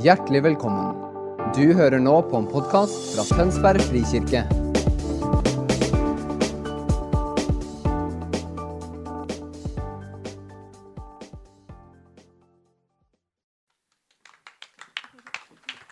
Hjertelig 0.00 0.40
velkommen. 0.42 0.94
Du 1.52 1.74
hører 1.76 2.00
nå 2.00 2.14
på 2.24 2.38
en 2.40 2.46
podkast 2.48 3.10
fra 3.12 3.26
Tønsberg 3.28 3.82
frikirke. 3.90 4.40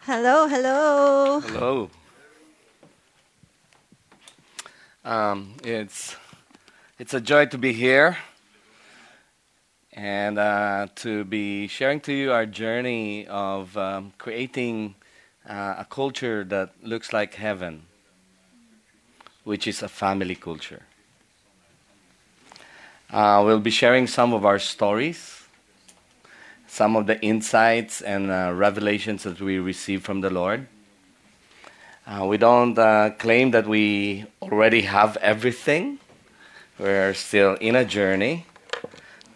Hello, 0.08 0.46
hello. 0.48 1.40
Hello. 1.50 1.90
Um, 5.04 5.56
it's 5.62 6.16
it's 6.98 7.12
a 7.12 7.20
joy 7.20 7.44
to 7.52 7.58
be 7.58 7.74
here 7.74 8.16
and 9.92 10.38
uh, 10.38 10.86
to 10.96 11.24
be 11.24 11.66
sharing 11.66 12.00
to 12.00 12.12
you 12.12 12.32
our 12.32 12.46
journey 12.46 13.26
of 13.26 13.76
um, 13.76 14.12
creating 14.18 14.94
uh, 15.48 15.76
a 15.78 15.86
culture 15.88 16.44
that 16.44 16.72
looks 16.82 17.12
like 17.12 17.34
heaven, 17.34 17.82
which 19.44 19.66
is 19.66 19.82
a 19.82 19.88
family 19.88 20.34
culture. 20.34 20.82
Uh, 23.10 23.42
we'll 23.44 23.58
be 23.58 23.70
sharing 23.70 24.06
some 24.06 24.32
of 24.32 24.44
our 24.44 24.58
stories 24.58 25.40
some 26.70 26.94
of 26.94 27.06
the 27.06 27.20
insights 27.20 28.00
and 28.00 28.30
uh, 28.30 28.52
revelations 28.54 29.24
that 29.24 29.40
we 29.40 29.58
receive 29.58 30.04
from 30.04 30.20
the 30.20 30.30
Lord. 30.30 30.68
Uh, 32.06 32.24
we 32.26 32.38
don't 32.38 32.78
uh, 32.78 33.10
claim 33.18 33.50
that 33.50 33.66
we 33.66 34.24
already 34.40 34.82
have 34.82 35.16
everything. 35.16 35.98
We're 36.78 37.12
still 37.14 37.54
in 37.54 37.74
a 37.74 37.84
journey. 37.84 38.46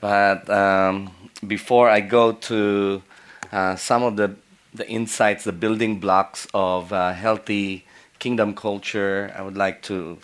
But 0.05 0.51
um, 0.51 1.11
before 1.47 1.89
I 1.89 2.01
go 2.01 2.33
to 2.33 3.03
uh, 3.51 3.75
some 3.77 4.03
of 4.03 4.17
the, 4.17 4.37
the 4.75 4.87
insights, 4.87 5.45
the 5.45 5.53
building 5.53 5.99
blocks 5.99 6.47
of 6.53 6.93
uh, 6.93 7.15
healthy 7.15 7.87
kingdom 8.19 8.55
culture, 8.55 9.33
I 9.35 9.41
would 9.41 9.57
like 9.57 9.81
to 9.85 10.19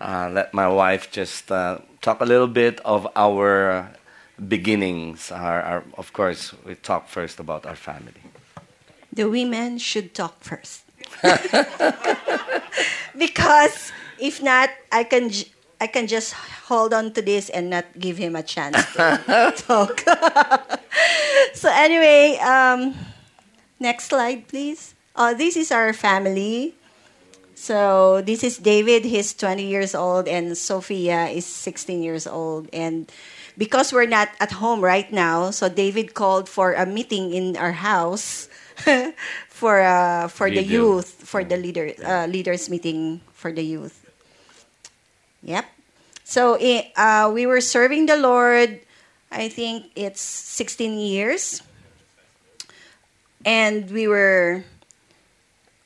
uh, 0.00 0.30
let 0.32 0.52
my 0.52 0.66
wife 0.66 1.12
just 1.12 1.46
talk 1.46 2.18
a 2.20 2.24
little 2.24 2.48
bit 2.48 2.80
of 2.84 3.06
our 3.14 3.92
beginnings 4.48 5.30
are, 5.30 5.62
are, 5.62 5.84
of 5.96 6.12
course, 6.12 6.52
we 6.66 6.74
talk 6.74 7.06
first 7.06 7.38
about 7.38 7.64
our 7.66 7.76
family. 7.76 8.22
The 9.12 9.30
women 9.30 9.78
should 9.78 10.12
talk 10.12 10.40
first. 10.40 10.82
because 13.16 13.92
if 14.18 14.42
not, 14.42 14.70
I 14.90 15.04
can, 15.04 15.30
I 15.80 15.86
can 15.86 16.06
just 16.06 16.34
hold 16.68 16.92
on 16.92 17.12
to 17.14 17.22
this 17.22 17.48
and 17.48 17.70
not 17.70 17.86
give 17.98 18.18
him 18.18 18.36
a 18.36 18.42
chance 18.42 18.76
to 18.92 19.54
talk. 19.56 20.00
so, 21.54 21.72
anyway, 21.72 22.38
um, 22.44 22.94
next 23.80 24.12
slide, 24.12 24.46
please. 24.46 24.94
Uh, 25.16 25.32
this 25.34 25.56
is 25.56 25.72
our 25.72 25.92
family. 25.92 26.74
So 27.54 28.22
this 28.22 28.42
is 28.42 28.56
David. 28.56 29.04
He's 29.04 29.34
20 29.34 29.68
years 29.68 29.94
old, 29.94 30.28
and 30.28 30.56
Sophia 30.56 31.26
is 31.28 31.44
16 31.44 32.02
years 32.02 32.26
old. 32.26 32.68
And 32.72 33.12
because 33.58 33.92
we're 33.92 34.08
not 34.08 34.28
at 34.40 34.52
home 34.52 34.80
right 34.80 35.10
now, 35.12 35.50
so 35.50 35.68
David 35.68 36.14
called 36.14 36.48
for 36.48 36.72
a 36.72 36.86
meeting 36.86 37.34
in 37.34 37.58
our 37.58 37.72
house 37.72 38.48
for 39.48 39.80
uh, 39.82 40.28
for 40.28 40.48
the 40.48 40.64
youth, 40.64 41.20
for 41.28 41.44
the 41.44 41.58
leader 41.58 41.92
uh, 42.00 42.24
leaders 42.24 42.70
meeting 42.70 43.20
for 43.34 43.52
the 43.52 43.62
youth. 43.62 44.09
Yep. 45.42 45.64
So 46.24 46.58
uh, 46.96 47.30
we 47.32 47.46
were 47.46 47.60
serving 47.60 48.06
the 48.06 48.16
Lord. 48.16 48.80
I 49.32 49.48
think 49.48 49.90
it's 49.94 50.20
16 50.20 50.98
years, 50.98 51.62
and 53.44 53.90
we 53.90 54.06
were. 54.06 54.64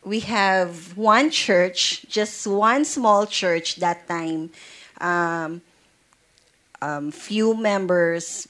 We 0.04 0.20
have 0.20 0.98
one 0.98 1.30
church, 1.30 2.04
just 2.10 2.46
one 2.46 2.84
small 2.84 3.24
church 3.26 3.76
that 3.76 4.06
time. 4.06 4.50
Um, 5.00 5.62
um, 6.82 7.10
few 7.10 7.56
members, 7.56 8.46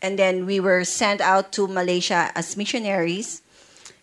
and 0.00 0.16
then 0.16 0.46
we 0.46 0.60
were 0.60 0.84
sent 0.84 1.20
out 1.20 1.50
to 1.58 1.66
Malaysia 1.66 2.30
as 2.36 2.56
missionaries, 2.56 3.42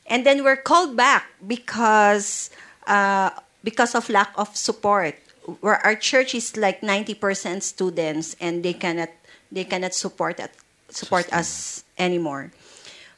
and 0.06 0.25
then 0.25 0.44
we're 0.44 0.59
called 0.59 0.97
back 0.97 1.31
because 1.47 2.50
uh, 2.88 3.31
because 3.63 3.96
of 3.96 4.09
lack 4.09 4.34
of 4.35 4.56
support. 4.56 5.16
Where 5.59 5.84
our 5.85 5.95
church 5.95 6.35
is 6.35 6.56
like 6.56 6.81
ninety 6.81 7.13
percent 7.13 7.63
students, 7.63 8.35
and 8.39 8.63
they 8.63 8.73
cannot 8.73 9.09
they 9.51 9.66
cannot 9.66 9.94
support 9.94 10.39
it, 10.39 10.51
support 10.89 11.31
us 11.34 11.84
anymore. 11.97 12.51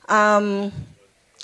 Um, 0.10 0.72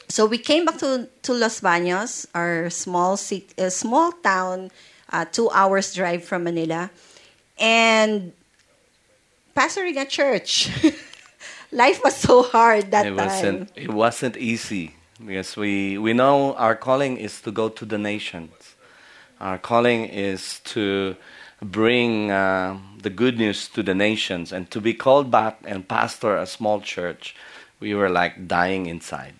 so 0.10 0.26
we 0.26 0.40
came 0.40 0.66
back 0.66 0.80
to, 0.80 1.08
to 1.22 1.34
Los 1.34 1.62
Baños, 1.62 2.26
our 2.34 2.70
small 2.70 3.16
city, 3.16 3.48
uh, 3.58 3.70
small 3.70 4.12
town, 4.12 4.72
uh, 5.12 5.26
two 5.26 5.50
hours 5.52 5.94
drive 5.94 6.24
from 6.24 6.44
Manila, 6.44 6.90
and 7.60 8.34
pastoring 9.56 10.02
a 10.02 10.06
church. 10.06 10.70
Life 11.72 12.02
was 12.04 12.16
so 12.16 12.42
hard 12.42 12.90
that 12.90 13.06
it 13.06 13.16
time. 13.16 13.28
Wasn't, 13.28 13.72
it 13.76 13.94
wasn't 13.94 14.38
easy 14.38 14.96
because 15.24 15.56
we, 15.56 16.00
we 16.00 16.14
know 16.14 16.56
our 16.56 16.76
calling 16.76 17.18
is 17.18 17.40
to 17.42 17.52
go 17.52 17.70
to 17.70 17.86
the 17.86 18.00
nations. 18.00 18.50
Our 19.40 19.58
calling 19.58 20.06
is 20.06 20.60
to 20.76 21.16
bring 21.62 22.32
uh, 22.32 22.78
the 23.02 23.10
good 23.10 23.38
news 23.38 23.68
to 23.70 23.84
the 23.84 23.96
nations 23.96 24.52
and 24.52 24.70
to 24.72 24.82
be 24.82 24.94
called 24.94 25.32
back 25.32 25.60
and 25.66 25.88
pastor 25.88 26.38
a 26.38 26.46
small 26.46 26.82
church. 26.82 27.36
We 27.80 27.96
were 27.96 28.10
like 28.10 28.48
dying 28.48 28.86
inside. 28.86 29.36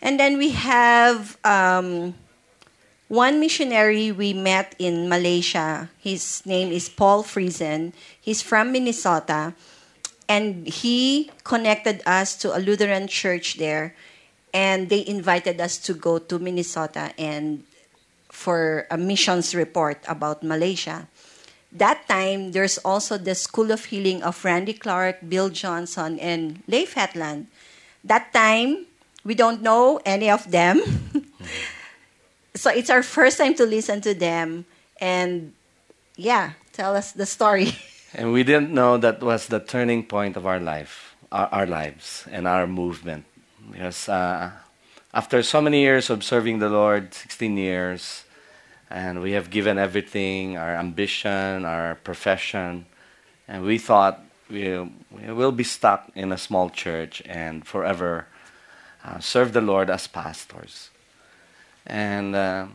And 0.00 0.20
then 0.20 0.38
we 0.38 0.50
have 0.50 1.38
um, 1.44 2.14
one 3.08 3.40
missionary 3.40 4.12
we 4.12 4.32
met 4.32 4.74
in 4.78 5.08
Malaysia. 5.08 5.90
His 5.98 6.44
name 6.46 6.70
is 6.70 6.88
Paul 6.88 7.24
Friesen. 7.24 7.92
He's 8.20 8.42
from 8.42 8.72
Minnesota. 8.72 9.54
And 10.28 10.68
he 10.68 11.30
connected 11.42 12.02
us 12.04 12.36
to 12.44 12.54
a 12.54 12.60
Lutheran 12.60 13.08
church 13.08 13.56
there. 13.56 13.96
And 14.52 14.88
they 14.88 15.04
invited 15.06 15.60
us 15.60 15.78
to 15.88 15.94
go 15.94 16.18
to 16.18 16.38
Minnesota 16.38 17.12
and 17.18 17.64
for 18.38 18.86
a 18.86 18.96
missions 18.96 19.50
report 19.50 19.98
about 20.06 20.46
Malaysia. 20.46 21.10
That 21.74 22.06
time, 22.06 22.52
there's 22.54 22.78
also 22.78 23.18
the 23.18 23.34
School 23.34 23.74
of 23.74 23.90
Healing 23.90 24.22
of 24.22 24.38
Randy 24.46 24.72
Clark, 24.72 25.26
Bill 25.28 25.50
Johnson, 25.50 26.22
and 26.22 26.62
Leif 26.70 26.94
Hetland. 26.94 27.50
That 28.04 28.32
time, 28.32 28.86
we 29.26 29.34
don't 29.34 29.60
know 29.60 30.00
any 30.06 30.30
of 30.30 30.48
them. 30.54 30.80
so 32.54 32.70
it's 32.70 32.88
our 32.88 33.02
first 33.02 33.42
time 33.42 33.58
to 33.58 33.66
listen 33.66 34.00
to 34.06 34.14
them. 34.14 34.64
And 35.02 35.52
yeah, 36.14 36.54
tell 36.72 36.94
us 36.94 37.12
the 37.12 37.26
story. 37.26 37.74
And 38.14 38.32
we 38.32 38.40
didn't 38.40 38.72
know 38.72 38.96
that 38.96 39.20
was 39.20 39.52
the 39.52 39.60
turning 39.60 40.00
point 40.00 40.38
of 40.38 40.46
our 40.46 40.58
life, 40.58 41.12
our, 41.30 41.46
our 41.52 41.66
lives, 41.66 42.24
and 42.32 42.48
our 42.48 42.66
movement. 42.66 43.26
Because 43.70 44.08
uh, 44.08 44.48
after 45.12 45.42
so 45.42 45.60
many 45.60 45.84
years 45.84 46.08
of 46.08 46.24
serving 46.24 46.58
the 46.58 46.70
Lord, 46.70 47.12
16 47.12 47.58
years, 47.58 48.24
and 48.90 49.20
we 49.20 49.32
have 49.32 49.50
given 49.50 49.78
everything 49.78 50.56
our 50.56 50.74
ambition, 50.74 51.64
our 51.64 51.96
profession, 51.96 52.86
and 53.46 53.64
we 53.64 53.78
thought 53.78 54.20
we, 54.50 54.78
we 55.10 55.32
will 55.32 55.52
be 55.52 55.64
stuck 55.64 56.10
in 56.14 56.32
a 56.32 56.38
small 56.38 56.70
church 56.70 57.22
and 57.26 57.66
forever 57.66 58.26
uh, 59.04 59.18
serve 59.18 59.52
the 59.52 59.60
Lord 59.60 59.90
as 59.90 60.06
pastors. 60.06 60.90
And 61.86 62.34
uh, 62.34 62.66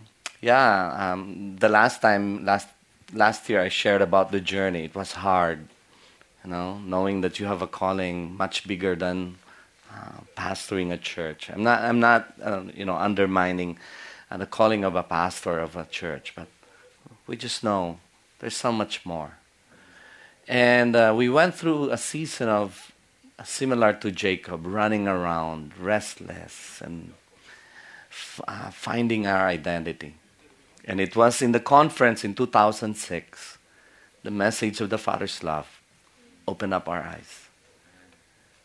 yeah, 0.42 1.12
um, 1.12 1.58
the 1.58 1.70
last 1.70 2.02
time, 2.02 2.46
last 2.46 2.68
last 3.14 3.48
year 3.50 3.62
I 3.62 3.70
shared 3.70 4.02
about 4.02 4.32
the 4.32 4.42
journey. 4.42 4.86
It 4.86 4.96
was 4.96 5.12
hard, 5.14 5.68
you 6.44 6.50
know, 6.50 6.80
knowing 6.80 7.22
that 7.22 7.40
you 7.40 7.46
have 7.46 7.62
a 7.62 7.68
calling 7.68 8.36
much 8.36 8.68
bigger 8.68 8.96
than 8.96 9.38
uh, 9.94 10.22
pastoring 10.36 10.92
a 10.92 10.98
church. 10.98 11.50
I'm 11.52 11.64
not, 11.64 11.82
I'm 11.82 12.00
not, 12.00 12.34
uh, 12.42 12.64
you 12.74 12.86
know, 12.86 12.96
undermining 12.96 13.78
uh, 14.34 14.38
the 14.38 14.46
calling 14.48 14.84
of 14.84 14.96
a 14.96 15.04
pastor 15.04 15.60
of 15.60 15.76
a 15.76 15.86
church, 15.86 16.34
but 16.36 16.48
we 17.28 17.38
just 17.38 17.64
know 17.64 18.00
there's 18.40 18.58
so 18.58 18.72
much 18.72 19.06
more. 19.06 19.38
And 20.48 20.96
uh, 20.96 21.14
we 21.16 21.30
went 21.30 21.54
through 21.54 21.92
a 21.92 21.98
season 21.98 22.50
of 22.50 22.92
similar 23.44 23.94
to 23.94 24.12
Jacob, 24.12 24.66
running 24.66 25.08
around, 25.08 25.78
restless, 25.78 26.82
and 26.82 27.14
f- 28.10 28.42
uh, 28.48 28.72
finding 28.72 29.28
our 29.28 29.48
identity. 29.48 30.16
And 30.86 31.00
it 31.00 31.16
was 31.16 31.42
in 31.42 31.52
the 31.52 31.60
conference 31.60 32.24
in 32.24 32.34
2006, 32.34 33.58
the 34.24 34.32
message 34.32 34.82
of 34.82 34.90
the 34.90 34.98
Father's 34.98 35.44
love 35.44 35.80
opened 36.48 36.74
up 36.74 36.90
our 36.90 37.04
eyes. 37.04 37.50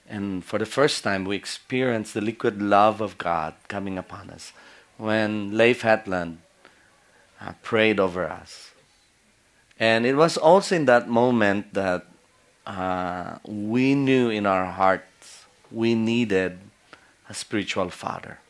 And 0.09 0.43
for 0.43 0.59
the 0.59 0.67
first 0.67 1.05
time, 1.05 1.26
we 1.26 1.37
experienced 1.37 2.15
the 2.15 2.23
liquid 2.23 2.62
love 2.62 3.03
of 3.03 3.19
God 3.19 3.55
coming 3.69 3.99
upon 3.99 4.31
us 4.31 4.53
when 4.99 5.56
Leif 5.56 5.83
Hetland 5.83 6.39
uh, 7.41 7.53
prayed 7.62 7.99
over 7.99 8.29
us. 8.29 8.73
And 9.81 10.05
it 10.05 10.15
was 10.15 10.37
also 10.37 10.75
in 10.75 10.85
that 10.87 11.09
moment 11.09 11.73
that 11.75 12.05
uh, 12.67 13.39
we 13.47 13.95
knew 13.95 14.29
in 14.29 14.45
our 14.45 14.67
hearts 14.67 15.47
we 15.71 15.95
needed 15.95 16.59
a 17.29 17.35
spiritual 17.35 17.91
father. 17.91 18.41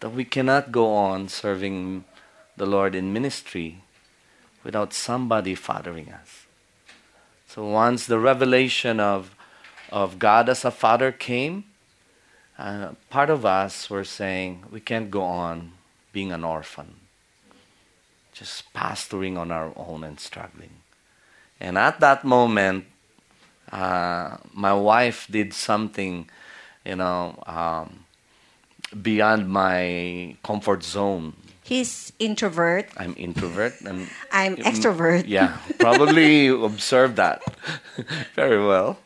That 0.00 0.10
we 0.10 0.24
cannot 0.24 0.72
go 0.72 0.92
on 0.92 1.28
serving 1.28 2.04
the 2.56 2.66
Lord 2.66 2.94
in 2.94 3.12
ministry 3.12 3.82
without 4.64 4.92
somebody 4.92 5.54
fathering 5.54 6.10
us. 6.10 6.46
So 7.46 7.64
once 7.64 8.06
the 8.06 8.18
revelation 8.18 8.98
of, 8.98 9.36
of 9.92 10.18
God 10.18 10.48
as 10.48 10.64
a 10.64 10.70
father 10.70 11.12
came, 11.12 11.64
uh, 12.58 12.92
part 13.10 13.30
of 13.30 13.44
us 13.44 13.90
were 13.90 14.04
saying 14.04 14.64
we 14.70 14.80
can't 14.80 15.10
go 15.10 15.22
on 15.22 15.72
being 16.12 16.32
an 16.32 16.44
orphan, 16.44 16.94
just 18.32 18.72
pastoring 18.72 19.36
on 19.36 19.50
our 19.50 19.72
own 19.76 20.04
and 20.04 20.20
struggling. 20.20 20.70
And 21.60 21.76
at 21.78 22.00
that 22.00 22.24
moment, 22.24 22.86
uh, 23.72 24.36
my 24.52 24.72
wife 24.72 25.26
did 25.30 25.52
something, 25.52 26.28
you 26.84 26.96
know, 26.96 27.42
um, 27.46 28.04
beyond 29.02 29.48
my 29.48 30.36
comfort 30.44 30.84
zone. 30.84 31.34
He's 31.62 32.12
introvert. 32.18 32.90
I'm 32.96 33.14
introvert. 33.16 33.80
and 33.80 34.08
I'm 34.32 34.56
extrovert. 34.56 35.24
Yeah, 35.26 35.56
probably 35.78 36.46
observed 36.70 37.16
that 37.16 37.42
very 38.34 38.64
well. 38.64 38.98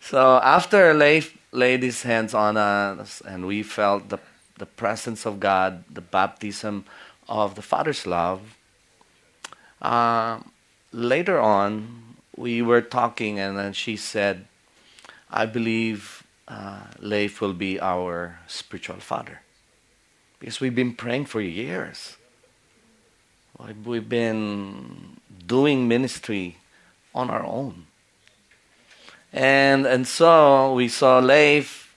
So 0.00 0.40
after 0.42 0.94
Leif 0.94 1.36
laid 1.56 1.82
his 1.82 2.02
hands 2.02 2.34
on 2.34 2.56
us 2.56 3.22
and 3.26 3.46
we 3.46 3.62
felt 3.62 4.10
the, 4.10 4.18
the 4.58 4.66
presence 4.66 5.26
of 5.26 5.40
God, 5.40 5.84
the 5.90 6.00
baptism 6.00 6.84
of 7.28 7.54
the 7.54 7.62
Father's 7.62 8.06
love, 8.06 8.56
uh, 9.80 10.40
later 10.92 11.40
on 11.40 12.16
we 12.36 12.60
were 12.60 12.82
talking 12.82 13.38
and 13.38 13.58
then 13.58 13.72
she 13.72 13.96
said, 13.96 14.46
I 15.30 15.46
believe 15.46 16.22
uh, 16.46 16.82
Leif 17.00 17.40
will 17.40 17.54
be 17.54 17.80
our 17.80 18.38
spiritual 18.46 19.00
father. 19.00 19.40
Because 20.38 20.60
we've 20.60 20.74
been 20.74 20.94
praying 20.94 21.24
for 21.26 21.40
years. 21.40 22.16
We've 23.84 24.08
been 24.08 25.16
doing 25.46 25.88
ministry 25.88 26.58
on 27.14 27.30
our 27.30 27.44
own. 27.44 27.86
And, 29.32 29.86
and 29.86 30.06
so 30.06 30.72
we 30.74 30.88
saw 30.88 31.18
Leif, 31.18 31.94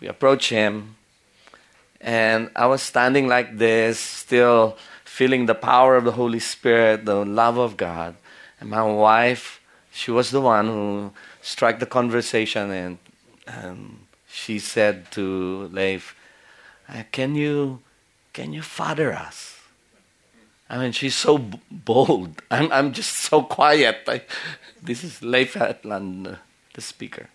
we 0.00 0.08
approached 0.08 0.50
him, 0.50 0.96
and 2.00 2.50
I 2.56 2.66
was 2.66 2.82
standing 2.82 3.28
like 3.28 3.58
this, 3.58 3.98
still 3.98 4.76
feeling 5.04 5.46
the 5.46 5.54
power 5.54 5.96
of 5.96 6.04
the 6.04 6.12
Holy 6.12 6.40
Spirit, 6.40 7.04
the 7.04 7.24
love 7.24 7.58
of 7.58 7.76
God. 7.76 8.16
And 8.58 8.70
my 8.70 8.82
wife, 8.82 9.60
she 9.92 10.10
was 10.10 10.30
the 10.30 10.40
one 10.40 10.66
who 10.66 11.12
struck 11.40 11.78
the 11.78 11.86
conversation, 11.86 12.70
and, 12.70 12.98
and 13.46 14.06
she 14.28 14.58
said 14.58 15.10
to 15.12 15.68
Leif, 15.70 16.16
uh, 16.88 17.02
"Can 17.12 17.34
you, 17.34 17.80
can 18.32 18.52
you 18.52 18.62
father 18.62 19.12
us?" 19.12 19.60
I 20.70 20.78
mean, 20.78 20.92
she's 20.92 21.14
so 21.14 21.38
bold. 21.70 22.40
I'm, 22.50 22.72
I'm 22.72 22.92
just 22.92 23.14
so 23.14 23.42
quiet. 23.42 23.98
I, 24.08 24.22
this 24.82 25.04
is 25.04 25.22
Leif 25.22 25.54
Hetland, 25.54 26.38
the 26.74 26.80
speaker. 26.80 27.28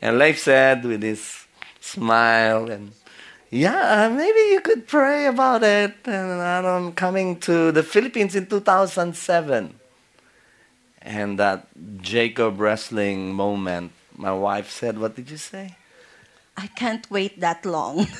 And 0.00 0.18
Leif 0.18 0.38
said 0.38 0.84
with 0.84 1.02
his 1.02 1.46
smile 1.80 2.70
and, 2.70 2.92
yeah, 3.50 4.08
maybe 4.08 4.52
you 4.52 4.60
could 4.60 4.86
pray 4.86 5.26
about 5.26 5.62
it. 5.62 5.94
And 6.04 6.40
I'm 6.40 6.92
coming 6.92 7.38
to 7.40 7.70
the 7.72 7.82
Philippines 7.82 8.34
in 8.34 8.46
2007. 8.46 9.74
And 11.02 11.38
that 11.38 11.66
Jacob 12.00 12.60
wrestling 12.60 13.34
moment, 13.34 13.92
my 14.16 14.32
wife 14.32 14.70
said, 14.70 14.98
what 14.98 15.16
did 15.16 15.30
you 15.30 15.36
say? 15.36 15.76
I 16.56 16.66
can't 16.68 17.10
wait 17.10 17.40
that 17.40 17.64
long. 17.64 18.06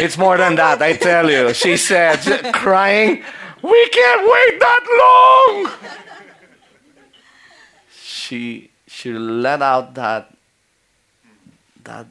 It's 0.00 0.16
more 0.16 0.36
than 0.36 0.54
that, 0.56 0.80
I 0.82 0.94
tell 0.94 1.30
you. 1.30 1.52
She 1.54 1.76
said, 1.76 2.18
crying, 2.52 3.22
We 3.62 3.88
can't 3.88 4.22
wait 4.22 4.60
that 4.60 4.84
long. 5.02 5.72
She 8.00 8.70
she 8.98 9.12
let 9.12 9.62
out 9.62 9.94
that 9.94 10.34
that 11.84 12.06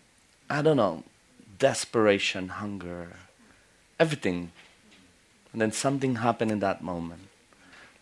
I 0.50 0.62
don't 0.62 0.78
know, 0.78 1.04
desperation, 1.60 2.48
hunger, 2.48 3.18
everything. 4.00 4.54
And 5.52 5.62
then 5.62 5.74
something 5.74 6.16
happened 6.16 6.50
in 6.50 6.60
that 6.60 6.82
moment. 6.82 7.28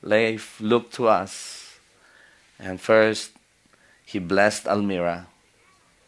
Leif 0.04 0.62
looked 0.62 0.94
to 0.96 1.08
us, 1.08 1.80
and 2.60 2.80
first 2.80 3.32
he 4.06 4.20
blessed 4.20 4.68
Almira. 4.68 5.26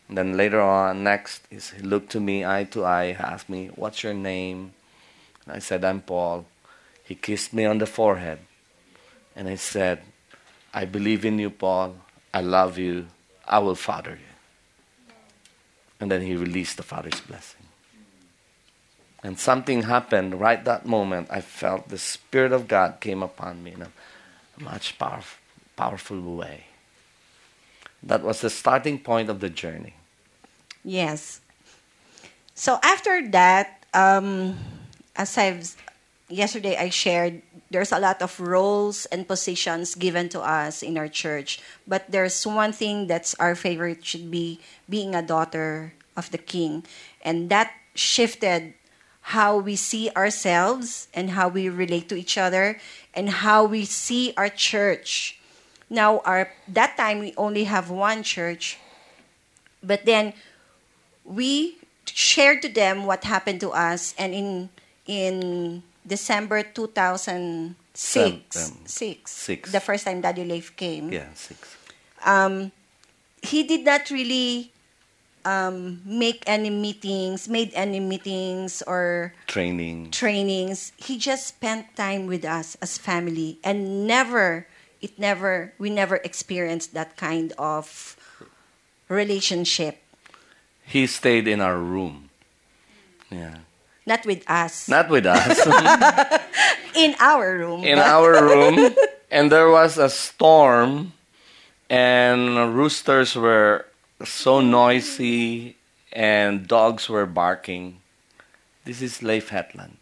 And 0.08 0.16
then 0.16 0.38
later 0.38 0.62
on, 0.62 1.04
next, 1.04 1.48
he 1.50 1.82
looked 1.82 2.12
to 2.12 2.20
me 2.20 2.46
eye 2.46 2.66
to 2.72 2.86
eye, 2.86 3.18
asked 3.18 3.50
me, 3.50 3.72
What's 3.76 4.04
your 4.04 4.14
name? 4.14 4.74
And 5.46 5.56
I 5.56 5.60
said, 5.60 5.84
I'm 5.84 6.02
Paul. 6.02 6.46
He 7.04 7.16
kissed 7.16 7.54
me 7.54 7.66
on 7.66 7.80
the 7.80 7.88
forehead. 7.88 8.38
And 9.36 9.48
I 9.48 9.56
said, 9.56 10.04
I 10.76 10.86
believe 10.86 11.26
in 11.26 11.40
you, 11.40 11.50
Paul. 11.50 11.96
I 12.38 12.42
love 12.42 12.78
you. 12.78 13.07
I 13.48 13.57
will 13.57 13.74
father 13.74 14.12
you. 14.12 14.34
And 16.00 16.12
then 16.12 16.22
he 16.22 16.36
released 16.36 16.78
the 16.78 16.84
Father's 16.84 17.19
blessing. 17.19 17.66
And 19.24 19.39
something 19.39 19.81
happened 19.81 20.39
right 20.39 20.63
that 20.63 20.86
moment. 20.86 21.30
I 21.31 21.42
felt 21.42 21.89
the 21.89 21.98
Spirit 21.98 22.51
of 22.51 22.68
God 22.68 23.00
came 23.00 23.24
upon 23.24 23.63
me 23.63 23.72
in 23.74 23.81
a 23.81 23.89
much 24.60 25.00
powerful, 25.00 25.39
powerful 25.75 26.22
way. 26.22 26.66
That 28.04 28.22
was 28.22 28.42
the 28.42 28.51
starting 28.51 29.00
point 29.00 29.31
of 29.31 29.40
the 29.40 29.50
journey. 29.50 29.95
Yes. 30.83 31.42
So 32.54 32.78
after 32.83 33.28
that, 33.31 33.83
um, 33.95 34.60
as 35.16 35.36
I've 35.40 35.75
yesterday 36.30 36.76
I 36.78 36.90
shared, 36.90 37.42
there's 37.72 37.92
a 37.92 38.00
lot 38.00 38.22
of 38.22 38.40
roles 38.40 39.06
and 39.08 39.28
positions 39.28 39.96
given 39.96 40.30
to 40.30 40.42
us 40.42 40.84
in 40.84 40.98
our 40.98 41.08
church, 41.08 41.60
but 41.88 42.10
there's 42.12 42.46
one 42.46 42.72
thing 42.72 43.08
that's 43.08 43.36
our 43.36 43.56
favorite 43.56 44.06
should 44.06 44.32
be 44.32 44.60
being 44.90 45.16
a 45.16 45.22
daughter 45.22 45.94
of 46.16 46.32
the 46.32 46.38
King, 46.38 46.84
and 47.22 47.50
that 47.50 47.72
shifted 47.94 48.74
how 49.36 49.58
we 49.58 49.76
see 49.76 50.10
ourselves 50.16 51.08
and 51.14 51.32
how 51.32 51.48
we 51.48 51.68
relate 51.68 52.08
to 52.08 52.16
each 52.16 52.38
other 52.38 52.80
and 53.14 53.30
how 53.44 53.66
we 53.66 53.84
see 53.84 54.34
our 54.38 54.48
church. 54.48 55.40
Now, 55.90 56.20
our 56.24 56.50
that 56.68 56.96
time 56.96 57.20
we 57.20 57.34
only 57.36 57.66
have 57.66 57.90
one 57.90 58.24
church, 58.24 58.80
but 59.84 60.06
then 60.06 60.34
we 61.24 61.78
shared 62.06 62.62
to 62.62 62.69
them 62.69 63.06
what 63.06 63.24
happened 63.24 63.60
to 63.62 63.72
us, 63.72 64.16
and 64.18 64.34
in 64.34 64.69
in 65.06 65.84
December 66.07 66.64
2006, 66.64 67.76
Seven, 67.94 68.33
um, 68.56 68.87
six, 68.87 69.31
six. 69.31 69.71
the 69.71 69.80
first 69.80 70.06
time 70.06 70.21
Daddy 70.21 70.45
Leif 70.45 70.76
came, 70.76 71.11
Yeah, 71.11 71.28
six. 71.35 71.76
um, 72.26 72.71
he 73.44 73.64
did 73.64 73.83
not 73.83 74.09
really 74.09 74.71
um, 75.45 76.02
make 76.06 76.44
any 76.47 76.69
meetings, 76.69 77.47
made 77.49 77.71
any 77.73 77.99
meetings 77.99 78.81
or 78.87 79.33
Training. 79.47 80.11
trainings. 80.11 80.92
He 80.97 81.18
just 81.18 81.47
spent 81.47 81.95
time 81.95 82.28
with 82.28 82.44
us 82.45 82.76
as 82.81 82.97
family, 82.97 83.59
and 83.64 84.06
never, 84.07 84.68
it 85.02 85.18
never, 85.19 85.73
we 85.78 85.90
never 85.90 86.18
experienced 86.18 86.94
that 86.94 87.18
kind 87.18 87.54
of 87.57 88.16
relationship. 89.09 89.97
He 90.85 91.07
stayed 91.07 91.47
in 91.47 91.59
our 91.61 91.78
room. 91.78 92.30
Yeah. 93.31 93.67
Not 94.07 94.26
with 94.26 94.47
us, 94.49 94.87
Not 94.87 95.09
with 95.11 95.26
us. 95.28 95.59
in 96.95 97.14
our 97.19 97.57
room. 97.59 97.83
in 97.83 97.99
our 97.99 98.40
room. 98.40 98.95
And 99.30 99.52
there 99.52 99.68
was 99.69 99.97
a 99.99 100.07
storm, 100.09 101.11
and 101.90 102.73
roosters 102.73 103.35
were 103.35 103.85
so 104.23 104.61
noisy, 104.61 105.76
and 106.14 106.66
dogs 106.66 107.09
were 107.11 107.26
barking. 107.28 107.99
This 108.85 109.02
is 109.04 109.21
Leif 109.21 109.49
Hetland. 109.49 109.97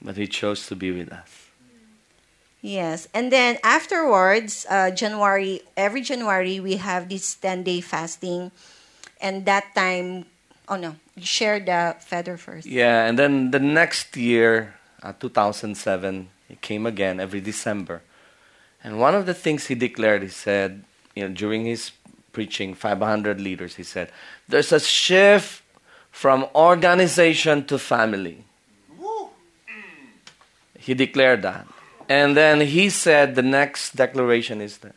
But 0.00 0.16
he 0.16 0.26
chose 0.26 0.66
to 0.68 0.74
be 0.74 0.90
with 0.90 1.12
us. 1.12 1.28
Yes, 2.62 3.06
and 3.12 3.30
then 3.30 3.58
afterwards, 3.62 4.64
uh, 4.70 4.90
January 4.90 5.60
every 5.76 6.00
January 6.00 6.58
we 6.58 6.76
have 6.80 7.10
this 7.10 7.34
ten 7.34 7.62
day 7.64 7.82
fasting, 7.82 8.50
and 9.20 9.44
that 9.44 9.74
time, 9.74 10.24
oh 10.70 10.76
no, 10.76 10.94
share 11.20 11.60
the 11.60 11.96
feather 12.00 12.36
first. 12.36 12.66
Yeah, 12.66 13.06
and 13.06 13.18
then 13.18 13.50
the 13.50 13.58
next 13.58 14.16
year, 14.16 14.74
uh, 15.02 15.12
2007, 15.18 16.28
he 16.48 16.56
came 16.56 16.86
again 16.86 17.20
every 17.20 17.40
December. 17.40 18.02
And 18.82 18.98
one 18.98 19.14
of 19.14 19.26
the 19.26 19.34
things 19.34 19.66
he 19.66 19.74
declared, 19.74 20.22
he 20.22 20.28
said, 20.28 20.84
you 21.14 21.28
know, 21.28 21.34
during 21.34 21.66
his 21.66 21.92
preaching, 22.32 22.74
500 22.74 23.40
leaders, 23.40 23.76
he 23.76 23.82
said, 23.82 24.10
there's 24.48 24.72
a 24.72 24.80
shift 24.80 25.62
from 26.10 26.46
organization 26.54 27.64
to 27.66 27.78
family. 27.78 28.44
He 30.78 30.94
declared 30.94 31.42
that. 31.42 31.66
And 32.08 32.36
then 32.36 32.60
he 32.60 32.90
said 32.90 33.36
the 33.36 33.42
next 33.42 33.94
declaration 33.94 34.60
is 34.60 34.78
that 34.78 34.94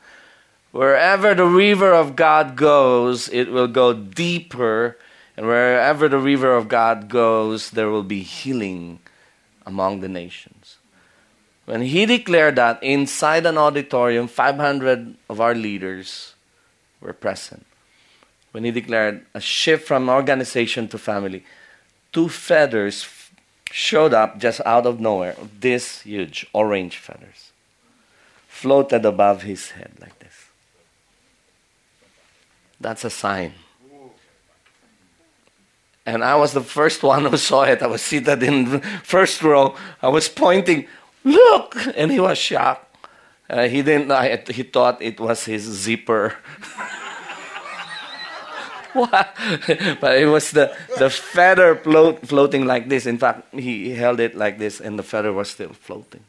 Wherever 0.76 1.34
the 1.34 1.46
river 1.46 1.94
of 1.94 2.18
God 2.18 2.58
goes, 2.58 3.30
it 3.30 3.50
will 3.50 3.70
go 3.70 3.94
deeper. 3.94 4.98
And 5.38 5.46
wherever 5.46 6.08
the 6.08 6.18
river 6.18 6.56
of 6.56 6.68
God 6.68 7.10
goes, 7.10 7.72
there 7.72 7.90
will 7.90 8.04
be 8.04 8.22
healing 8.22 9.00
among 9.66 10.00
the 10.00 10.08
nations. 10.08 10.78
When 11.66 11.82
he 11.82 12.06
declared 12.06 12.56
that 12.56 12.82
inside 12.84 13.46
an 13.46 13.58
auditorium, 13.58 14.28
500 14.28 15.16
of 15.30 15.42
our 15.42 15.56
leaders 15.56 16.36
were 17.02 17.14
present. 17.14 17.66
When 18.52 18.64
he 18.64 18.72
declared 18.72 19.26
a 19.34 19.42
shift 19.42 19.88
from 19.88 20.08
organization 20.08 20.88
to 20.90 20.98
family, 20.98 21.44
two 22.14 22.30
feathers 22.30 23.06
showed 23.72 24.14
up 24.14 24.40
just 24.40 24.62
out 24.66 24.86
of 24.86 25.00
nowhere, 25.00 25.36
this 25.60 26.02
huge 26.02 26.48
orange 26.54 26.98
feathers, 26.98 27.52
floated 28.48 29.04
above 29.04 29.42
his 29.42 29.72
head 29.72 29.92
like 30.00 30.18
this. 30.20 30.46
That's 32.80 33.04
a 33.04 33.10
sign. 33.10 33.54
And 36.06 36.24
I 36.24 36.36
was 36.36 36.54
the 36.54 36.62
first 36.62 37.02
one 37.04 37.26
who 37.26 37.38
saw 37.38 37.64
it. 37.64 37.82
I 37.82 37.88
was 37.88 38.02
seated 38.02 38.44
in 38.44 38.70
the 38.70 38.80
first 39.04 39.42
row. 39.42 39.76
I 40.02 40.10
was 40.10 40.30
pointing, 40.30 40.88
look! 41.24 41.76
And 41.96 42.12
he 42.12 42.20
was 42.20 42.38
shocked. 42.38 42.84
Uh, 43.50 43.68
he 43.68 43.82
didn't. 43.82 44.12
I, 44.12 44.44
he 44.50 44.64
thought 44.64 45.02
it 45.02 45.20
was 45.20 45.46
his 45.46 45.64
zipper. 45.64 46.36
but 48.94 50.18
it 50.18 50.30
was 50.30 50.52
the, 50.52 50.76
the 50.98 51.10
feather 51.10 51.76
float, 51.76 52.26
floating 52.28 52.66
like 52.66 52.88
this. 52.90 53.06
In 53.06 53.18
fact, 53.18 53.54
he 53.54 53.92
held 53.92 54.20
it 54.20 54.36
like 54.36 54.58
this, 54.58 54.80
and 54.80 54.98
the 54.98 55.04
feather 55.04 55.34
was 55.34 55.50
still 55.50 55.74
floating. 55.74 56.24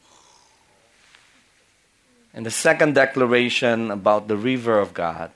And 2.35 2.45
the 2.45 2.51
second 2.51 2.95
declaration 2.95 3.91
about 3.91 4.29
the 4.29 4.37
river 4.37 4.79
of 4.79 4.93
God 4.93 5.31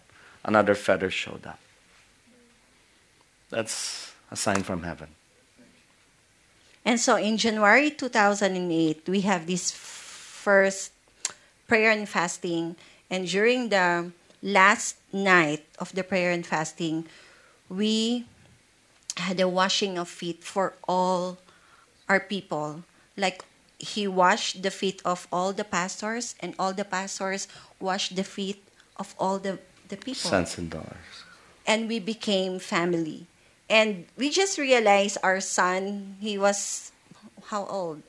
another 0.45 0.75
feather 0.75 1.11
showed 1.11 1.47
up. 1.47 1.59
That's 3.51 4.10
a 4.31 4.37
sign 4.37 4.63
from 4.63 4.83
heaven. 4.83 5.09
And 6.85 6.99
so 6.99 7.17
in 7.17 7.37
January 7.37 7.91
2008, 7.91 9.09
we 9.09 9.21
have 9.23 9.47
this 9.47 9.71
first 9.71 10.93
prayer 11.69 11.91
and 11.91 12.09
fasting. 12.09 12.77
And 13.11 13.29
during 13.29 13.69
the 13.69 14.13
last 14.43 14.97
night 15.13 15.67
of 15.79 15.93
the 15.93 16.03
prayer 16.03 16.33
and 16.33 16.47
fasting, 16.47 17.07
we 17.69 18.27
had 19.17 19.39
a 19.41 19.49
washing 19.49 19.99
of 19.99 20.09
feet 20.09 20.43
for 20.43 20.75
all 20.89 21.39
our 22.09 22.21
people. 22.21 22.83
Like 23.17 23.45
he 23.79 24.07
washed 24.09 24.63
the 24.63 24.71
feet 24.71 25.03
of 25.05 25.29
all 25.33 25.53
the 25.53 25.65
pastors, 25.65 26.35
and 26.41 26.55
all 26.59 26.73
the 26.73 26.85
pastors 26.85 27.49
washed 27.79 28.17
the 28.17 28.25
feet 28.25 28.63
of 28.97 29.15
all 29.19 29.39
the 29.39 29.59
the 29.89 29.97
people. 29.97 30.31
Sons 30.31 30.57
and 30.57 30.71
daughters. 30.71 31.25
And 31.67 31.89
we 31.89 31.99
became 31.99 32.59
family. 32.59 33.27
And 33.71 34.07
we 34.19 34.31
just 34.31 34.59
realized 34.59 35.19
our 35.23 35.41
son, 35.41 36.17
he 36.21 36.37
was 36.37 36.91
how 37.47 37.67
old? 37.67 38.03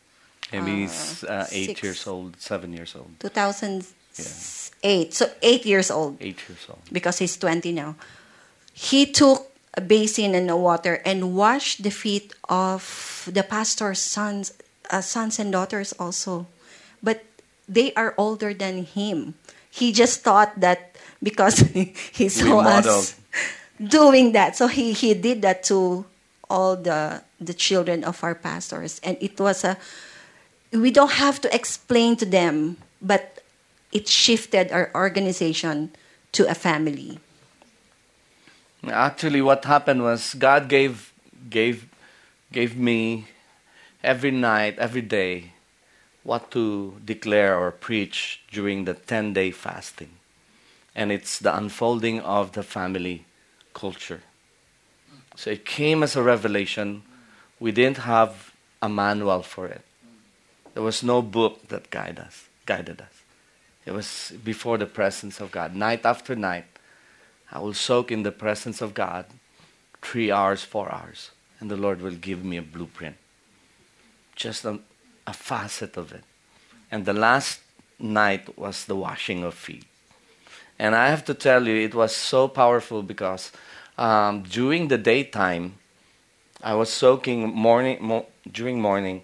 Uh, 0.51 0.65
he's 0.65 1.23
uh, 1.23 1.47
eight 1.51 1.77
six, 1.77 1.83
years 1.83 2.07
old, 2.07 2.41
seven 2.41 2.73
years 2.73 2.95
old. 2.95 3.13
2008. 3.19 3.85
Yeah. 4.83 5.05
So 5.13 5.29
eight 5.41 5.65
years 5.65 5.91
old. 5.91 6.17
Eight 6.19 6.41
years 6.49 6.65
old. 6.67 6.81
Because 6.91 7.19
he's 7.19 7.37
20 7.37 7.71
now. 7.71 7.95
He 8.73 9.05
took 9.05 9.47
a 9.75 9.81
basin 9.81 10.35
and 10.35 10.49
a 10.49 10.57
water 10.57 10.99
and 11.05 11.35
washed 11.35 11.83
the 11.83 11.91
feet 11.91 12.33
of 12.49 13.29
the 13.31 13.43
pastor's 13.43 14.01
sons, 14.01 14.51
uh, 14.89 15.01
sons 15.01 15.39
and 15.39 15.51
daughters 15.51 15.93
also. 15.93 16.47
But 17.03 17.23
they 17.69 17.93
are 17.93 18.13
older 18.17 18.53
than 18.53 18.83
him. 18.83 19.35
He 19.69 19.93
just 19.93 20.21
thought 20.21 20.59
that 20.59 20.97
because 21.23 21.59
he 22.11 22.27
saw 22.27 22.59
us 22.59 23.15
doing 23.81 24.31
that. 24.33 24.55
So 24.55 24.67
he, 24.67 24.93
he 24.93 25.13
did 25.13 25.41
that 25.41 25.63
to 25.65 26.05
all 26.50 26.75
the 26.75 27.23
the 27.39 27.53
children 27.53 28.03
of 28.03 28.23
our 28.23 28.35
pastors, 28.35 29.00
and 29.03 29.17
it 29.21 29.39
was 29.39 29.63
a. 29.63 29.77
We 30.71 30.91
don't 30.91 31.11
have 31.11 31.41
to 31.41 31.53
explain 31.53 32.15
to 32.17 32.25
them, 32.25 32.77
but 33.01 33.43
it 33.91 34.07
shifted 34.07 34.71
our 34.71 34.91
organization 34.95 35.91
to 36.31 36.50
a 36.50 36.55
family. 36.55 37.19
Actually, 38.88 39.41
what 39.41 39.65
happened 39.65 40.03
was 40.03 40.33
God 40.35 40.69
gave 40.69 41.11
gave 41.50 41.88
gave 42.51 42.77
me 42.77 43.27
every 44.03 44.31
night, 44.31 44.77
every 44.79 45.01
day, 45.01 45.51
what 46.23 46.51
to 46.51 46.95
declare 47.03 47.57
or 47.57 47.71
preach 47.71 48.41
during 48.51 48.85
the 48.85 48.93
ten 48.93 49.33
day 49.33 49.51
fasting 49.51 50.21
and 50.95 51.11
it's 51.11 51.39
the 51.39 51.55
unfolding 51.55 52.19
of 52.19 52.51
the 52.51 52.63
family 52.63 53.25
culture. 53.73 54.21
So 55.35 55.49
it 55.51 55.65
came 55.65 56.03
as 56.03 56.15
a 56.15 56.23
revelation. 56.23 57.03
We 57.59 57.71
didn't 57.71 57.97
have 57.97 58.53
a 58.81 58.89
manual 58.89 59.43
for 59.43 59.67
it. 59.67 59.81
There 60.73 60.83
was 60.83 61.03
no 61.03 61.21
book 61.21 61.67
that 61.67 61.89
guide 61.89 62.19
us, 62.19 62.47
guided 62.65 63.01
us. 63.01 63.23
It 63.85 63.91
was 63.91 64.33
before 64.43 64.77
the 64.77 64.85
presence 64.85 65.41
of 65.41 65.51
God. 65.51 65.75
Night 65.75 66.05
after 66.05 66.35
night, 66.35 66.65
I 67.51 67.59
will 67.59 67.73
soak 67.73 68.11
in 68.11 68.23
the 68.23 68.31
presence 68.31 68.81
of 68.81 68.93
God 68.93 69.25
three 70.01 70.31
hours, 70.31 70.63
four 70.63 70.91
hours, 70.91 71.31
and 71.59 71.69
the 71.69 71.77
Lord 71.77 72.01
will 72.01 72.15
give 72.15 72.43
me 72.43 72.57
a 72.57 72.61
blueprint. 72.61 73.17
Just 74.35 74.65
a, 74.65 74.79
a 75.27 75.33
facet 75.33 75.97
of 75.97 76.11
it. 76.11 76.23
And 76.89 77.05
the 77.05 77.13
last 77.13 77.59
night 77.99 78.57
was 78.57 78.85
the 78.85 78.95
washing 78.95 79.43
of 79.43 79.53
feet. 79.53 79.85
And 80.81 80.95
I 80.95 81.09
have 81.09 81.23
to 81.25 81.35
tell 81.35 81.67
you, 81.67 81.75
it 81.75 81.93
was 81.93 82.15
so 82.15 82.47
powerful 82.47 83.03
because 83.03 83.51
um, 84.00 84.41
during 84.41 84.88
the 84.88 84.97
daytime, 84.97 85.75
I 86.63 86.73
was 86.73 86.89
soaking 86.89 87.53
morning 87.53 88.00
mo- 88.01 88.25
during 88.51 88.81
morning. 88.81 89.21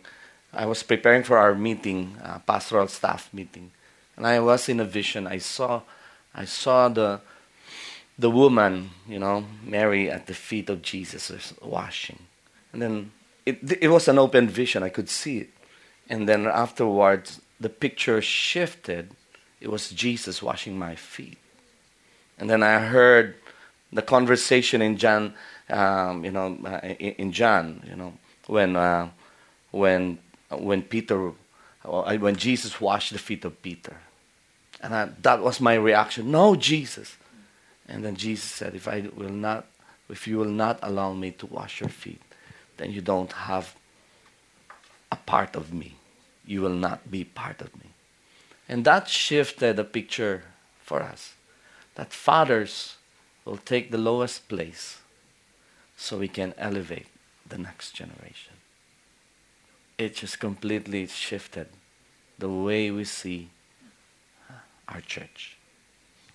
I 0.54 0.68
was 0.68 0.84
preparing 0.84 1.24
for 1.24 1.36
our 1.40 1.56
meeting, 1.56 2.16
uh, 2.24 2.38
pastoral 2.46 2.88
staff 2.88 3.34
meeting, 3.34 3.72
and 4.16 4.28
I 4.28 4.40
was 4.40 4.70
in 4.70 4.80
a 4.80 4.86
vision. 4.86 5.26
I 5.26 5.40
saw, 5.40 5.82
I 6.36 6.46
saw 6.46 6.90
the, 6.90 7.22
the 8.20 8.30
woman, 8.30 8.92
you 9.08 9.18
know, 9.18 9.46
Mary 9.64 10.12
at 10.12 10.28
the 10.28 10.36
feet 10.36 10.70
of 10.70 10.84
Jesus 10.84 11.54
washing, 11.60 12.20
and 12.72 12.84
then 12.84 13.12
it 13.48 13.58
it 13.82 13.88
was 13.88 14.08
an 14.08 14.20
open 14.20 14.48
vision. 14.48 14.84
I 14.84 14.90
could 14.90 15.10
see 15.10 15.40
it, 15.40 15.50
and 16.08 16.30
then 16.30 16.46
afterwards 16.46 17.42
the 17.60 17.70
picture 17.70 18.22
shifted. 18.22 19.10
It 19.60 19.72
was 19.72 19.90
Jesus 19.90 20.44
washing 20.44 20.78
my 20.78 20.94
feet. 20.94 21.40
And 22.38 22.50
then 22.50 22.64
I 22.64 22.80
heard 22.80 23.36
the 23.92 24.02
conversation 24.02 24.82
in 24.82 24.98
John, 24.98 25.34
um, 25.70 26.24
you 26.24 26.32
know, 26.32 26.58
uh, 26.66 26.80
in, 27.00 27.32
John, 27.32 27.84
you 27.88 27.96
know, 27.96 28.14
when 28.46 28.76
uh, 28.76 29.10
when 29.72 30.20
when 30.50 30.82
Peter, 30.84 31.32
when 31.84 32.36
Jesus 32.36 32.80
washed 32.80 33.14
the 33.14 33.20
feet 33.20 33.44
of 33.46 33.62
Peter, 33.62 33.98
and 34.82 34.94
I, 34.94 35.10
that 35.22 35.42
was 35.42 35.60
my 35.60 35.74
reaction. 35.74 36.32
No, 36.32 36.56
Jesus. 36.56 37.18
And 37.88 38.04
then 38.04 38.16
Jesus 38.16 38.50
said, 38.52 38.76
"If 38.76 38.88
I 38.88 39.10
will 39.16 39.30
not, 39.30 39.66
if 40.10 40.28
you 40.28 40.38
will 40.38 40.46
not 40.46 40.80
allow 40.84 41.14
me 41.14 41.32
to 41.32 41.46
wash 41.46 41.80
your 41.80 41.90
feet, 41.90 42.22
then 42.78 42.92
you 42.92 43.02
don't 43.02 43.32
have 43.32 43.76
a 45.12 45.16
part 45.16 45.56
of 45.56 45.74
me. 45.74 45.96
You 46.46 46.62
will 46.62 46.78
not 46.78 47.10
be 47.10 47.24
part 47.24 47.62
of 47.62 47.74
me." 47.76 47.90
And 48.70 48.84
that 48.84 49.08
shifted 49.08 49.78
the 49.78 49.86
picture 49.86 50.44
for 50.84 51.02
us 51.02 51.37
that 51.98 52.14
fathers 52.14 52.96
will 53.44 53.58
take 53.58 53.90
the 53.92 53.98
lowest 53.98 54.48
place 54.48 55.00
so 55.98 56.18
we 56.18 56.28
can 56.28 56.54
elevate 56.58 57.08
the 57.50 57.58
next 57.58 57.92
generation. 57.94 58.54
It 59.98 60.16
just 60.16 60.40
completely 60.40 61.08
shifted 61.08 61.68
the 62.38 62.50
way 62.50 62.92
we 62.92 63.04
see 63.04 63.50
our 64.88 65.02
church. 65.02 65.58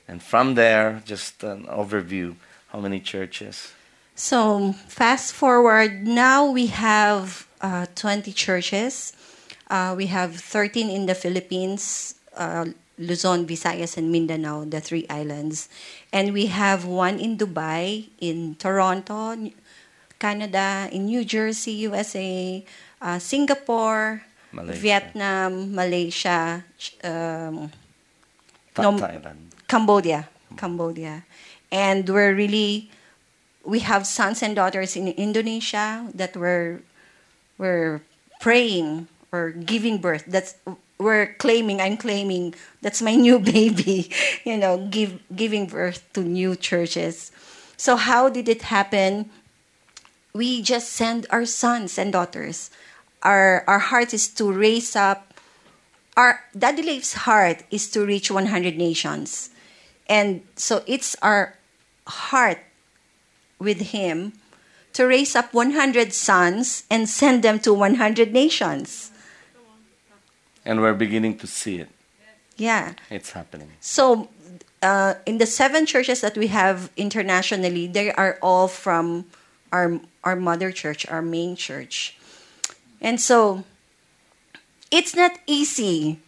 And 0.09 0.21
from 0.21 0.57
there, 0.57 1.01
just 1.07 1.45
an 1.45 1.67
overview 1.67 2.35
how 2.71 2.81
many 2.81 3.01
churches? 3.01 3.73
So, 4.15 4.73
fast 4.89 5.33
forward, 5.33 6.07
now 6.07 6.51
we 6.51 6.67
have 6.67 7.47
uh, 7.61 7.87
20 7.95 8.33
churches. 8.33 9.13
Uh, 9.71 9.95
we 9.97 10.07
have 10.07 10.37
13 10.37 10.91
in 10.91 11.07
the 11.07 11.15
Philippines, 11.15 12.17
uh, 12.37 12.67
Luzon, 12.99 13.47
Visayas, 13.47 13.97
and 13.97 14.13
Mindanao, 14.13 14.65
the 14.65 14.81
three 14.81 15.07
islands. 15.09 15.69
And 16.13 16.33
we 16.33 16.47
have 16.47 16.85
one 16.85 17.19
in 17.19 17.39
Dubai, 17.39 18.09
in 18.21 18.55
Toronto, 18.57 19.37
Canada, 20.19 20.89
in 20.93 21.07
New 21.07 21.25
Jersey, 21.25 21.89
USA, 21.89 22.65
uh, 23.01 23.19
Singapore, 23.19 24.23
Malaysia. 24.53 24.81
Vietnam, 24.81 25.75
Malaysia, 25.75 26.65
um, 27.03 27.73
Thailand, 28.75 29.51
Cambodia, 29.67 30.29
Cambodia, 30.57 31.25
and 31.73 32.09
we're 32.09 32.35
really 32.35 32.91
we 33.65 33.81
have 33.81 34.07
sons 34.07 34.43
and 34.43 34.57
daughters 34.57 34.97
in 34.97 35.09
Indonesia 35.09 36.09
that 36.15 36.37
were 36.37 36.83
were 37.59 38.03
praying 38.41 39.09
or 39.31 39.51
giving 39.51 39.99
birth. 39.99 40.25
That's 40.27 40.55
we're 41.03 41.35
claiming, 41.35 41.81
I'm 41.81 41.97
claiming 41.97 42.55
that's 42.81 43.03
my 43.03 43.15
new 43.27 43.39
baby, 43.39 44.11
you 44.45 44.57
know, 44.57 44.87
give, 44.89 45.21
giving 45.35 45.67
birth 45.67 46.05
to 46.15 46.21
new 46.21 46.57
churches. 46.57 47.33
So, 47.77 47.97
how 47.97 48.29
did 48.29 48.49
it 48.49 48.63
happen? 48.63 49.31
We 50.33 50.63
just 50.63 50.93
send 50.93 51.27
our 51.31 51.45
sons 51.45 51.99
and 51.99 52.13
daughters. 52.13 52.71
Our, 53.23 53.65
our 53.67 53.79
heart 53.79 54.15
is 54.15 54.29
to 54.35 54.51
raise 54.51 54.97
up, 54.97 55.35
our 56.17 56.41
Daddy 56.57 56.83
Leif's 56.83 57.15
heart 57.15 57.63
is 57.71 57.91
to 57.91 58.05
reach 58.05 58.31
100 58.31 58.77
nations. 58.77 59.51
And 60.09 60.43
so 60.57 60.83
it's 60.87 61.17
our 61.23 61.57
heart 62.07 62.59
with 63.59 63.93
him 63.97 64.33
to 64.93 65.07
raise 65.07 65.35
up 65.35 65.55
100 65.55 66.13
sons 66.13 66.85
and 66.91 67.09
send 67.09 67.43
them 67.43 67.59
to 67.61 67.73
100 67.73 68.33
nations. 68.33 69.12
And 70.65 70.81
we're 70.81 70.95
beginning 70.95 71.39
to 71.39 71.47
see 71.47 71.79
it. 71.79 71.89
Yeah. 72.57 72.95
It's 73.11 73.33
happening. 73.33 73.73
So, 73.81 74.29
uh, 74.83 75.15
in 75.27 75.39
the 75.39 75.47
seven 75.47 75.87
churches 75.87 76.21
that 76.21 76.37
we 76.37 76.49
have 76.49 76.91
internationally, 76.97 77.87
they 77.87 78.13
are 78.13 78.39
all 78.43 78.69
from 78.69 79.27
our 79.73 80.01
our 80.25 80.37
mother 80.37 80.71
church, 80.71 81.07
our 81.09 81.23
main 81.23 81.57
church, 81.57 82.17
and 83.01 83.21
so 83.21 83.65
it's 84.91 85.17
not 85.17 85.33
easy. 85.47 86.21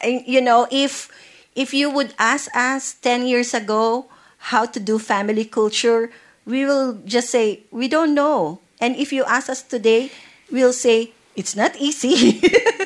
And, 0.00 0.26
you 0.26 0.40
know, 0.40 0.66
if 0.70 1.10
if 1.54 1.74
you 1.74 1.90
would 1.90 2.14
ask 2.18 2.48
us 2.56 2.94
ten 2.94 3.26
years 3.26 3.52
ago 3.52 4.06
how 4.50 4.64
to 4.66 4.80
do 4.80 4.98
family 4.98 5.44
culture, 5.44 6.10
we 6.46 6.64
will 6.64 6.98
just 7.04 7.28
say 7.28 7.62
we 7.70 7.86
don't 7.86 8.14
know. 8.14 8.60
And 8.80 8.96
if 8.96 9.12
you 9.12 9.24
ask 9.24 9.50
us 9.50 9.62
today, 9.62 10.10
we'll 10.50 10.72
say 10.72 11.12
it's 11.36 11.54
not 11.54 11.76
easy. 11.76 12.40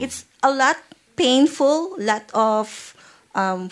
it's 0.00 0.24
a 0.42 0.50
lot 0.50 0.76
painful, 1.16 1.94
lot 1.98 2.30
of 2.34 2.94
um, 3.34 3.70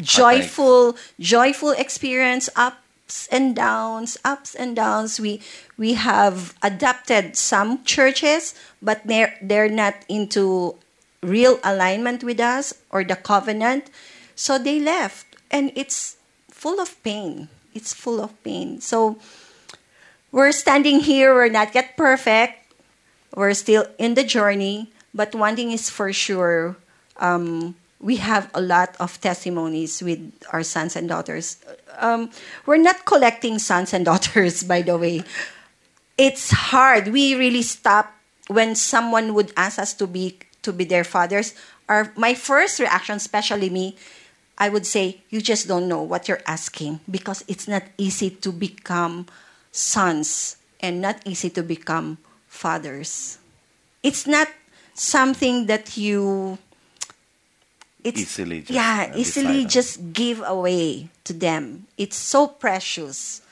joyful, 0.00 0.96
joyful 1.20 1.70
experience, 1.70 2.48
ups 2.56 3.28
and 3.30 3.54
downs, 3.56 4.16
ups 4.24 4.54
and 4.54 4.76
downs. 4.76 5.20
We 5.20 5.40
we 5.76 5.94
have 5.94 6.54
adapted 6.62 7.36
some 7.36 7.84
churches, 7.84 8.54
but 8.82 9.06
they're 9.06 9.36
they're 9.42 9.70
not 9.70 9.94
into 10.08 10.76
real 11.22 11.58
alignment 11.64 12.22
with 12.22 12.40
us 12.40 12.74
or 12.90 13.04
the 13.04 13.16
covenant, 13.16 13.90
so 14.34 14.58
they 14.58 14.80
left, 14.80 15.26
and 15.50 15.72
it's 15.74 16.16
full 16.50 16.80
of 16.80 17.02
pain. 17.02 17.48
It's 17.74 17.92
full 17.92 18.20
of 18.22 18.32
pain. 18.42 18.80
So 18.80 19.18
we're 20.32 20.52
standing 20.52 21.00
here. 21.00 21.34
We're 21.34 21.52
not 21.52 21.74
yet 21.74 21.96
perfect. 21.96 22.65
We're 23.36 23.52
still 23.52 23.84
in 23.98 24.14
the 24.14 24.24
journey, 24.24 24.90
but 25.12 25.34
one 25.34 25.54
thing 25.54 25.70
is 25.70 25.90
for 25.90 26.10
sure. 26.12 26.76
Um, 27.18 27.76
we 28.00 28.16
have 28.16 28.50
a 28.54 28.60
lot 28.60 28.96
of 28.98 29.20
testimonies 29.20 30.02
with 30.02 30.32
our 30.52 30.62
sons 30.62 30.96
and 30.96 31.08
daughters. 31.08 31.60
Um, 31.98 32.30
we're 32.64 32.80
not 32.80 33.04
collecting 33.04 33.58
sons 33.58 33.92
and 33.92 34.04
daughters, 34.10 34.64
by 34.64 34.80
the 34.80 34.96
way. 34.96 35.22
It's 36.16 36.50
hard. 36.50 37.08
We 37.08 37.36
really 37.36 37.60
stop 37.60 38.16
when 38.48 38.74
someone 38.74 39.34
would 39.34 39.52
ask 39.56 39.78
us 39.78 39.92
to 40.00 40.06
be 40.06 40.38
to 40.62 40.72
be 40.72 40.84
their 40.84 41.04
fathers. 41.04 41.52
Our 41.88 42.12
my 42.16 42.32
first 42.32 42.80
reaction, 42.80 43.16
especially 43.16 43.68
me, 43.68 43.96
I 44.56 44.70
would 44.70 44.86
say, 44.86 45.20
you 45.28 45.44
just 45.44 45.68
don't 45.68 45.88
know 45.88 46.00
what 46.00 46.26
you're 46.26 46.42
asking 46.46 47.00
because 47.10 47.44
it's 47.48 47.68
not 47.68 47.84
easy 47.98 48.30
to 48.30 48.50
become 48.50 49.26
sons 49.72 50.56
and 50.80 51.04
not 51.04 51.20
easy 51.26 51.50
to 51.50 51.62
become 51.62 52.16
fathers. 52.56 53.38
It's 54.02 54.26
not 54.26 54.48
something 54.94 55.66
that 55.66 55.96
you 55.96 56.58
it's 58.02 58.20
Easily 58.20 58.60
just, 58.60 58.70
yeah 58.70 59.10
uh, 59.12 59.18
easily 59.18 59.64
just 59.66 60.12
give 60.14 60.40
away 60.46 61.08
to 61.24 61.32
them 61.34 61.86
it's 61.98 62.14
so 62.16 62.46
precious 62.46 63.42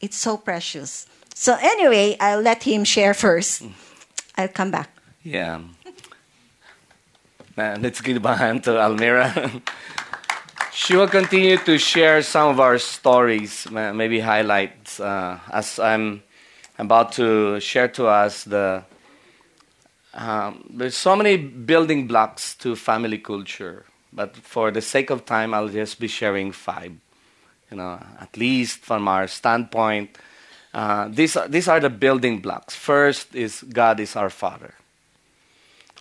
it's 0.00 0.16
so 0.16 0.38
precious 0.38 1.04
so 1.34 1.58
anyway 1.60 2.16
i'll 2.20 2.40
let 2.40 2.62
him 2.62 2.84
share 2.84 3.12
first 3.12 3.66
i'll 4.38 4.48
come 4.48 4.70
back 4.70 4.88
Yeah. 5.26 5.58
Man, 7.56 7.82
let's 7.82 8.00
give 8.00 8.22
a 8.24 8.36
hand 8.36 8.62
to 8.64 8.78
Almira. 8.78 9.32
she 10.72 10.94
will 10.94 11.08
continue 11.08 11.56
to 11.56 11.78
share 11.78 12.22
some 12.22 12.52
of 12.52 12.60
our 12.60 12.78
stories, 12.78 13.66
maybe 13.72 14.20
highlights, 14.20 15.00
uh, 15.00 15.40
as 15.50 15.80
I'm 15.80 16.22
about 16.78 17.12
to 17.12 17.60
share 17.60 17.88
to 17.88 18.06
us 18.06 18.44
the. 18.44 18.84
Um, 20.14 20.70
there's 20.70 20.96
so 20.96 21.14
many 21.14 21.36
building 21.36 22.06
blocks 22.06 22.54
to 22.56 22.74
family 22.74 23.18
culture, 23.18 23.84
but 24.12 24.34
for 24.36 24.70
the 24.70 24.80
sake 24.80 25.10
of 25.10 25.26
time, 25.26 25.52
I'll 25.52 25.68
just 25.68 26.00
be 26.00 26.08
sharing 26.08 26.52
five. 26.52 26.92
You 27.70 27.76
know, 27.76 28.00
at 28.20 28.36
least 28.36 28.78
from 28.78 29.08
our 29.08 29.26
standpoint, 29.26 30.16
uh, 30.72 31.08
these 31.08 31.36
are, 31.36 31.48
these 31.48 31.68
are 31.68 31.80
the 31.80 31.90
building 31.90 32.40
blocks. 32.40 32.74
First 32.74 33.34
is 33.34 33.62
God 33.62 34.00
is 34.00 34.16
our 34.16 34.30
Father. 34.30 34.74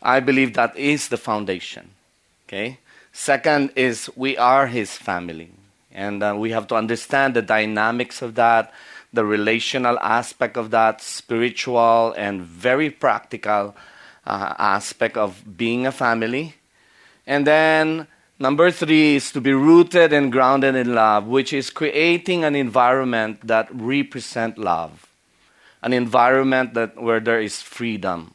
I 0.02 0.20
believe 0.20 0.54
that 0.54 0.78
is 0.78 1.10
the 1.10 1.18
foundation. 1.18 1.92
Okay. 2.48 2.80
Second 3.12 3.72
is 3.76 4.10
we 4.16 4.38
are 4.38 4.68
His 4.68 4.98
family, 4.98 5.52
and 5.94 6.22
uh, 6.22 6.36
we 6.38 6.52
have 6.52 6.68
to 6.68 6.76
understand 6.76 7.34
the 7.34 7.42
dynamics 7.42 8.22
of 8.22 8.36
that, 8.36 8.74
the 9.16 9.26
relational 9.26 9.98
aspect 10.00 10.58
of 10.58 10.72
that, 10.72 11.02
spiritual 11.02 12.14
and 12.18 12.42
very 12.42 12.90
practical 12.90 13.76
uh, 14.26 14.54
aspect 14.58 15.18
of 15.18 15.58
being 15.58 15.88
a 15.88 15.92
family. 15.92 16.56
And 17.26 17.48
then 17.48 18.08
number 18.40 18.72
three 18.72 19.16
is 19.16 19.32
to 19.32 19.42
be 19.42 19.54
rooted 19.54 20.14
and 20.14 20.32
grounded 20.32 20.76
in 20.76 20.94
love, 20.94 21.26
which 21.28 21.54
is 21.54 21.70
creating 21.70 22.44
an 22.44 22.56
environment 22.56 23.46
that 23.48 23.68
represent 23.74 24.58
love, 24.58 25.08
an 25.82 25.94
environment 25.94 26.74
that 26.74 27.02
where 27.02 27.20
there 27.20 27.42
is 27.42 27.62
freedom, 27.62 28.34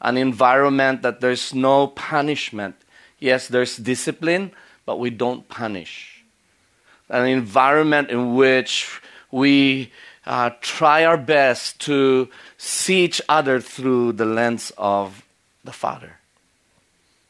an 0.00 0.16
environment 0.16 1.02
that 1.02 1.20
there's 1.20 1.54
no 1.54 1.86
punishment. 1.86 2.74
Yes, 3.18 3.46
there's 3.46 3.76
discipline, 3.76 4.50
but 4.84 4.98
we 4.98 5.10
don't 5.10 5.48
punish. 5.48 6.24
An 7.08 7.26
environment 7.26 8.10
in 8.10 8.34
which 8.34 9.00
we 9.30 9.92
uh, 10.26 10.50
try 10.60 11.04
our 11.04 11.16
best 11.16 11.80
to 11.80 12.28
see 12.56 13.04
each 13.04 13.20
other 13.28 13.60
through 13.60 14.12
the 14.12 14.24
lens 14.24 14.72
of 14.78 15.24
the 15.64 15.72
Father. 15.72 16.18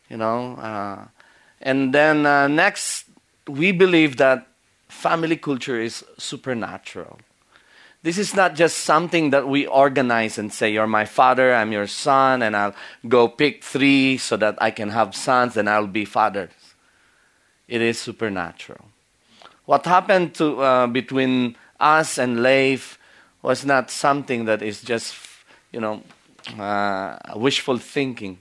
You 0.09 0.19
know, 0.19 0.57
uh, 0.57 1.07
and 1.63 1.95
then 1.95 2.27
uh, 2.27 2.49
next, 2.49 3.07
we 3.49 3.73
believe 3.73 4.19
that 4.19 4.47
family 4.89 5.37
culture 5.37 5.81
is 5.81 6.05
supernatural. 6.19 7.19
This 8.03 8.19
is 8.19 8.35
not 8.35 8.57
just 8.57 8.79
something 8.79 9.31
that 9.31 9.47
we 9.47 9.67
organize 9.67 10.37
and 10.37 10.53
say, 10.53 10.73
You're 10.73 10.89
my 10.89 11.05
father, 11.05 11.55
I'm 11.55 11.71
your 11.71 11.87
son, 11.87 12.43
and 12.43 12.57
I'll 12.57 12.75
go 13.09 13.29
pick 13.29 13.63
three 13.63 14.19
so 14.19 14.37
that 14.37 14.61
I 14.61 14.73
can 14.73 14.91
have 14.91 15.15
sons 15.15 15.57
and 15.57 15.71
I'll 15.71 15.87
be 15.87 16.05
fathers. 16.05 16.51
It 17.69 17.81
is 17.81 18.01
supernatural. 18.01 18.85
What 19.65 19.87
happened 19.87 20.35
to, 20.35 20.61
uh, 20.61 20.87
between 20.89 21.57
us 21.83 22.19
and 22.19 22.43
Leif 22.43 22.99
was 23.43 23.65
not 23.65 23.91
something 23.91 24.45
that 24.45 24.63
is 24.63 24.83
just, 24.83 25.15
you 25.73 25.81
know, 25.81 26.03
uh, 26.59 27.19
wishful 27.35 27.79
thinking. 27.79 28.39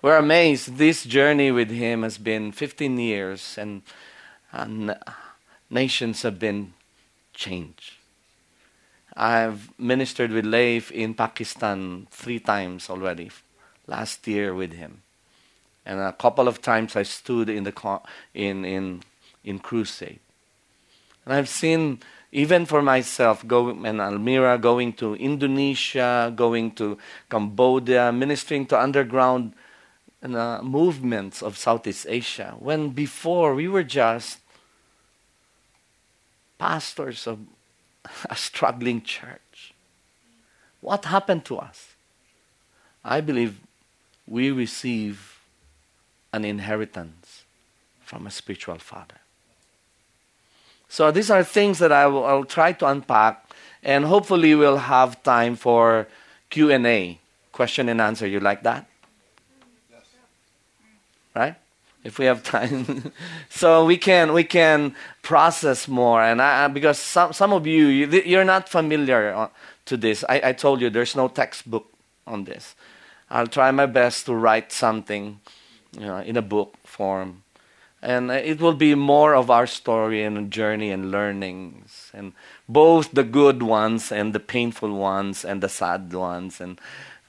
We're 0.00 0.16
amazed. 0.16 0.78
This 0.78 1.04
journey 1.04 1.52
with 1.52 1.70
him 1.70 2.02
has 2.02 2.18
been 2.18 2.50
15 2.50 2.98
years, 2.98 3.56
and 3.56 3.82
n- 4.52 4.98
nations 5.70 6.22
have 6.22 6.38
been 6.38 6.72
changed. 7.34 7.94
I've 9.14 9.70
ministered 9.78 10.30
with 10.30 10.46
Leif 10.46 10.90
in 10.90 11.14
Pakistan 11.14 12.08
three 12.10 12.40
times 12.40 12.88
already, 12.88 13.30
last 13.86 14.26
year 14.26 14.54
with 14.54 14.72
him, 14.72 15.02
and 15.84 16.00
a 16.00 16.12
couple 16.12 16.48
of 16.48 16.62
times 16.62 16.96
I 16.96 17.02
stood 17.02 17.50
in 17.50 17.64
the 17.64 18.00
in 18.34 18.64
in 18.64 19.02
in 19.44 19.58
crusade, 19.58 20.20
and 21.24 21.34
I've 21.34 21.48
seen 21.48 22.00
even 22.32 22.66
for 22.66 22.82
myself 22.82 23.46
going 23.46 23.86
and 23.86 24.00
Almira 24.00 24.58
going 24.58 24.94
to 24.94 25.14
Indonesia, 25.14 26.32
going 26.34 26.72
to 26.72 26.98
Cambodia, 27.28 28.10
ministering 28.10 28.66
to 28.66 28.80
underground 28.80 29.52
uh, 30.22 30.60
movements 30.62 31.42
of 31.42 31.58
Southeast 31.58 32.06
Asia. 32.08 32.54
When 32.58 32.90
before 32.90 33.54
we 33.54 33.68
were 33.68 33.84
just 33.84 34.38
pastors 36.58 37.26
of 37.26 37.38
a 38.30 38.36
struggling 38.36 39.02
church. 39.02 39.74
What 40.80 41.04
happened 41.06 41.44
to 41.46 41.58
us? 41.58 41.94
I 43.04 43.20
believe 43.20 43.58
we 44.26 44.50
receive 44.50 45.40
an 46.32 46.44
inheritance 46.44 47.42
from 48.00 48.26
a 48.26 48.30
spiritual 48.30 48.78
father. 48.78 49.21
So 50.92 51.10
these 51.10 51.30
are 51.30 51.42
things 51.42 51.78
that 51.78 51.90
I 51.90 52.06
will 52.06 52.26
I'll 52.26 52.44
try 52.44 52.72
to 52.74 52.86
unpack, 52.86 53.48
and 53.82 54.04
hopefully 54.04 54.54
we'll 54.54 54.92
have 54.92 55.22
time 55.22 55.56
for 55.56 56.06
Q 56.50 56.70
and 56.70 56.86
A, 56.86 57.18
question 57.50 57.88
and 57.88 57.98
answer. 57.98 58.26
You 58.26 58.40
like 58.40 58.62
that? 58.64 58.84
Yes. 59.90 60.02
right? 61.34 61.54
If 62.04 62.18
we 62.18 62.26
have 62.26 62.42
time, 62.42 63.10
so 63.48 63.86
we 63.86 63.96
can 63.96 64.34
we 64.34 64.44
can 64.44 64.94
process 65.22 65.88
more. 65.88 66.22
And 66.22 66.42
I, 66.42 66.68
because 66.68 66.98
some 66.98 67.32
some 67.32 67.54
of 67.54 67.66
you 67.66 67.86
you're 67.86 68.44
not 68.44 68.68
familiar 68.68 69.48
to 69.86 69.96
this. 69.96 70.26
I, 70.28 70.50
I 70.50 70.52
told 70.52 70.82
you 70.82 70.90
there's 70.90 71.16
no 71.16 71.28
textbook 71.28 71.88
on 72.26 72.44
this. 72.44 72.74
I'll 73.30 73.46
try 73.46 73.70
my 73.70 73.86
best 73.86 74.26
to 74.26 74.34
write 74.34 74.72
something, 74.72 75.40
you 75.98 76.04
know, 76.04 76.18
in 76.18 76.36
a 76.36 76.42
book 76.42 76.76
form, 76.84 77.44
and 78.02 78.32
it 78.32 78.60
will 78.60 78.74
be 78.74 78.96
more 78.96 79.34
of 79.34 79.48
our 79.48 79.66
story 79.66 80.24
and 80.24 80.50
journey 80.50 80.90
and 80.90 81.12
learnings, 81.12 82.10
and 82.12 82.32
both 82.68 83.12
the 83.12 83.22
good 83.22 83.62
ones 83.62 84.10
and 84.10 84.32
the 84.32 84.40
painful 84.40 84.92
ones 84.92 85.44
and 85.44 85.62
the 85.62 85.68
sad 85.68 86.12
ones 86.12 86.60
and 86.60 86.80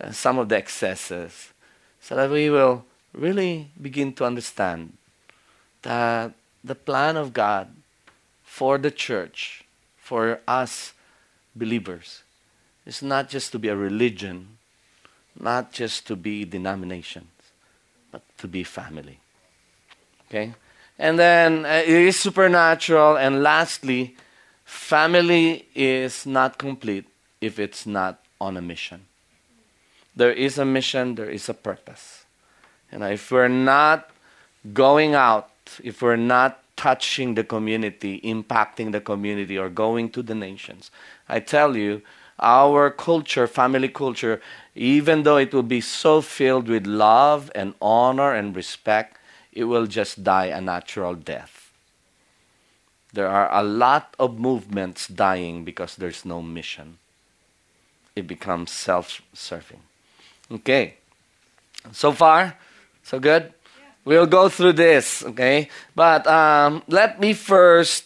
uh, 0.02 0.12
some 0.12 0.40
of 0.40 0.50
the 0.50 0.58
excesses, 0.58 1.54
so 2.02 2.16
that 2.16 2.32
we 2.32 2.50
will 2.50 2.84
really 3.14 3.70
begin 3.80 4.12
to 4.14 4.26
understand 4.26 4.98
that 5.84 6.34
the 6.64 6.76
plan 6.76 7.18
of 7.18 7.34
God 7.34 7.68
for 8.44 8.80
the 8.80 8.90
church, 8.90 9.64
for 9.98 10.40
us 10.48 10.94
believers, 11.56 12.24
is 12.86 13.04
not 13.04 13.30
just 13.30 13.52
to 13.52 13.60
be 13.60 13.68
a 13.68 13.76
religion, 13.76 14.58
not 15.40 15.72
just 15.72 16.08
to 16.08 16.16
be 16.16 16.46
denominations, 16.46 17.30
but 18.12 18.24
to 18.40 18.48
be 18.48 18.64
family. 18.64 19.20
Okay? 20.28 20.54
And 21.04 21.20
then 21.20 21.66
uh, 21.66 21.84
it 21.86 21.90
is 21.90 22.18
supernatural. 22.18 23.18
And 23.18 23.44
lastly, 23.44 24.16
family 24.64 25.68
is 25.76 26.26
not 26.26 26.58
complete 26.58 27.06
if 27.42 27.60
it's 27.60 27.86
not 27.86 28.22
on 28.40 28.56
a 28.56 28.62
mission. 28.62 29.02
There 30.16 30.32
is 30.32 30.58
a 30.58 30.64
mission, 30.64 31.16
there 31.16 31.30
is 31.30 31.50
a 31.50 31.54
purpose. 31.54 32.24
And 32.90 33.04
if 33.04 33.30
we're 33.30 33.50
not 33.50 34.12
going 34.74 35.14
out, 35.14 35.50
if 35.84 36.02
we're 36.02 36.16
not 36.16 36.64
touching 36.78 37.36
the 37.36 37.44
community, 37.44 38.22
impacting 38.22 38.94
the 38.94 39.02
community, 39.02 39.58
or 39.58 39.68
going 39.68 40.10
to 40.12 40.24
the 40.24 40.36
nations, 40.36 40.90
I 41.28 41.42
tell 41.42 41.76
you, 41.76 42.02
our 42.40 42.90
culture, 42.90 43.46
family 43.48 43.90
culture, 43.90 44.42
even 44.74 45.24
though 45.24 45.38
it 45.38 45.54
will 45.54 45.64
be 45.64 45.82
so 45.82 46.22
filled 46.22 46.70
with 46.70 46.88
love 46.88 47.52
and 47.54 47.74
honor 47.82 48.34
and 48.34 48.56
respect, 48.56 49.18
it 49.56 49.66
will 49.66 49.86
just 49.86 50.24
die 50.24 50.48
a 50.48 50.60
natural 50.60 51.16
death. 51.16 51.72
There 53.14 53.28
are 53.28 53.54
a 53.54 53.64
lot 53.64 54.16
of 54.18 54.40
movements 54.40 55.08
dying 55.08 55.64
because 55.64 55.96
there's 55.96 56.26
no 56.26 56.42
mission. 56.42 56.98
It 58.16 58.28
becomes 58.28 58.72
self 58.72 59.22
serving. 59.34 59.82
Okay. 60.52 60.96
So 61.92 62.12
far, 62.12 62.58
so 63.04 63.20
good? 63.20 63.44
Yeah. 63.44 63.86
We'll 64.06 64.26
go 64.26 64.50
through 64.50 64.74
this, 64.74 65.24
okay? 65.24 65.70
But 65.96 66.26
um, 66.26 66.82
let 66.88 67.20
me 67.20 67.34
first 67.34 68.06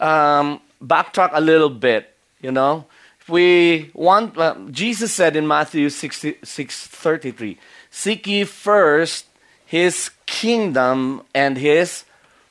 um, 0.00 0.60
backtrack 0.82 1.30
a 1.32 1.40
little 1.40 1.70
bit, 1.70 2.14
you 2.40 2.50
know? 2.50 2.86
If 3.20 3.28
we 3.28 3.90
want, 3.94 4.36
uh, 4.38 4.56
Jesus 4.70 5.12
said 5.12 5.36
in 5.36 5.46
Matthew 5.46 5.90
6, 5.90 6.26
6 6.42 6.86
33, 6.86 7.58
Seek 7.90 8.26
ye 8.26 8.44
first 8.44 9.26
his 9.70 10.10
kingdom 10.26 11.22
and 11.32 11.56
his 11.56 12.04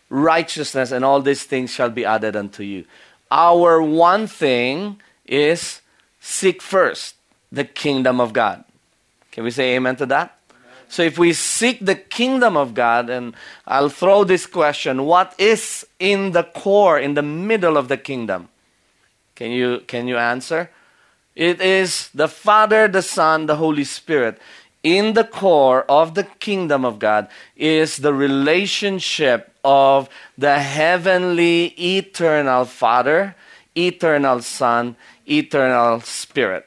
righteousness, 0.10 0.94
and 0.94 1.04
all 1.04 1.22
these 1.22 1.44
things 1.44 1.70
shall 1.70 1.90
be 1.90 2.06
added 2.06 2.34
unto 2.34 2.64
you. 2.64 2.86
Our 3.30 3.82
one 3.82 4.26
thing 4.26 5.02
is 5.26 5.82
seek 6.22 6.62
first 6.62 7.16
the 7.52 7.66
kingdom 7.66 8.22
of 8.22 8.32
God. 8.32 8.64
Can 9.34 9.44
we 9.44 9.52
say 9.52 9.76
amen 9.76 9.98
to 9.98 10.06
that? 10.06 10.40
So 10.88 11.04
if 11.04 11.18
we 11.18 11.34
seek 11.34 11.86
the 11.86 11.96
kingdom 11.96 12.56
of 12.56 12.74
God, 12.74 13.10
and 13.10 13.36
I'll 13.68 13.90
throw 13.90 14.24
this 14.24 14.46
question 14.46 15.04
what 15.04 15.36
is 15.38 15.86
in 16.00 16.32
the 16.32 16.44
core, 16.44 16.98
in 16.98 17.16
the 17.16 17.22
middle 17.22 17.76
of 17.76 17.90
the 17.90 17.98
kingdom? 17.98 18.48
Can 19.36 19.52
you, 19.52 19.82
can 19.88 20.08
you 20.08 20.16
answer? 20.16 20.70
It 21.36 21.60
is 21.60 22.10
the 22.14 22.30
Father, 22.30 22.88
the 22.88 23.02
Son, 23.02 23.46
the 23.46 23.58
Holy 23.58 23.84
Spirit. 23.84 24.40
In 24.84 25.13
the 25.13 25.26
core 25.26 25.84
of 25.89 26.15
the 26.15 26.24
kingdom 26.24 26.86
of 26.86 27.00
God 27.00 27.28
is 27.58 27.98
the 27.98 28.13
relationship 28.13 29.52
of 29.63 30.08
the 30.38 30.60
heavenly, 30.60 31.76
eternal 31.78 32.63
Father, 32.63 33.36
eternal 33.76 34.42
Son, 34.42 34.96
eternal 35.26 36.00
Spirit. 36.02 36.65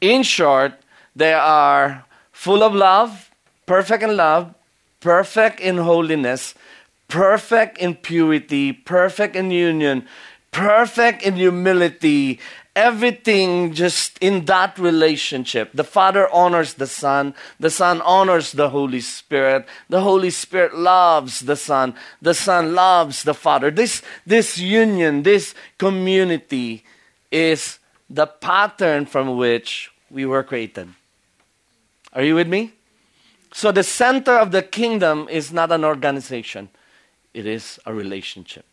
In 0.00 0.22
short, 0.22 0.72
they 1.14 1.34
are 1.34 2.06
full 2.32 2.62
of 2.62 2.74
love, 2.74 3.30
perfect 3.66 4.02
in 4.02 4.16
love, 4.16 4.54
perfect 5.00 5.60
in 5.60 5.78
holiness, 5.78 6.54
perfect 7.08 7.78
in 7.78 7.94
purity, 7.94 8.72
perfect 8.72 9.36
in 9.36 9.50
union, 9.50 10.06
perfect 10.50 11.22
in 11.22 11.36
humility, 11.36 12.38
everything 12.78 13.72
just 13.72 14.16
in 14.18 14.44
that 14.44 14.78
relationship. 14.78 15.70
The 15.74 15.84
Father 15.84 16.28
honors 16.32 16.74
the 16.74 16.86
Son, 16.86 17.34
the 17.58 17.70
Son 17.70 18.00
honors 18.02 18.52
the 18.52 18.70
Holy 18.70 19.00
Spirit, 19.00 19.66
the 19.88 20.00
Holy 20.00 20.30
Spirit 20.30 20.76
loves 20.76 21.40
the 21.40 21.56
Son, 21.56 21.94
the 22.22 22.34
Son 22.34 22.74
loves 22.74 23.24
the 23.24 23.34
Father. 23.34 23.70
This, 23.70 24.02
this 24.24 24.58
union, 24.58 25.24
this 25.24 25.54
community 25.76 26.84
is 27.32 27.80
the 28.08 28.26
pattern 28.26 29.06
from 29.06 29.36
which 29.36 29.90
we 30.08 30.24
were 30.24 30.44
created. 30.44 30.88
Are 32.12 32.22
you 32.22 32.36
with 32.36 32.48
me? 32.48 32.72
So 33.52 33.72
the 33.72 33.82
center 33.82 34.32
of 34.32 34.52
the 34.52 34.62
kingdom 34.62 35.26
is 35.28 35.52
not 35.52 35.72
an 35.72 35.84
organization, 35.84 36.68
it 37.34 37.44
is 37.44 37.80
a 37.84 37.92
relationship. 37.92 38.64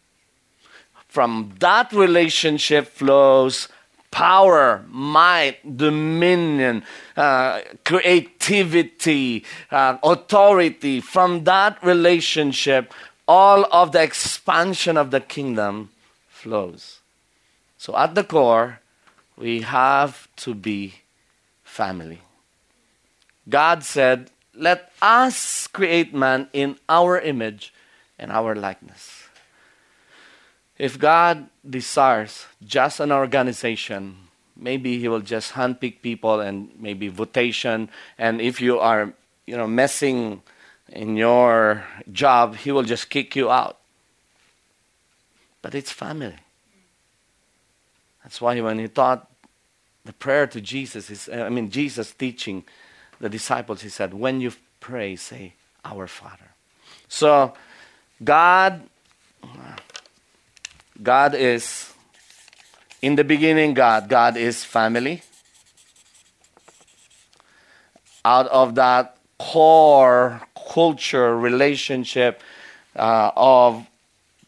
From 1.16 1.56
that 1.60 1.94
relationship 1.94 2.88
flows 2.88 3.70
power, 4.12 4.84
might, 4.90 5.64
dominion, 5.78 6.84
uh, 7.16 7.62
creativity, 7.86 9.46
uh, 9.72 9.98
authority. 10.04 11.00
From 11.00 11.46
that 11.46 11.82
relationship, 11.82 12.94
all 13.30 13.64
of 13.72 13.94
the 13.94 14.04
expansion 14.04 14.98
of 14.98 15.12
the 15.12 15.22
kingdom 15.22 15.90
flows. 16.28 17.00
So 17.78 17.96
at 17.96 18.14
the 18.14 18.26
core, 18.26 18.82
we 19.38 19.62
have 19.62 20.28
to 20.44 20.54
be 20.54 20.96
family. 21.64 22.20
God 23.48 23.86
said, 23.86 24.32
Let 24.54 24.92
us 25.02 25.68
create 25.68 26.14
man 26.14 26.50
in 26.52 26.76
our 26.90 27.18
image 27.22 27.74
and 28.20 28.34
our 28.34 28.54
likeness. 28.54 29.25
If 30.78 31.00
God 31.00 31.48
desires 31.68 32.46
just 32.66 33.00
an 33.00 33.12
organization, 33.12 34.18
maybe 34.56 35.00
He 35.00 35.08
will 35.08 35.22
just 35.22 35.54
handpick 35.54 36.02
people 36.02 36.40
and 36.42 36.70
maybe 36.80 37.08
votation. 37.08 37.90
And 38.18 38.42
if 38.42 38.60
you 38.60 38.80
are, 38.80 39.14
you 39.46 39.56
know, 39.56 39.68
messing 39.68 40.42
in 40.90 41.16
your 41.16 41.84
job, 42.12 42.58
He 42.58 42.72
will 42.72 42.84
just 42.84 43.10
kick 43.10 43.36
you 43.36 43.50
out. 43.50 43.78
But 45.62 45.76
it's 45.76 45.92
family. 45.92 46.36
That's 48.24 48.42
why 48.42 48.60
when 48.60 48.80
He 48.80 48.88
taught 48.88 49.30
the 50.04 50.14
prayer 50.14 50.46
to 50.48 50.62
Jesus, 50.62 51.30
I 51.30 51.50
mean, 51.50 51.72
Jesus 51.72 52.12
teaching, 52.12 52.64
the 53.20 53.30
disciples, 53.30 53.82
he 53.82 53.90
said, 53.90 54.14
When 54.14 54.42
you 54.42 54.52
pray, 54.80 55.16
say, 55.16 55.54
Our 55.84 56.08
Father. 56.08 56.52
So, 57.08 57.54
God, 58.24 58.84
God 61.02 61.36
is, 61.36 61.94
in 63.02 63.16
the 63.16 63.24
beginning, 63.24 63.74
God, 63.74 64.10
God 64.10 64.38
is 64.38 64.64
family. 64.64 65.22
Out 68.24 68.48
of 68.48 68.76
that 68.76 69.18
core 69.38 70.42
culture 70.74 71.38
relationship 71.38 72.42
uh, 72.96 73.32
of 73.36 73.86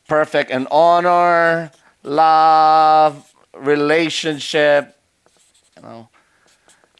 perfect 0.07 0.51
and 0.51 0.67
honor, 0.71 1.71
love, 2.03 3.33
relationship, 3.53 4.97
you 5.75 5.81
know, 5.83 6.09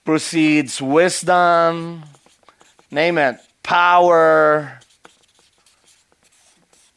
proceeds 0.04 0.82
wisdom, 0.82 2.04
name 2.92 3.18
it, 3.18 3.38
power, 3.64 4.80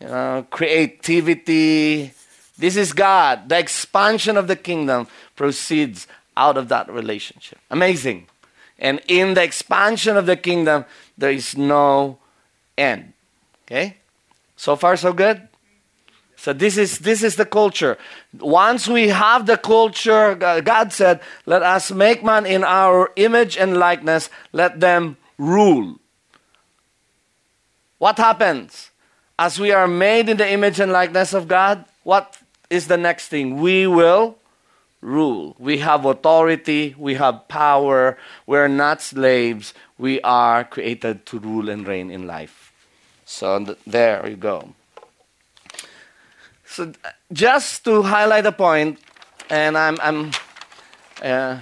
you 0.01 0.09
know, 0.09 0.47
creativity. 0.51 2.13
This 2.61 2.77
is 2.77 2.92
God. 2.92 3.49
The 3.49 3.59
expansion 3.59 4.37
of 4.37 4.46
the 4.46 4.57
kingdom 4.57 5.09
proceeds 5.35 6.07
out 6.37 6.57
of 6.57 6.68
that 6.68 6.90
relationship. 6.90 7.59
Amazing. 7.70 8.29
And 8.79 9.01
in 9.09 9.35
the 9.35 9.42
expansion 9.42 10.16
of 10.16 10.27
the 10.27 10.37
kingdom, 10.37 10.85
there 11.18 11.31
is 11.31 11.57
no 11.57 12.18
end. 12.79 13.12
Okay? 13.64 13.96
So 14.57 14.77
far, 14.77 14.96
so 14.96 15.12
good? 15.12 15.49
So 16.37 16.55
this 16.55 16.79
is 16.79 17.01
this 17.01 17.23
is 17.23 17.37
the 17.37 17.44
culture. 17.44 17.99
Once 18.38 18.88
we 18.88 19.09
have 19.09 19.44
the 19.44 19.59
culture, 19.59 20.35
God 20.35 20.90
said, 20.90 21.20
"Let 21.44 21.62
us 21.62 21.90
make 21.90 22.25
man 22.25 22.46
in 22.46 22.64
our 22.64 23.12
image 23.16 23.59
and 23.59 23.77
likeness. 23.77 24.31
Let 24.53 24.81
them 24.81 25.18
rule." 25.37 26.01
what 28.01 28.16
happens? 28.16 28.90
As 29.38 29.61
we 29.61 29.70
are 29.70 29.87
made 29.87 30.29
in 30.29 30.38
the 30.38 30.51
image 30.51 30.81
and 30.81 30.90
likeness 30.90 31.33
of 31.35 31.46
God, 31.46 31.85
what 32.03 32.37
is 32.70 32.87
the 32.87 32.96
next 32.96 33.28
thing? 33.28 33.61
We 33.61 33.87
will 33.87 34.38
rule. 35.00 35.56
We 35.59 35.78
have 35.78 36.04
authority, 36.04 36.94
we 36.96 37.14
have 37.14 37.48
power, 37.48 38.16
we're 38.46 38.68
not 38.68 39.00
slaves, 39.02 39.74
we 39.98 40.20
are 40.22 40.64
created 40.64 41.26
to 41.26 41.38
rule 41.38 41.68
and 41.68 41.87
reign 41.87 42.11
in 42.11 42.26
life. 42.26 42.72
So 43.24 43.64
th- 43.64 43.78
there 43.87 44.28
you 44.28 44.37
go. 44.37 44.74
So 46.64 46.92
just 47.33 47.85
to 47.85 48.02
highlight 48.02 48.46
a 48.46 48.52
point, 48.52 49.00
and 49.48 49.76
I'm, 49.76 49.98
I'm 50.00 50.30
uh, 51.22 51.59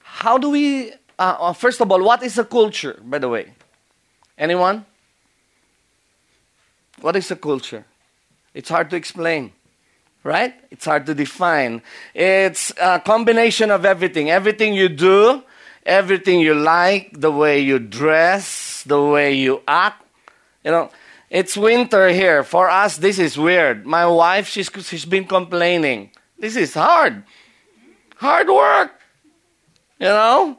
how 0.00 0.38
do 0.38 0.50
we, 0.50 0.92
uh, 0.92 0.94
uh, 1.18 1.52
first 1.52 1.80
of 1.80 1.90
all, 1.92 2.02
what 2.02 2.22
is 2.22 2.38
a 2.38 2.44
culture, 2.44 2.98
by 3.04 3.18
the 3.18 3.28
way? 3.28 3.52
Anyone? 4.36 4.86
What 7.00 7.16
is 7.16 7.30
a 7.30 7.36
culture? 7.36 7.84
It's 8.58 8.68
hard 8.68 8.90
to 8.90 8.96
explain 8.96 9.52
right? 10.28 10.54
It's 10.70 10.84
hard 10.84 11.06
to 11.06 11.14
define. 11.14 11.82
It's 12.14 12.72
a 12.80 13.00
combination 13.00 13.70
of 13.70 13.84
everything. 13.84 14.30
Everything 14.30 14.74
you 14.74 14.88
do, 14.88 15.42
everything 15.86 16.40
you 16.40 16.54
like, 16.54 17.18
the 17.18 17.32
way 17.32 17.60
you 17.60 17.78
dress, 17.78 18.84
the 18.84 19.00
way 19.00 19.34
you 19.34 19.62
act. 19.66 20.04
You 20.64 20.70
know, 20.70 20.90
it's 21.30 21.56
winter 21.56 22.08
here. 22.10 22.44
For 22.44 22.68
us, 22.68 22.98
this 22.98 23.18
is 23.18 23.38
weird. 23.38 23.86
My 23.86 24.06
wife, 24.06 24.48
she's, 24.48 24.70
she's 24.82 25.06
been 25.06 25.24
complaining. 25.24 26.10
This 26.38 26.56
is 26.56 26.74
hard. 26.74 27.24
Hard 28.16 28.48
work. 28.48 28.92
You 29.98 30.08
know? 30.08 30.58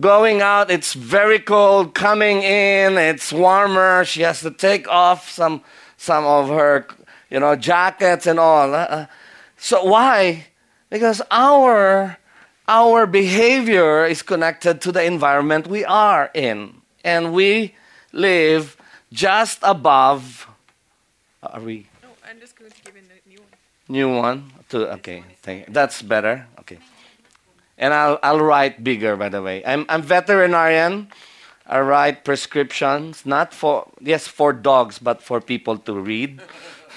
Going 0.00 0.42
out, 0.42 0.72
it's 0.72 0.92
very 0.92 1.38
cold. 1.38 1.94
Coming 1.94 2.42
in, 2.42 2.98
it's 2.98 3.32
warmer. 3.32 4.04
She 4.04 4.22
has 4.22 4.40
to 4.40 4.50
take 4.50 4.88
off 4.88 5.30
some, 5.30 5.62
some 5.96 6.24
of 6.24 6.48
her 6.48 6.88
you 7.30 7.40
know, 7.40 7.56
jackets 7.56 8.26
and 8.26 8.38
all. 8.38 8.74
Uh, 8.74 8.78
uh, 8.78 9.06
so 9.56 9.84
why? 9.84 10.46
Because 10.90 11.22
our 11.30 12.18
our 12.68 13.06
behavior 13.06 14.06
is 14.06 14.22
connected 14.22 14.80
to 14.82 14.92
the 14.92 15.04
environment 15.04 15.66
we 15.66 15.84
are 15.84 16.30
in, 16.34 16.80
and 17.04 17.32
we 17.32 17.74
live 18.12 18.76
just 19.12 19.58
above. 19.62 20.48
Are 21.42 21.60
we? 21.60 21.86
No, 22.02 22.08
I'm 22.28 22.40
just 22.40 22.56
going 22.56 22.70
to 22.70 22.82
give 22.82 22.96
in 22.96 23.04
the 23.08 23.20
new 23.28 23.38
one. 23.38 23.48
New 23.88 24.16
one. 24.16 24.52
To, 24.70 24.92
okay, 24.94 25.24
thank 25.42 25.68
you. 25.68 25.72
that's 25.72 26.00
better. 26.00 26.46
Okay, 26.60 26.78
and 27.76 27.92
I'll 27.92 28.18
I'll 28.22 28.40
write 28.40 28.82
bigger. 28.82 29.16
By 29.16 29.28
the 29.28 29.42
way, 29.42 29.64
I'm 29.64 29.84
I'm 29.88 30.02
veterinarian. 30.02 31.08
I 31.66 31.80
write 31.80 32.24
prescriptions, 32.24 33.24
not 33.24 33.54
for 33.54 33.88
yes 34.00 34.28
for 34.28 34.52
dogs, 34.52 34.98
but 34.98 35.22
for 35.22 35.40
people 35.40 35.78
to 35.78 35.94
read. 35.98 36.40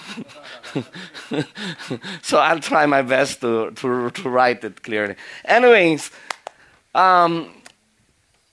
so 2.21 2.39
I'll 2.39 2.59
try 2.59 2.85
my 2.85 3.01
best 3.01 3.41
to, 3.41 3.71
to, 3.71 4.09
to 4.09 4.29
write 4.29 4.63
it 4.63 4.83
clearly. 4.83 5.15
Anyways, 5.45 6.11
um, 6.93 7.53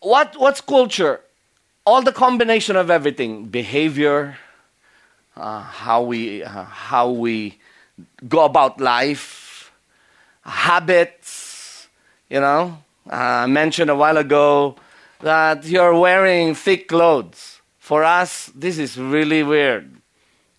what, 0.01 0.39
what's 0.39 0.61
culture? 0.61 1.21
All 1.87 2.03
the 2.03 2.13
combination 2.13 2.77
of 2.77 2.91
everything 2.91 3.47
behavior, 3.47 4.39
uh, 5.37 5.61
how, 5.61 6.03
we, 6.03 6.43
uh, 6.43 6.65
how 6.65 7.11
we 7.11 7.59
go 8.29 8.45
about 8.45 8.81
life, 8.81 9.73
habits. 10.45 11.89
You 12.31 12.41
know, 12.41 12.79
uh, 13.11 13.15
I 13.15 13.47
mentioned 13.47 13.91
a 13.91 13.97
while 13.97 14.17
ago 14.17 14.77
that 15.21 15.65
you're 15.67 15.99
wearing 15.99 16.55
thick 16.55 16.89
clothes. 16.89 17.61
For 17.79 18.03
us, 18.03 18.51
this 18.55 18.79
is 18.79 18.99
really 18.99 19.43
weird 19.43 20.01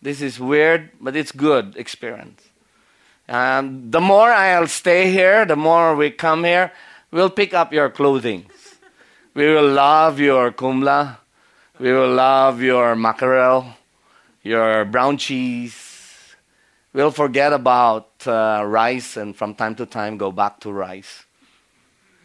this 0.05 0.21
is 0.21 0.39
weird, 0.39 0.91
but 1.01 1.15
it's 1.15 1.31
good 1.31 1.75
experience. 1.77 2.39
Um, 3.27 3.89
the 3.89 3.99
more 3.99 4.29
I'll 4.29 4.67
stay 4.67 5.09
here, 5.09 5.45
the 5.45 5.55
more 5.55 5.95
we 5.95 6.11
come 6.11 6.43
here, 6.43 6.71
we'll 7.09 7.31
pick 7.31 7.55
up 7.55 7.73
your 7.73 7.89
clothing. 7.89 8.45
We 9.33 9.47
will 9.47 9.67
love 9.67 10.19
your 10.19 10.51
kumla. 10.51 11.17
We 11.79 11.91
will 11.91 12.13
love 12.13 12.61
your 12.61 12.95
mackerel, 12.95 13.65
your 14.43 14.85
brown 14.85 15.17
cheese. 15.17 16.35
We'll 16.93 17.09
forget 17.09 17.51
about 17.51 18.27
uh, 18.27 18.61
rice 18.63 19.17
and 19.17 19.35
from 19.35 19.55
time 19.55 19.73
to 19.75 19.87
time 19.87 20.17
go 20.17 20.31
back 20.31 20.59
to 20.59 20.71
rice. 20.71 21.25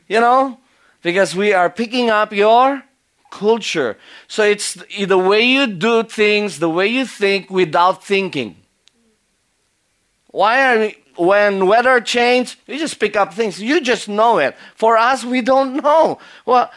You 0.07 0.21
know, 0.21 0.61
because 1.01 1.35
we 1.35 1.55
are 1.55 1.71
picking 1.71 2.11
up 2.11 2.35
your 2.35 2.83
culture. 3.31 3.97
So 4.29 4.43
it's 4.43 4.75
the 4.75 5.19
way 5.19 5.43
you 5.43 5.67
do 5.67 6.03
things, 6.03 6.59
the 6.59 6.69
way 6.69 6.87
you 6.87 7.07
think 7.07 7.51
without 7.51 8.05
thinking. 8.05 8.57
Why 10.29 10.75
are 10.75 10.79
we, 10.81 10.97
when 11.17 11.67
weather 11.67 12.01
change, 12.01 12.59
you 12.67 12.79
just 12.79 12.99
pick 12.99 13.17
up 13.17 13.35
things. 13.35 13.61
You 13.61 13.81
just 13.81 14.09
know 14.09 14.39
it. 14.39 14.57
For 14.75 14.97
us, 14.97 15.25
we 15.25 15.43
don't 15.43 15.83
know. 15.83 16.19
Well, 16.47 16.71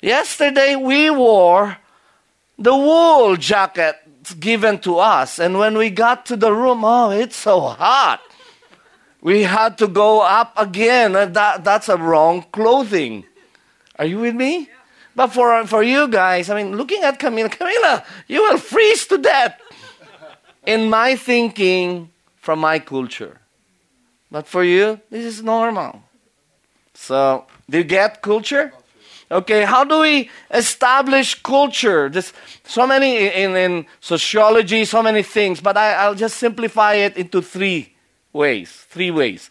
yesterday 0.00 0.76
we 0.76 1.10
wore 1.10 1.78
the 2.58 2.74
wool 2.74 3.36
jacket 3.36 3.96
given 4.38 4.78
to 4.80 4.98
us, 4.98 5.38
and 5.38 5.58
when 5.58 5.76
we 5.76 5.90
got 5.90 6.26
to 6.26 6.36
the 6.36 6.52
room, 6.52 6.84
oh, 6.84 7.10
it's 7.10 7.36
so 7.36 7.60
hot. 7.60 8.20
We 9.20 9.42
had 9.42 9.78
to 9.78 9.88
go 9.88 10.20
up 10.20 10.52
again. 10.56 11.12
That, 11.12 11.64
that's 11.64 11.88
a 11.88 11.96
wrong 11.96 12.44
clothing. 12.52 13.24
Are 13.98 14.06
you 14.06 14.18
with 14.20 14.34
me? 14.34 14.68
But 15.14 15.28
for, 15.28 15.66
for 15.66 15.82
you 15.82 16.08
guys, 16.08 16.48
I 16.48 16.62
mean, 16.62 16.76
looking 16.76 17.02
at 17.02 17.18
Camila, 17.18 17.50
Camila, 17.50 18.04
you 18.28 18.42
will 18.42 18.58
freeze 18.58 19.06
to 19.08 19.18
death. 19.18 19.60
In 20.64 20.88
my 20.88 21.16
thinking, 21.16 22.10
from 22.36 22.60
my 22.60 22.78
culture. 22.78 23.40
But 24.30 24.46
for 24.46 24.64
you, 24.64 25.00
this 25.10 25.24
is 25.24 25.42
normal. 25.42 26.02
So, 26.94 27.46
do 27.68 27.78
you 27.78 27.84
get 27.84 28.22
culture? 28.22 28.72
Okay, 29.30 29.64
how 29.64 29.84
do 29.84 30.00
we 30.00 30.30
establish 30.50 31.40
culture? 31.42 32.08
There's 32.08 32.32
so 32.64 32.86
many 32.86 33.28
in, 33.28 33.56
in 33.56 33.86
sociology, 34.00 34.84
so 34.84 35.02
many 35.02 35.22
things, 35.22 35.60
but 35.60 35.76
I, 35.76 35.94
I'll 35.94 36.14
just 36.14 36.36
simplify 36.36 36.94
it 36.94 37.16
into 37.16 37.40
three 37.40 37.94
ways. 38.32 38.70
Three 38.90 39.10
ways. 39.10 39.50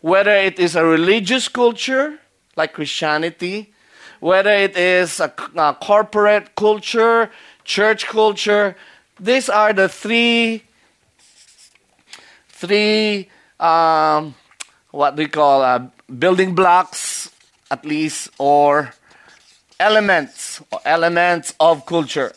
Whether 0.00 0.34
it 0.34 0.58
is 0.58 0.74
a 0.76 0.84
religious 0.84 1.48
culture, 1.48 2.18
like 2.56 2.72
Christianity, 2.72 3.69
whether 4.20 4.50
it 4.50 4.76
is 4.76 5.18
a, 5.18 5.32
a 5.56 5.74
corporate 5.80 6.54
culture, 6.54 7.30
church 7.64 8.06
culture. 8.06 8.76
These 9.18 9.48
are 9.48 9.72
the 9.72 9.88
three, 9.88 10.62
three, 12.48 13.28
um, 13.58 14.34
what 14.90 15.16
we 15.16 15.26
call 15.26 15.62
uh, 15.62 15.86
building 16.18 16.54
blocks, 16.54 17.30
at 17.70 17.84
least, 17.84 18.28
or 18.38 18.92
elements, 19.78 20.60
or 20.70 20.80
elements 20.84 21.54
of 21.58 21.86
culture. 21.86 22.32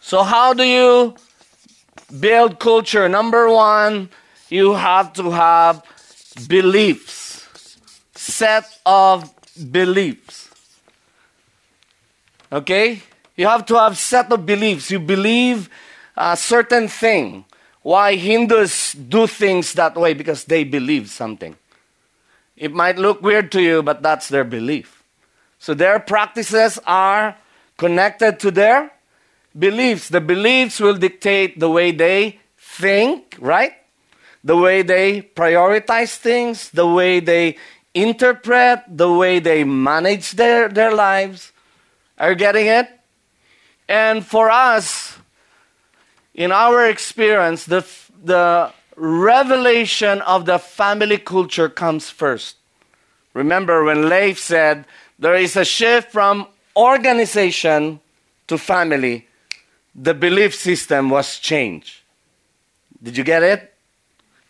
So, 0.00 0.24
how 0.24 0.54
do 0.54 0.64
you 0.64 1.14
build 2.18 2.58
culture? 2.58 3.08
Number 3.08 3.48
one, 3.48 4.10
you 4.48 4.74
have 4.74 5.12
to 5.12 5.30
have 5.30 5.84
beliefs 6.48 7.19
set 8.30 8.64
of 8.86 9.28
beliefs. 9.70 10.48
Okay? 12.52 13.02
You 13.36 13.46
have 13.46 13.66
to 13.66 13.74
have 13.76 13.96
set 13.96 14.32
of 14.32 14.44
beliefs. 14.44 14.90
You 14.90 15.00
believe 15.00 15.68
a 16.16 16.36
certain 16.36 16.88
thing. 16.88 17.44
Why 17.82 18.14
Hindus 18.14 18.92
do 18.92 19.26
things 19.26 19.72
that 19.74 19.96
way? 19.96 20.14
Because 20.14 20.44
they 20.44 20.64
believe 20.64 21.08
something. 21.08 21.56
It 22.56 22.72
might 22.72 22.98
look 22.98 23.22
weird 23.22 23.50
to 23.52 23.62
you, 23.62 23.82
but 23.82 24.02
that's 24.02 24.28
their 24.28 24.44
belief. 24.44 25.02
So 25.58 25.72
their 25.72 25.98
practices 25.98 26.78
are 26.86 27.36
connected 27.78 28.38
to 28.40 28.50
their 28.50 28.92
beliefs. 29.58 30.10
The 30.10 30.20
beliefs 30.20 30.78
will 30.80 30.96
dictate 30.96 31.58
the 31.58 31.70
way 31.70 31.90
they 31.90 32.38
think, 32.58 33.36
right? 33.40 33.72
The 34.44 34.56
way 34.56 34.82
they 34.82 35.22
prioritize 35.22 36.16
things, 36.16 36.70
the 36.70 36.86
way 36.86 37.20
they 37.20 37.56
interpret 37.94 38.80
the 38.88 39.10
way 39.10 39.38
they 39.38 39.64
manage 39.64 40.32
their, 40.32 40.68
their 40.68 40.94
lives. 40.94 41.52
Are 42.18 42.30
you 42.30 42.36
getting 42.36 42.66
it? 42.66 42.88
And 43.88 44.24
for 44.24 44.50
us, 44.50 45.18
in 46.34 46.52
our 46.52 46.86
experience, 46.86 47.64
the, 47.64 47.84
the 48.22 48.72
revelation 48.96 50.20
of 50.22 50.46
the 50.46 50.58
family 50.58 51.18
culture 51.18 51.68
comes 51.68 52.10
first. 52.10 52.56
Remember 53.34 53.84
when 53.84 54.08
Leif 54.08 54.38
said 54.38 54.84
there 55.18 55.34
is 55.34 55.56
a 55.56 55.64
shift 55.64 56.12
from 56.12 56.46
organization 56.76 58.00
to 58.46 58.58
family, 58.58 59.26
the 59.94 60.14
belief 60.14 60.54
system 60.54 61.10
was 61.10 61.38
changed. 61.38 62.00
Did 63.02 63.16
you 63.16 63.24
get 63.24 63.42
it? 63.42 63.74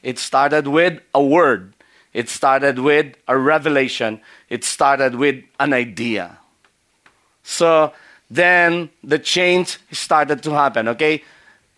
It 0.03 0.19
started 0.19 0.67
with 0.67 1.01
a 1.15 1.23
word. 1.23 1.75
It 2.13 2.29
started 2.29 2.79
with 2.79 3.15
a 3.29 3.39
revelation. 3.39 4.21
It 4.49 4.65
started 4.65 5.15
with 5.15 5.45
an 5.59 5.73
idea. 5.73 6.39
So 7.43 7.93
then 8.31 8.91
the 9.03 9.19
change 9.19 9.79
started 9.93 10.43
to 10.45 10.53
happen, 10.53 10.89
okay? 10.89 11.23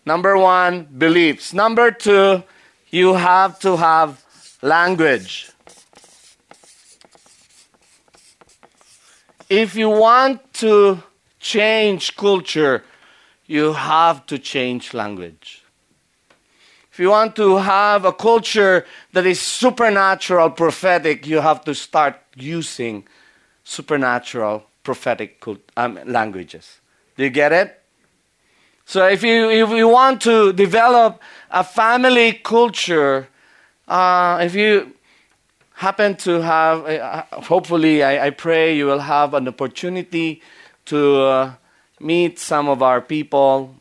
Number 0.05 0.37
one, 0.37 0.83
beliefs. 0.97 1.53
Number 1.53 1.91
two, 1.91 2.43
you 2.89 3.13
have 3.13 3.59
to 3.59 3.77
have 3.77 4.23
language. 4.61 5.49
If 9.49 9.75
you 9.75 9.89
want 9.89 10.53
to 10.55 11.01
change 11.39 12.15
culture, 12.15 12.83
you 13.45 13.73
have 13.73 14.25
to 14.27 14.39
change 14.39 14.93
language. 14.93 15.62
If 16.93 16.99
you 16.99 17.09
want 17.09 17.35
to 17.37 17.57
have 17.57 18.05
a 18.05 18.13
culture 18.13 18.85
that 19.13 19.25
is 19.25 19.41
supernatural, 19.41 20.51
prophetic, 20.51 21.25
you 21.25 21.39
have 21.39 21.63
to 21.65 21.73
start 21.73 22.21
using 22.35 23.07
supernatural, 23.63 24.63
prophetic 24.83 25.41
cult- 25.41 25.71
um, 25.75 25.97
languages. 26.05 26.79
Do 27.17 27.23
you 27.23 27.31
get 27.31 27.51
it? 27.51 27.81
So 28.85 29.07
if 29.07 29.23
you 29.23 29.49
if 29.49 29.71
you 29.71 29.87
want 29.87 30.21
to 30.21 30.53
develop 30.53 31.19
a 31.49 31.63
family 31.63 32.33
culture, 32.33 33.27
uh, 33.87 34.37
if 34.43 34.53
you 34.53 34.93
happen 35.73 36.15
to 36.17 36.41
have, 36.41 36.85
uh, 36.85 37.23
hopefully, 37.41 38.03
I, 38.03 38.27
I, 38.27 38.29
pray 38.29 38.77
you 38.77 38.85
will 38.85 38.99
have 38.99 39.33
an 39.33 39.47
opportunity 39.47 40.43
to 40.85 41.21
uh, 41.21 41.53
meet 41.99 42.37
some 42.37 42.69
of 42.69 42.83
our 42.83 43.01
people. 43.01 43.73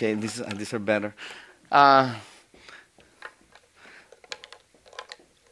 Okay, 0.00 0.14
these, 0.14 0.40
uh, 0.40 0.48
these 0.56 0.72
are 0.72 0.78
better. 0.78 1.14
Uh, 1.70 2.14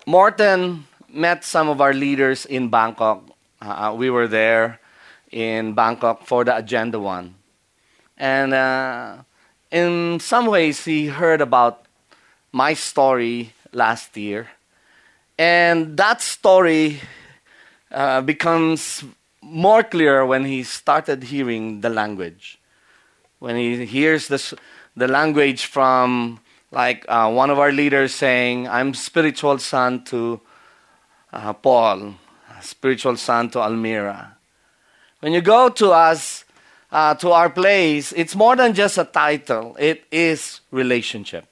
Morton 0.06 0.86
met 1.06 1.44
some 1.44 1.68
of 1.68 1.82
our 1.82 1.92
leaders 1.92 2.46
in 2.46 2.70
Bangkok. 2.70 3.28
Uh, 3.60 3.94
we 3.94 4.08
were 4.08 4.26
there 4.26 4.80
in 5.30 5.74
Bangkok 5.74 6.24
for 6.24 6.44
the 6.44 6.56
Agenda 6.56 6.98
One. 6.98 7.34
And 8.16 8.54
uh, 8.54 9.16
in 9.70 10.18
some 10.18 10.46
ways, 10.46 10.82
he 10.82 11.08
heard 11.08 11.42
about 11.42 11.84
my 12.50 12.72
story 12.72 13.52
last 13.74 14.16
year. 14.16 14.48
And 15.36 15.94
that 15.98 16.22
story 16.22 17.00
uh, 17.92 18.22
becomes 18.22 19.04
more 19.42 19.82
clear 19.82 20.24
when 20.24 20.46
he 20.46 20.62
started 20.62 21.24
hearing 21.24 21.82
the 21.82 21.90
language. 21.90 22.58
When 23.38 23.56
he 23.56 23.84
hears 23.86 24.28
this, 24.28 24.52
the 24.96 25.08
language 25.08 25.66
from 25.66 26.40
like 26.70 27.04
uh, 27.08 27.30
one 27.30 27.50
of 27.50 27.58
our 27.58 27.72
leaders 27.72 28.14
saying, 28.14 28.68
I'm 28.68 28.94
spiritual 28.94 29.58
son 29.58 30.04
to 30.04 30.40
uh, 31.32 31.52
Paul, 31.52 32.14
spiritual 32.60 33.16
son 33.16 33.50
to 33.50 33.60
Almira. 33.60 34.36
When 35.20 35.32
you 35.32 35.40
go 35.40 35.68
to 35.68 35.90
us, 35.90 36.44
uh, 36.90 37.14
to 37.16 37.32
our 37.32 37.50
place, 37.50 38.12
it's 38.12 38.34
more 38.34 38.56
than 38.56 38.74
just 38.74 38.98
a 38.98 39.04
title, 39.04 39.76
it 39.78 40.04
is 40.10 40.60
relationship. 40.70 41.44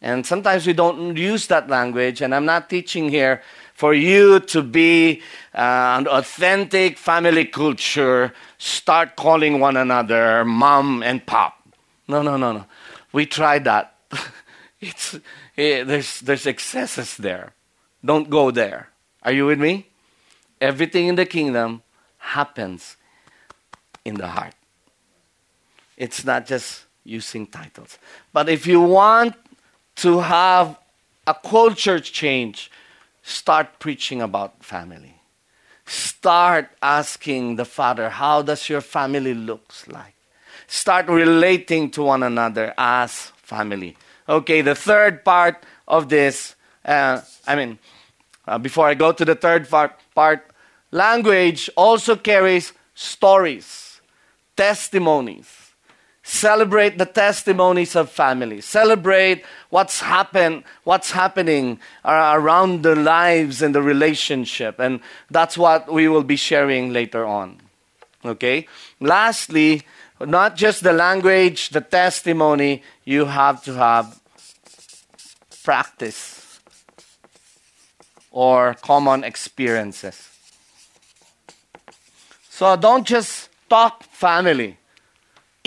And 0.00 0.24
sometimes 0.24 0.66
we 0.66 0.74
don't 0.74 1.16
use 1.16 1.48
that 1.48 1.68
language, 1.68 2.20
and 2.20 2.34
I'm 2.34 2.44
not 2.44 2.70
teaching 2.70 3.08
here 3.08 3.42
for 3.78 3.94
you 3.94 4.40
to 4.40 4.60
be 4.60 5.22
uh, 5.54 5.98
an 6.00 6.08
authentic 6.08 6.98
family 6.98 7.44
culture, 7.44 8.34
start 8.58 9.14
calling 9.14 9.60
one 9.60 9.76
another 9.76 10.44
mom 10.44 11.00
and 11.04 11.24
pop. 11.24 11.54
No, 12.08 12.20
no, 12.20 12.36
no, 12.36 12.50
no. 12.50 12.64
We 13.12 13.24
tried 13.24 13.62
that. 13.66 13.94
it's, 14.80 15.14
it, 15.56 15.86
there's, 15.86 16.18
there's 16.22 16.44
excesses 16.44 17.16
there. 17.18 17.52
Don't 18.04 18.28
go 18.28 18.50
there. 18.50 18.88
Are 19.22 19.30
you 19.30 19.46
with 19.46 19.60
me? 19.60 19.86
Everything 20.60 21.06
in 21.06 21.14
the 21.14 21.24
kingdom 21.24 21.82
happens 22.18 22.96
in 24.04 24.16
the 24.16 24.26
heart. 24.26 24.54
It's 25.96 26.24
not 26.24 26.46
just 26.46 26.84
using 27.04 27.46
titles. 27.46 27.96
But 28.32 28.48
if 28.48 28.66
you 28.66 28.80
want 28.80 29.36
to 29.96 30.18
have 30.18 30.76
a 31.28 31.34
culture 31.34 32.00
change, 32.00 32.72
start 33.28 33.78
preaching 33.78 34.22
about 34.22 34.64
family. 34.64 35.14
Start 35.84 36.70
asking 36.82 37.56
the 37.56 37.64
Father, 37.64 38.08
how 38.08 38.42
does 38.42 38.68
your 38.68 38.80
family 38.80 39.34
looks 39.34 39.86
like? 39.86 40.14
Start 40.66 41.08
relating 41.08 41.90
to 41.90 42.02
one 42.02 42.22
another 42.22 42.74
as 42.76 43.32
family. 43.36 43.96
Okay, 44.28 44.60
the 44.62 44.74
third 44.74 45.24
part 45.24 45.62
of 45.86 46.08
this, 46.08 46.56
uh, 46.84 47.20
I 47.46 47.56
mean, 47.56 47.78
uh, 48.46 48.58
before 48.58 48.86
I 48.86 48.94
go 48.94 49.12
to 49.12 49.24
the 49.24 49.34
third 49.34 49.68
part, 49.68 49.98
part, 50.14 50.50
language 50.90 51.70
also 51.76 52.16
carries 52.16 52.72
stories, 52.94 54.00
testimonies. 54.56 55.57
Celebrate 56.28 56.98
the 56.98 57.06
testimonies 57.06 57.96
of 57.96 58.10
families. 58.10 58.66
Celebrate 58.66 59.46
what's 59.70 60.00
happened, 60.00 60.62
what's 60.84 61.12
happening 61.12 61.80
around 62.04 62.82
the 62.82 62.94
lives 62.94 63.62
and 63.62 63.74
the 63.74 63.80
relationship. 63.80 64.78
And 64.78 65.00
that's 65.30 65.56
what 65.56 65.90
we 65.90 66.06
will 66.06 66.22
be 66.22 66.36
sharing 66.36 66.92
later 66.92 67.24
on. 67.24 67.62
Okay? 68.26 68.68
Lastly, 69.00 69.84
not 70.20 70.54
just 70.54 70.82
the 70.82 70.92
language, 70.92 71.70
the 71.70 71.80
testimony, 71.80 72.82
you 73.06 73.24
have 73.24 73.64
to 73.64 73.72
have 73.72 74.20
practice 75.64 76.60
or 78.30 78.74
common 78.82 79.24
experiences. 79.24 80.28
So 82.50 82.76
don't 82.76 83.06
just 83.06 83.48
talk 83.70 84.02
family 84.02 84.76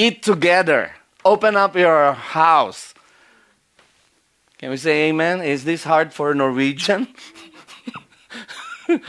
eat 0.02 0.24
together. 0.24 0.92
Open 1.24 1.56
up 1.56 1.76
your 1.76 2.14
house. 2.14 2.94
Can 4.58 4.70
we 4.72 4.78
say 4.78 5.10
amen? 5.10 5.42
Is 5.42 5.64
this 5.64 5.84
hard 5.84 6.14
for 6.14 6.32
a 6.32 6.36
Norwegian? 6.36 7.08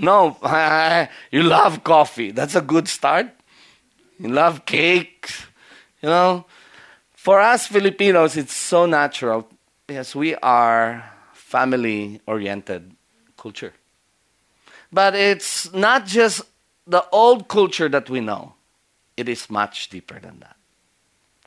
no, 0.00 0.36
you 1.30 1.42
love 1.42 1.84
coffee. 1.84 2.30
That's 2.30 2.54
a 2.54 2.60
good 2.60 2.88
start. 2.88 3.28
You 4.18 4.28
love 4.28 4.64
cakes. 4.64 5.46
You 6.02 6.08
know, 6.08 6.46
for 7.14 7.40
us 7.40 7.66
Filipinos, 7.66 8.36
it's 8.36 8.54
so 8.54 8.86
natural. 8.86 9.48
Yes, 9.88 10.14
we 10.14 10.34
are 10.36 11.04
family 11.32 12.20
oriented 12.26 12.92
culture. 13.36 13.72
But 14.92 15.14
it's 15.14 15.72
not 15.72 16.06
just 16.06 16.42
the 16.86 17.04
old 17.10 17.48
culture 17.48 17.88
that 17.88 18.08
we 18.08 18.20
know 18.20 18.54
it 19.16 19.28
is 19.28 19.48
much 19.50 19.88
deeper 19.88 20.18
than 20.18 20.40
that. 20.40 20.56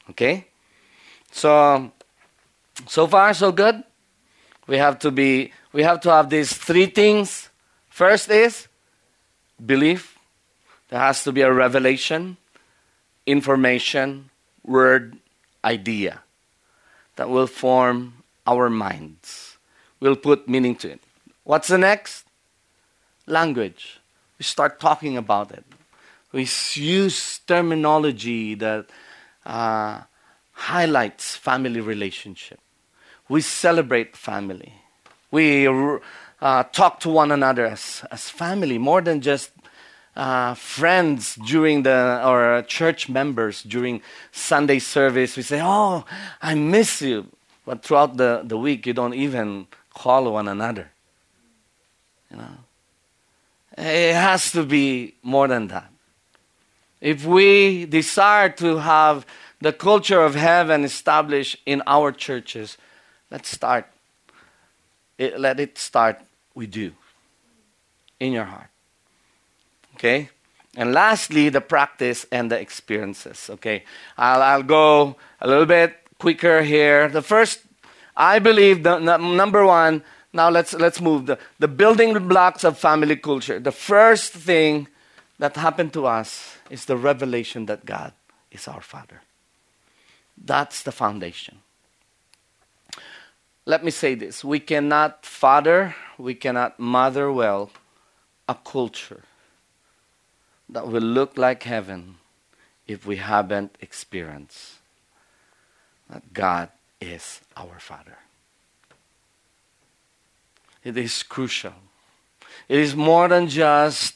Okay? 0.09 0.47
So 1.31 1.91
so 2.87 3.07
far 3.07 3.33
so 3.33 3.51
good. 3.51 3.83
We 4.67 4.77
have 4.77 4.99
to 4.99 5.11
be 5.11 5.51
we 5.73 5.83
have 5.83 6.01
to 6.01 6.11
have 6.11 6.29
these 6.29 6.53
three 6.53 6.87
things. 6.87 7.49
First 7.89 8.29
is 8.29 8.67
belief. 9.63 10.17
There 10.89 10.99
has 10.99 11.23
to 11.23 11.31
be 11.31 11.41
a 11.41 11.51
revelation, 11.51 12.37
information, 13.25 14.29
word, 14.63 15.17
idea 15.65 16.21
that 17.17 17.29
will 17.29 17.47
form 17.47 18.23
our 18.45 18.69
minds. 18.69 19.57
We'll 19.99 20.15
put 20.15 20.47
meaning 20.47 20.75
to 20.77 20.91
it. 20.91 21.01
What's 21.43 21.67
the 21.67 21.77
next? 21.77 22.25
Language. 23.25 23.99
We 24.39 24.43
start 24.43 24.79
talking 24.79 25.17
about 25.17 25.51
it. 25.51 25.65
We 26.31 26.47
use 26.73 27.39
terminology 27.39 28.55
that 28.55 28.87
uh, 29.45 30.01
highlights 30.51 31.35
family 31.35 31.81
relationship. 31.81 32.59
We 33.29 33.41
celebrate 33.41 34.15
family. 34.15 34.73
We 35.31 35.67
uh, 35.67 36.63
talk 36.71 36.99
to 37.01 37.09
one 37.09 37.31
another 37.31 37.65
as, 37.65 38.03
as 38.11 38.29
family, 38.29 38.77
more 38.77 39.01
than 39.01 39.21
just 39.21 39.51
uh, 40.15 40.53
friends 40.55 41.35
during 41.35 41.83
the 41.83 42.21
or 42.25 42.63
church 42.63 43.07
members 43.07 43.63
during 43.63 44.01
Sunday 44.31 44.79
service. 44.79 45.37
We 45.37 45.43
say, 45.43 45.61
"Oh, 45.61 46.05
I 46.41 46.55
miss 46.55 47.01
you," 47.01 47.27
but 47.65 47.83
throughout 47.83 48.17
the, 48.17 48.41
the 48.43 48.57
week, 48.57 48.85
you 48.85 48.93
don't 48.93 49.13
even 49.13 49.67
call 49.93 50.31
one 50.31 50.47
another. 50.47 50.91
You 52.31 52.37
know, 52.37 52.57
it 53.77 54.13
has 54.15 54.51
to 54.53 54.63
be 54.63 55.15
more 55.21 55.47
than 55.47 55.67
that. 55.67 55.91
If 57.01 57.25
we 57.25 57.85
desire 57.85 58.49
to 58.49 58.77
have 58.77 59.25
the 59.61 59.73
culture 59.73 60.21
of 60.21 60.35
heaven 60.35 60.83
established 60.83 61.57
in 61.65 61.81
our 61.87 62.11
churches, 62.11 62.77
let's 63.31 63.49
start. 63.49 63.85
It, 65.17 65.39
let 65.39 65.59
it 65.59 65.77
start 65.77 66.19
with 66.53 66.75
you 66.75 66.93
in 68.19 68.33
your 68.33 68.45
heart. 68.45 68.69
Okay? 69.95 70.29
And 70.75 70.93
lastly, 70.93 71.49
the 71.49 71.61
practice 71.61 72.25
and 72.31 72.51
the 72.51 72.59
experiences. 72.59 73.49
Okay? 73.49 73.83
I'll, 74.17 74.41
I'll 74.41 74.63
go 74.63 75.15
a 75.41 75.47
little 75.47 75.65
bit 75.65 75.95
quicker 76.19 76.61
here. 76.61 77.09
The 77.09 77.21
first, 77.21 77.61
I 78.15 78.39
believe, 78.39 78.83
the, 78.83 78.99
number 78.99 79.65
one, 79.65 80.03
Now 80.33 80.49
let's 80.51 80.73
let's 80.73 81.01
move 81.01 81.25
the, 81.25 81.39
the 81.57 81.67
building 81.67 82.27
blocks 82.27 82.63
of 82.63 82.77
family 82.77 83.15
culture. 83.15 83.59
The 83.59 83.71
first 83.71 84.33
thing 84.33 84.87
that 85.39 85.55
happened 85.55 85.93
to 85.93 86.05
us 86.05 86.56
is 86.69 86.85
the 86.85 86.97
revelation 86.97 87.65
that 87.65 87.85
God 87.85 88.13
is 88.51 88.67
our 88.67 88.81
Father. 88.81 89.21
That's 90.37 90.83
the 90.83 90.91
foundation. 90.91 91.59
Let 93.65 93.83
me 93.83 93.91
say 93.91 94.15
this 94.15 94.43
we 94.43 94.59
cannot 94.59 95.25
father, 95.25 95.95
we 96.17 96.35
cannot 96.35 96.79
mother 96.79 97.31
well 97.31 97.71
a 98.47 98.55
culture 98.55 99.23
that 100.69 100.87
will 100.87 101.01
look 101.01 101.37
like 101.37 101.63
heaven 101.63 102.15
if 102.87 103.05
we 103.05 103.17
haven't 103.17 103.77
experienced 103.81 104.75
that 106.09 106.33
God 106.33 106.69
is 107.01 107.41
our 107.55 107.79
Father. 107.79 108.17
It 110.83 110.97
is 110.97 111.23
crucial. 111.23 111.73
It 112.69 112.79
is 112.79 112.95
more 112.95 113.27
than 113.27 113.49
just 113.49 114.15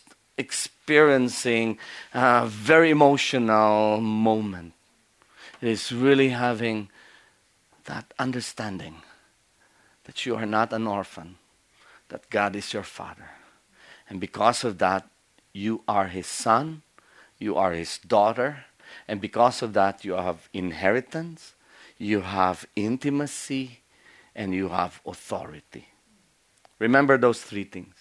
experiencing 0.82 1.78
a 2.12 2.48
very 2.48 2.90
emotional 2.90 4.02
moment. 4.02 4.74
It 5.62 5.70
is 5.70 5.92
really 5.92 6.30
having 6.30 6.90
that 7.86 8.12
understanding 8.18 8.96
that 10.06 10.26
you 10.26 10.36
are 10.36 10.48
not 10.48 10.74
an 10.74 10.88
orphan, 10.88 11.38
that 12.10 12.28
God 12.32 12.56
is 12.56 12.74
your 12.74 12.84
Father. 12.84 13.30
And 14.10 14.20
because 14.20 14.64
of 14.64 14.80
that, 14.80 15.08
you 15.54 15.84
are 15.88 16.08
His 16.08 16.26
son, 16.26 16.82
you 17.38 17.56
are 17.56 17.74
His 17.74 18.00
daughter, 18.00 18.66
and 19.08 19.22
because 19.22 19.62
of 19.62 19.74
that, 19.74 20.04
you 20.04 20.14
have 20.14 20.50
inheritance, 20.52 21.54
you 22.00 22.22
have 22.22 22.66
intimacy, 22.76 23.82
and 24.36 24.56
you 24.56 24.70
have 24.70 25.00
authority. 25.06 25.90
Remember 26.80 27.20
those 27.20 27.44
three 27.44 27.66
things. 27.66 27.94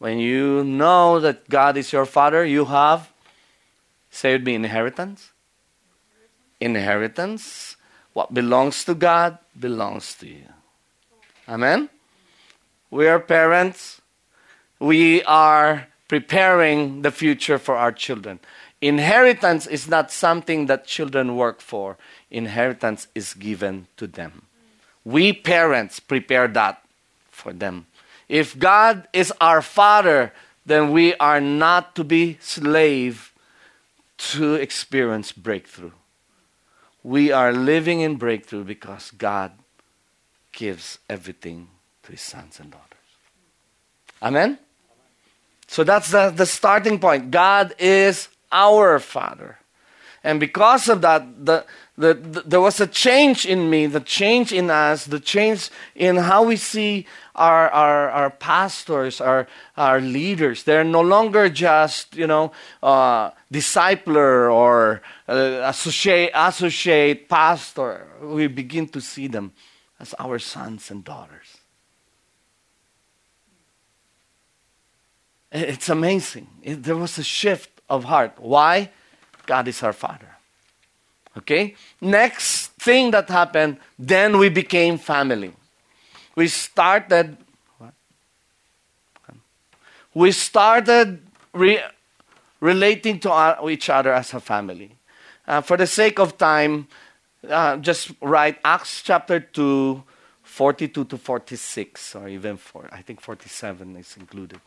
When 0.00 0.18
you 0.18 0.64
know 0.64 1.20
that 1.20 1.46
God 1.50 1.76
is 1.76 1.92
your 1.92 2.06
Father, 2.06 2.42
you 2.42 2.64
have, 2.64 3.12
with 4.22 4.42
me, 4.42 4.54
inheritance. 4.54 5.30
Inheritance. 6.58 7.76
What 8.14 8.32
belongs 8.32 8.82
to 8.84 8.94
God 8.94 9.36
belongs 9.58 10.14
to 10.14 10.26
you. 10.26 10.48
Amen? 11.46 11.90
We 12.90 13.08
are 13.08 13.20
parents. 13.20 14.00
We 14.78 15.22
are 15.24 15.88
preparing 16.08 17.02
the 17.02 17.10
future 17.10 17.58
for 17.58 17.76
our 17.76 17.92
children. 17.92 18.40
Inheritance 18.80 19.66
is 19.66 19.86
not 19.86 20.10
something 20.10 20.64
that 20.64 20.86
children 20.86 21.36
work 21.36 21.60
for, 21.60 21.98
inheritance 22.30 23.06
is 23.14 23.34
given 23.34 23.86
to 23.98 24.06
them. 24.06 24.46
We 25.04 25.34
parents 25.34 26.00
prepare 26.00 26.48
that 26.48 26.82
for 27.30 27.52
them. 27.52 27.86
If 28.30 28.56
God 28.56 29.08
is 29.12 29.32
our 29.40 29.60
Father, 29.60 30.32
then 30.64 30.92
we 30.92 31.14
are 31.16 31.40
not 31.40 31.96
to 31.96 32.04
be 32.04 32.38
slave 32.40 33.34
to 34.18 34.54
experience 34.54 35.32
breakthrough. 35.32 35.90
We 37.02 37.32
are 37.32 37.52
living 37.52 38.02
in 38.02 38.16
breakthrough 38.16 38.62
because 38.62 39.10
God 39.10 39.50
gives 40.52 41.00
everything 41.08 41.70
to 42.04 42.12
his 42.12 42.20
sons 42.20 42.60
and 42.60 42.70
daughters. 42.70 42.86
Amen? 44.22 44.58
So 45.66 45.82
that's 45.82 46.12
the, 46.12 46.30
the 46.30 46.46
starting 46.46 47.00
point. 47.00 47.32
God 47.32 47.74
is 47.80 48.28
our 48.52 49.00
Father. 49.00 49.58
And 50.22 50.38
because 50.38 50.88
of 50.88 51.00
that, 51.00 51.46
the, 51.46 51.64
the, 51.96 52.14
the, 52.14 52.42
there 52.42 52.60
was 52.60 52.78
a 52.80 52.86
change 52.86 53.46
in 53.46 53.70
me, 53.70 53.86
the 53.86 54.00
change 54.00 54.52
in 54.52 54.70
us, 54.70 55.06
the 55.06 55.20
change 55.20 55.70
in 55.94 56.16
how 56.16 56.42
we 56.42 56.56
see 56.56 57.06
our, 57.34 57.70
our, 57.70 58.10
our 58.10 58.30
pastors, 58.30 59.20
our, 59.20 59.46
our 59.78 60.00
leaders. 60.00 60.64
They're 60.64 60.84
no 60.84 61.00
longer 61.00 61.48
just, 61.48 62.14
you 62.14 62.26
know, 62.26 62.52
uh, 62.82 63.30
discipler 63.50 64.52
or 64.52 65.00
uh, 65.26 65.62
associate, 65.64 66.32
associate 66.34 67.28
pastor. 67.28 68.06
We 68.22 68.46
begin 68.46 68.88
to 68.88 69.00
see 69.00 69.26
them 69.26 69.52
as 69.98 70.14
our 70.18 70.38
sons 70.38 70.90
and 70.90 71.02
daughters. 71.02 71.56
It's 75.50 75.88
amazing. 75.88 76.46
It, 76.62 76.82
there 76.82 76.96
was 76.96 77.18
a 77.18 77.24
shift 77.24 77.80
of 77.88 78.04
heart. 78.04 78.34
Why? 78.38 78.90
God 79.50 79.66
is 79.66 79.82
our 79.82 79.92
Father. 79.92 80.30
Okay? 81.36 81.74
Next 82.00 82.68
thing 82.78 83.10
that 83.10 83.28
happened, 83.28 83.78
then 83.98 84.38
we 84.38 84.48
became 84.48 84.96
family. 84.96 85.52
We 86.36 86.46
started? 86.46 87.36
We 90.14 90.30
started 90.30 91.18
re- 91.52 91.82
relating 92.60 93.18
to 93.20 93.30
our, 93.32 93.68
each 93.68 93.90
other 93.90 94.12
as 94.12 94.32
a 94.34 94.40
family. 94.40 94.92
Uh, 95.48 95.60
for 95.60 95.76
the 95.76 95.86
sake 95.86 96.20
of 96.20 96.38
time, 96.38 96.86
uh, 97.48 97.76
just 97.78 98.12
write 98.20 98.58
Acts 98.64 99.02
chapter 99.02 99.40
2, 99.40 100.00
42 100.44 101.04
to 101.06 101.18
46, 101.18 102.14
or 102.14 102.28
even 102.28 102.56
4, 102.56 102.88
I 102.92 103.02
think 103.02 103.20
47 103.20 103.96
is 103.96 104.16
included. 104.16 104.60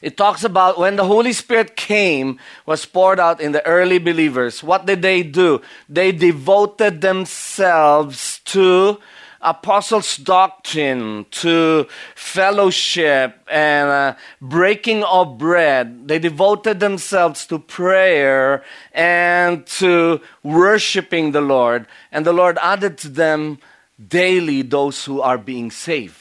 It 0.00 0.16
talks 0.16 0.44
about 0.44 0.78
when 0.78 0.96
the 0.96 1.04
Holy 1.04 1.32
Spirit 1.32 1.76
came, 1.76 2.38
was 2.66 2.84
poured 2.86 3.18
out 3.18 3.40
in 3.40 3.52
the 3.52 3.64
early 3.66 3.98
believers. 3.98 4.62
What 4.62 4.86
did 4.86 5.02
they 5.02 5.22
do? 5.22 5.60
They 5.88 6.12
devoted 6.12 7.00
themselves 7.00 8.40
to 8.46 8.98
apostles' 9.40 10.16
doctrine, 10.16 11.26
to 11.30 11.86
fellowship, 12.14 13.38
and 13.50 13.88
uh, 13.88 14.14
breaking 14.40 15.04
of 15.04 15.38
bread. 15.38 16.08
They 16.08 16.18
devoted 16.18 16.80
themselves 16.80 17.46
to 17.46 17.58
prayer 17.58 18.64
and 18.92 19.66
to 19.78 20.20
worshiping 20.42 21.32
the 21.32 21.40
Lord. 21.40 21.86
And 22.10 22.26
the 22.26 22.32
Lord 22.32 22.58
added 22.60 22.98
to 22.98 23.08
them 23.08 23.58
daily 23.98 24.62
those 24.62 25.04
who 25.04 25.20
are 25.20 25.38
being 25.38 25.70
saved. 25.70 26.18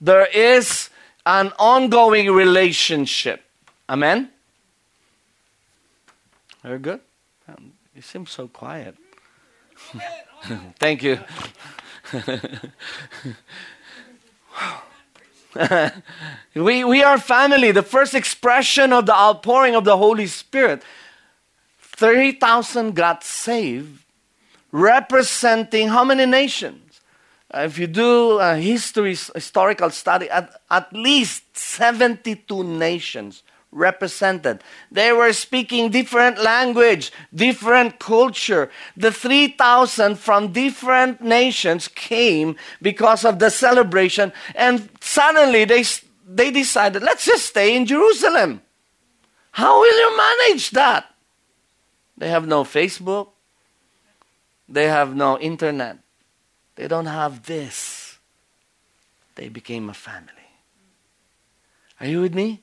There 0.00 0.26
is 0.26 0.90
an 1.26 1.52
ongoing 1.58 2.30
relationship. 2.30 3.42
Amen? 3.88 4.30
Very 6.62 6.78
good. 6.78 7.00
Um, 7.48 7.72
you 7.94 8.02
seem 8.02 8.26
so 8.26 8.48
quiet. 8.48 8.96
Thank 10.78 11.02
you. 11.02 11.18
we, 16.54 16.84
we 16.84 17.02
are 17.02 17.18
family, 17.18 17.72
the 17.72 17.82
first 17.82 18.14
expression 18.14 18.92
of 18.92 19.06
the 19.06 19.14
outpouring 19.14 19.74
of 19.74 19.84
the 19.84 19.96
Holy 19.96 20.26
Spirit. 20.26 20.82
30,000 21.80 22.94
got 22.94 23.24
saved, 23.24 24.04
representing 24.72 25.88
how 25.88 26.04
many 26.04 26.26
nations? 26.26 26.89
Uh, 27.52 27.60
if 27.60 27.78
you 27.78 27.86
do 27.86 28.38
a 28.38 28.56
history, 28.56 29.16
historical 29.34 29.90
study, 29.90 30.30
at, 30.30 30.60
at 30.70 30.92
least 30.92 31.56
72 31.56 32.64
nations 32.64 33.42
represented. 33.72 34.62
They 34.90 35.12
were 35.12 35.32
speaking 35.32 35.90
different 35.90 36.42
language, 36.42 37.12
different 37.34 37.98
culture. 37.98 38.70
The 38.96 39.12
3,000 39.12 40.18
from 40.18 40.52
different 40.52 41.20
nations 41.20 41.88
came 41.88 42.56
because 42.82 43.24
of 43.24 43.38
the 43.38 43.50
celebration, 43.50 44.32
and 44.54 44.88
suddenly 45.00 45.64
they, 45.64 45.84
they 46.26 46.50
decided, 46.50 47.02
let's 47.02 47.24
just 47.24 47.46
stay 47.46 47.76
in 47.76 47.86
Jerusalem. 47.86 48.62
How 49.52 49.80
will 49.80 49.98
you 49.98 50.16
manage 50.16 50.70
that? 50.70 51.06
They 52.16 52.28
have 52.28 52.46
no 52.46 52.64
Facebook, 52.64 53.28
they 54.68 54.86
have 54.86 55.16
no 55.16 55.38
internet. 55.38 55.98
They 56.80 56.88
don't 56.88 57.04
have 57.04 57.44
this. 57.44 58.18
They 59.34 59.50
became 59.50 59.90
a 59.90 59.92
family. 59.92 60.48
Are 62.00 62.06
you 62.06 62.22
with 62.22 62.34
me? 62.34 62.62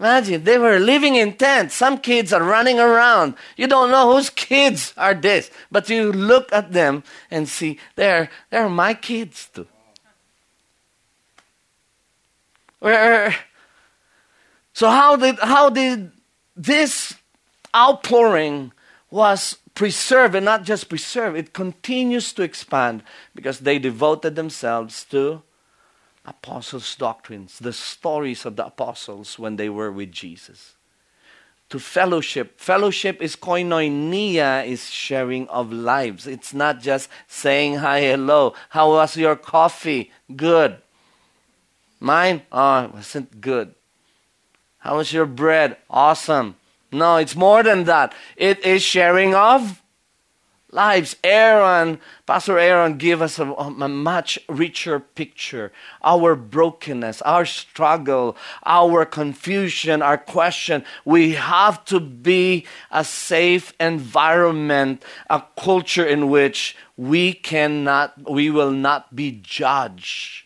Imagine 0.00 0.42
they 0.42 0.58
were 0.58 0.80
living 0.80 1.14
in 1.14 1.34
tents. 1.34 1.76
Some 1.76 1.98
kids 1.98 2.32
are 2.32 2.42
running 2.42 2.80
around. 2.80 3.36
You 3.56 3.68
don't 3.68 3.92
know 3.92 4.12
whose 4.12 4.30
kids 4.30 4.92
are 4.96 5.14
this, 5.14 5.48
but 5.70 5.88
you 5.88 6.12
look 6.12 6.52
at 6.52 6.72
them 6.72 7.04
and 7.30 7.48
see 7.48 7.78
they're 7.94 8.30
they're 8.50 8.68
my 8.68 8.94
kids 8.94 9.48
too. 9.54 9.68
Where 12.80 13.32
so 14.72 14.90
how 14.90 15.14
did 15.14 15.38
how 15.38 15.70
did 15.70 16.10
this 16.56 17.14
outpouring 17.72 18.72
was 19.08 19.56
preserve 19.76 20.34
and 20.34 20.44
not 20.44 20.64
just 20.64 20.88
preserve, 20.88 21.36
it 21.36 21.52
continues 21.52 22.32
to 22.32 22.42
expand 22.42 23.04
because 23.36 23.60
they 23.60 23.78
devoted 23.78 24.34
themselves 24.34 25.04
to 25.04 25.42
apostles' 26.24 26.96
doctrines, 26.96 27.60
the 27.60 27.72
stories 27.72 28.44
of 28.44 28.56
the 28.56 28.66
apostles 28.66 29.38
when 29.38 29.54
they 29.56 29.68
were 29.68 29.92
with 29.92 30.10
Jesus. 30.10 30.74
to 31.68 31.78
fellowship. 31.78 32.60
Fellowship 32.60 33.20
is 33.20 33.34
koinonia, 33.36 34.64
is 34.66 34.90
sharing 34.90 35.48
of 35.48 35.72
lives. 35.72 36.26
It's 36.26 36.54
not 36.54 36.80
just 36.80 37.08
saying 37.26 37.76
hi, 37.76 38.00
hello. 38.00 38.54
How 38.70 38.90
was 38.90 39.16
your 39.16 39.36
coffee? 39.36 40.12
Good. 40.34 40.76
Mine? 41.98 42.42
Oh, 42.52 42.84
it 42.84 42.94
wasn't 42.94 43.40
good. 43.40 43.74
How 44.78 44.98
was 44.98 45.12
your 45.12 45.26
bread? 45.26 45.76
Awesome. 45.90 46.56
No, 46.92 47.16
it's 47.16 47.36
more 47.36 47.62
than 47.62 47.84
that. 47.84 48.14
It 48.36 48.64
is 48.64 48.82
sharing 48.82 49.34
of 49.34 49.82
lives. 50.76 51.16
Aaron, 51.24 51.98
Pastor 52.26 52.58
Aaron, 52.58 52.98
gave 52.98 53.22
us 53.22 53.38
a, 53.38 53.50
a, 53.52 53.88
much 53.88 54.38
richer 54.48 55.00
picture. 55.00 55.72
Our 56.04 56.36
brokenness, 56.36 57.22
our 57.22 57.46
struggle, 57.46 58.36
our 58.64 59.04
confusion, 59.04 60.02
our 60.02 60.18
question. 60.18 60.84
We 61.04 61.32
have 61.32 61.84
to 61.86 61.98
be 61.98 62.66
a 62.90 63.04
safe 63.04 63.72
environment, 63.80 65.04
a 65.30 65.42
culture 65.58 66.06
in 66.06 66.28
which 66.28 66.76
we 66.96 67.32
cannot, 67.32 68.30
we 68.30 68.50
will 68.50 68.70
not 68.70 69.16
be 69.16 69.40
judged, 69.42 70.44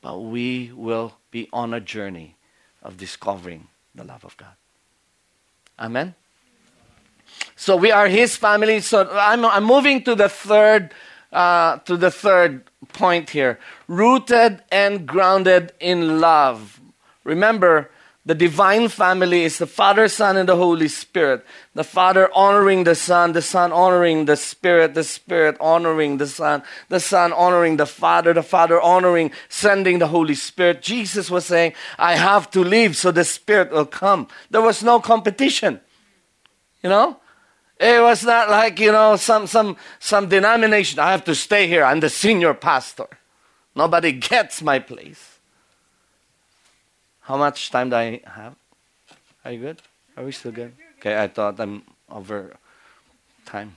but 0.00 0.18
we 0.20 0.72
will 0.74 1.14
be 1.30 1.48
on 1.52 1.74
a 1.74 1.80
journey 1.80 2.36
of 2.82 2.96
discovering 2.96 3.68
the 3.94 4.04
love 4.04 4.24
of 4.24 4.36
God. 4.36 4.56
Amen. 5.82 6.14
So 7.56 7.76
we 7.76 7.90
are 7.90 8.06
His 8.06 8.36
family. 8.36 8.80
So 8.80 9.10
I'm, 9.12 9.44
I'm 9.44 9.64
moving 9.64 10.04
to 10.04 10.14
the 10.14 10.28
third, 10.28 10.94
uh, 11.32 11.78
to 11.78 11.96
the 11.96 12.10
third 12.10 12.62
point 12.92 13.30
here: 13.30 13.58
rooted 13.88 14.62
and 14.70 15.06
grounded 15.06 15.72
in 15.80 16.20
love. 16.20 16.80
Remember, 17.24 17.90
the 18.24 18.34
divine 18.36 18.86
family 18.88 19.42
is 19.42 19.58
the 19.58 19.66
Father, 19.66 20.06
Son, 20.06 20.36
and 20.36 20.48
the 20.48 20.54
Holy 20.54 20.86
Spirit. 20.86 21.44
The 21.74 21.82
Father 21.82 22.30
honoring 22.32 22.84
the 22.84 22.94
Son, 22.94 23.32
the 23.32 23.42
Son 23.42 23.72
honoring 23.72 24.26
the 24.26 24.36
Spirit, 24.36 24.94
the 24.94 25.02
Spirit 25.02 25.56
honoring 25.58 26.18
the 26.18 26.28
Son, 26.28 26.62
the 26.88 27.00
Son 27.00 27.32
honoring 27.32 27.78
the 27.78 27.86
Father, 27.86 28.32
the 28.32 28.44
Father 28.44 28.80
honoring, 28.80 29.32
sending 29.48 29.98
the 29.98 30.06
Holy 30.06 30.36
Spirit. 30.36 30.82
Jesus 30.82 31.32
was 31.32 31.46
saying, 31.46 31.72
I 31.98 32.14
have 32.14 32.48
to 32.52 32.60
leave 32.60 32.96
so 32.96 33.10
the 33.10 33.24
Spirit 33.24 33.72
will 33.72 33.86
come. 33.86 34.28
There 34.50 34.62
was 34.62 34.84
no 34.84 35.00
competition. 35.00 35.80
You 36.80 36.90
know? 36.90 37.16
It 37.80 38.00
was 38.00 38.22
not 38.22 38.48
like, 38.48 38.78
you 38.78 38.92
know, 38.92 39.16
some, 39.16 39.48
some, 39.48 39.76
some 39.98 40.28
denomination. 40.28 41.00
I 41.00 41.10
have 41.10 41.24
to 41.24 41.34
stay 41.34 41.66
here. 41.66 41.82
I'm 41.82 41.98
the 41.98 42.08
senior 42.08 42.54
pastor. 42.54 43.08
Nobody 43.74 44.12
gets 44.12 44.62
my 44.62 44.78
place. 44.78 45.31
How 47.32 47.38
much 47.38 47.70
time 47.70 47.88
do 47.88 47.96
I 47.96 48.20
have? 48.26 48.56
Are 49.42 49.52
you 49.52 49.58
good? 49.58 49.80
Are 50.18 50.22
we 50.22 50.32
still 50.32 50.52
good? 50.52 50.74
Okay, 50.98 51.16
I 51.16 51.28
thought 51.28 51.58
I'm 51.58 51.82
over 52.10 52.58
time. 53.46 53.74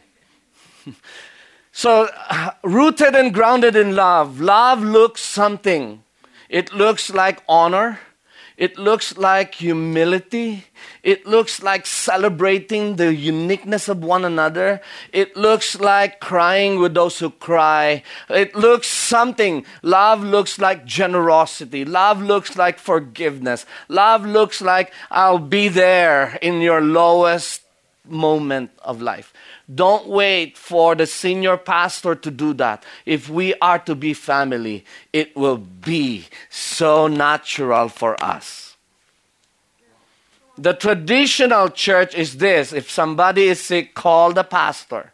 so, 1.71 2.09
uh, 2.29 2.51
rooted 2.63 3.15
and 3.15 3.33
grounded 3.33 3.77
in 3.77 3.95
love. 3.95 4.41
Love 4.41 4.83
looks 4.83 5.21
something. 5.21 6.03
It 6.49 6.73
looks 6.73 7.13
like 7.13 7.43
honor. 7.47 8.01
It 8.57 8.77
looks 8.77 9.17
like 9.17 9.55
humility. 9.55 10.65
It 11.03 11.25
looks 11.25 11.61
like 11.61 11.85
celebrating 11.85 12.95
the 12.95 13.13
uniqueness 13.13 13.89
of 13.89 14.01
one 14.01 14.23
another. 14.23 14.81
It 15.11 15.35
looks 15.35 15.77
like 15.79 16.21
crying 16.21 16.79
with 16.79 16.93
those 16.93 17.19
who 17.19 17.31
cry. 17.31 18.03
It 18.29 18.55
looks 18.55 18.87
something. 18.87 19.65
Love 19.81 20.23
looks 20.23 20.57
like 20.57 20.85
generosity. 20.85 21.83
Love 21.83 22.21
looks 22.21 22.55
like 22.55 22.79
forgiveness. 22.79 23.65
Love 23.89 24.25
looks 24.25 24.61
like 24.61 24.93
I'll 25.11 25.39
be 25.39 25.67
there 25.67 26.39
in 26.41 26.61
your 26.61 26.79
lowest 26.81 27.61
moment 28.07 28.71
of 28.83 29.01
life. 29.01 29.33
Don't 29.73 30.07
wait 30.07 30.57
for 30.57 30.93
the 30.93 31.07
senior 31.07 31.57
pastor 31.57 32.13
to 32.13 32.29
do 32.29 32.53
that. 32.53 32.83
If 33.05 33.29
we 33.29 33.55
are 33.55 33.79
to 33.79 33.95
be 33.95 34.13
family, 34.13 34.85
it 35.11 35.35
will 35.35 35.57
be 35.57 36.27
so 36.49 37.07
natural 37.07 37.89
for 37.89 38.21
us. 38.23 38.77
The 40.57 40.73
traditional 40.73 41.69
church 41.69 42.15
is 42.15 42.37
this 42.37 42.71
if 42.71 42.89
somebody 42.89 43.45
is 43.45 43.59
sick, 43.59 43.95
call 43.95 44.33
the 44.33 44.43
pastor. 44.43 45.13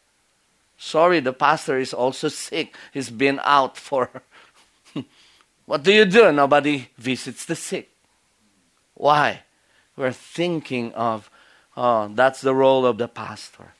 Sorry, 0.77 1.19
the 1.19 1.33
pastor 1.33 1.77
is 1.77 1.93
also 1.93 2.27
sick. 2.27 2.75
He's 2.91 3.09
been 3.09 3.39
out 3.43 3.77
for. 3.77 4.09
what 5.65 5.83
do 5.83 5.93
you 5.93 6.05
do? 6.05 6.31
Nobody 6.31 6.89
visits 6.97 7.45
the 7.45 7.55
sick. 7.55 7.89
Why? 8.95 9.43
We're 9.95 10.11
thinking 10.11 10.93
of, 10.93 11.29
oh, 11.77 12.09
that's 12.13 12.41
the 12.41 12.53
role 12.53 12.85
of 12.85 12.97
the 12.97 13.07
pastor. 13.07 13.73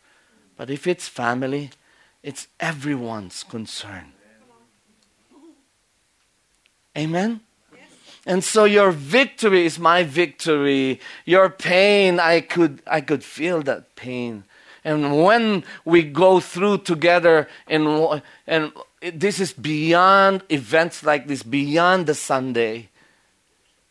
But 0.61 0.69
if 0.69 0.85
it's 0.85 1.07
family, 1.07 1.71
it's 2.21 2.47
everyone's 2.59 3.41
concern. 3.41 4.11
Amen? 6.95 7.39
And 8.27 8.43
so 8.43 8.65
your 8.65 8.91
victory 8.91 9.65
is 9.65 9.79
my 9.79 10.03
victory. 10.03 10.99
Your 11.25 11.49
pain, 11.49 12.19
I 12.19 12.41
could, 12.41 12.83
I 12.85 13.01
could 13.01 13.23
feel 13.23 13.63
that 13.63 13.95
pain. 13.95 14.43
And 14.83 15.23
when 15.23 15.63
we 15.83 16.03
go 16.03 16.39
through 16.39 16.77
together, 16.83 17.49
and, 17.67 18.21
and 18.45 18.71
this 19.01 19.39
is 19.39 19.53
beyond 19.53 20.43
events 20.49 21.03
like 21.03 21.25
this, 21.25 21.41
beyond 21.41 22.05
the 22.05 22.13
Sunday, 22.13 22.89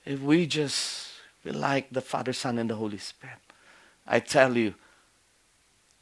if 0.06 0.20
we 0.20 0.46
just 0.46 1.08
be 1.42 1.50
like 1.50 1.90
the 1.90 2.00
Father, 2.00 2.32
Son, 2.32 2.58
and 2.58 2.70
the 2.70 2.76
Holy 2.76 2.98
Spirit, 2.98 3.38
I 4.06 4.20
tell 4.20 4.56
you, 4.56 4.76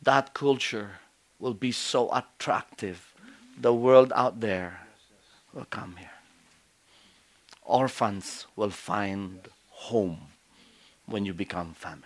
that 0.02 0.34
culture 0.34 1.00
will 1.38 1.54
be 1.54 1.72
so 1.72 2.10
attractive. 2.12 3.14
The 3.60 3.74
world 3.74 4.12
out 4.14 4.40
there 4.40 4.80
will 5.52 5.66
come 5.66 5.96
here. 5.96 6.10
Orphans 7.62 8.46
will 8.56 8.70
find 8.70 9.48
home 9.70 10.18
when 11.06 11.24
you 11.24 11.34
become 11.34 11.74
family. 11.74 12.04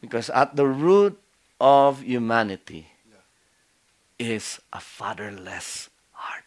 Because 0.00 0.30
at 0.30 0.56
the 0.56 0.66
root 0.66 1.20
of 1.60 2.02
humanity 2.02 2.88
is 4.18 4.60
a 4.72 4.80
fatherless 4.80 5.90
heart. 6.12 6.44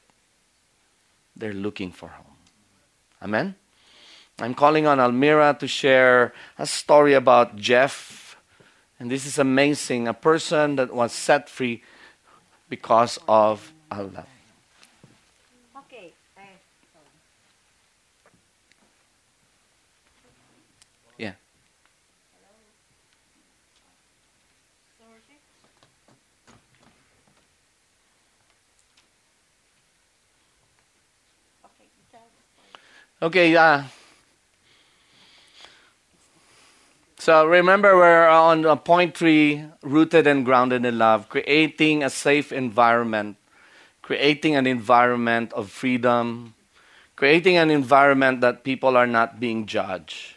They're 1.36 1.54
looking 1.54 1.92
for 1.92 2.10
home. 2.10 2.38
Amen? 3.22 3.56
I'm 4.40 4.54
calling 4.54 4.88
on 4.88 5.00
Almira 5.00 5.56
to 5.60 5.68
share 5.68 6.34
a 6.58 6.66
story 6.66 7.14
about 7.14 7.56
Jeff 7.56 8.23
and 9.04 9.12
this 9.12 9.26
is 9.26 9.38
amazing 9.38 10.08
a 10.08 10.14
person 10.14 10.78
that 10.78 10.94
was 10.96 11.12
set 11.12 11.50
free 11.50 11.84
because 12.70 13.20
of 13.28 13.74
Allah. 13.92 14.26
Okay. 15.78 16.14
Yeah. 21.18 21.34
Okay, 33.22 33.52
yeah. 33.52 33.66
Uh, 33.66 33.84
So 37.24 37.46
remember, 37.46 37.96
we're 37.96 38.28
on 38.28 38.68
point 38.80 39.16
three 39.16 39.64
rooted 39.82 40.28
and 40.28 40.44
grounded 40.44 40.84
in 40.84 40.98
love, 40.98 41.30
creating 41.30 42.04
a 42.04 42.10
safe 42.10 42.52
environment, 42.52 43.38
creating 44.02 44.58
an 44.58 44.68
environment 44.68 45.54
of 45.54 45.72
freedom, 45.72 46.54
creating 47.16 47.56
an 47.56 47.72
environment 47.72 48.42
that 48.42 48.66
people 48.66 48.98
are 48.98 49.08
not 49.08 49.40
being 49.40 49.68
judged, 49.68 50.36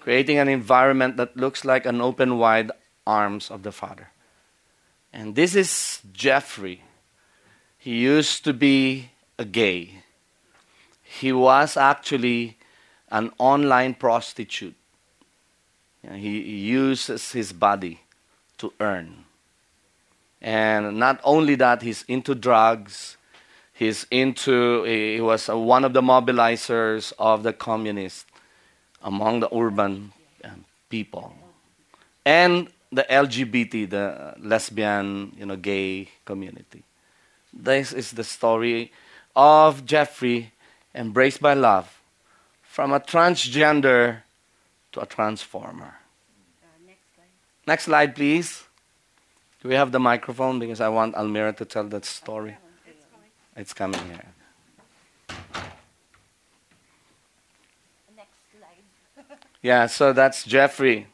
creating 0.00 0.36
an 0.36 0.48
environment 0.48 1.16
that 1.16 1.34
looks 1.34 1.64
like 1.64 1.86
an 1.86 2.02
open 2.02 2.36
wide 2.36 2.72
arms 3.06 3.50
of 3.50 3.62
the 3.62 3.72
Father. 3.72 4.10
And 5.14 5.34
this 5.34 5.54
is 5.54 6.02
Jeffrey. 6.12 6.82
He 7.78 8.00
used 8.00 8.44
to 8.44 8.52
be 8.52 9.12
a 9.38 9.46
gay. 9.46 10.02
He 11.02 11.32
was 11.32 11.78
actually 11.78 12.58
an 13.10 13.32
online 13.38 13.94
prostitute 13.94 14.76
he 16.02 16.40
uses 16.40 17.32
his 17.32 17.52
body 17.52 18.00
to 18.58 18.72
earn. 18.80 19.24
And 20.40 20.98
not 20.98 21.20
only 21.24 21.56
that, 21.56 21.82
he's 21.82 22.04
into 22.08 22.34
drugs. 22.34 23.16
He's 23.72 24.06
into, 24.10 24.84
he 24.84 25.20
was 25.20 25.48
one 25.48 25.84
of 25.84 25.92
the 25.92 26.02
mobilizers 26.02 27.12
of 27.18 27.42
the 27.42 27.52
communists 27.52 28.26
among 29.02 29.40
the 29.40 29.54
urban 29.54 30.12
um, 30.44 30.64
people. 30.88 31.32
And 32.24 32.68
the 32.90 33.06
LGBT, 33.08 33.90
the 33.90 34.34
lesbian, 34.38 35.32
you 35.38 35.46
know, 35.46 35.56
gay 35.56 36.08
community. 36.24 36.82
This 37.52 37.92
is 37.92 38.12
the 38.12 38.24
story 38.24 38.92
of 39.36 39.84
Jeffrey, 39.84 40.52
embraced 40.94 41.40
by 41.40 41.54
love, 41.54 42.00
from 42.62 42.92
a 42.92 43.00
transgender 43.00 44.22
to 44.92 45.00
a 45.00 45.06
transformer. 45.06 45.94
Next 47.66 47.84
slide, 47.84 48.14
please. 48.14 48.64
Do 49.62 49.68
we 49.68 49.74
have 49.74 49.92
the 49.92 49.98
microphone? 50.00 50.58
Because 50.58 50.80
I 50.80 50.88
want 50.88 51.14
Almira 51.14 51.52
to 51.54 51.64
tell 51.64 51.84
that 51.84 52.04
story. 52.04 52.56
It's 53.56 53.74
coming 53.74 54.00
here. 54.06 54.24
Next 58.16 58.38
slide. 58.56 59.26
Yeah, 59.62 59.86
so 59.86 60.12
that's 60.12 60.44
Jeffrey. 60.44 61.06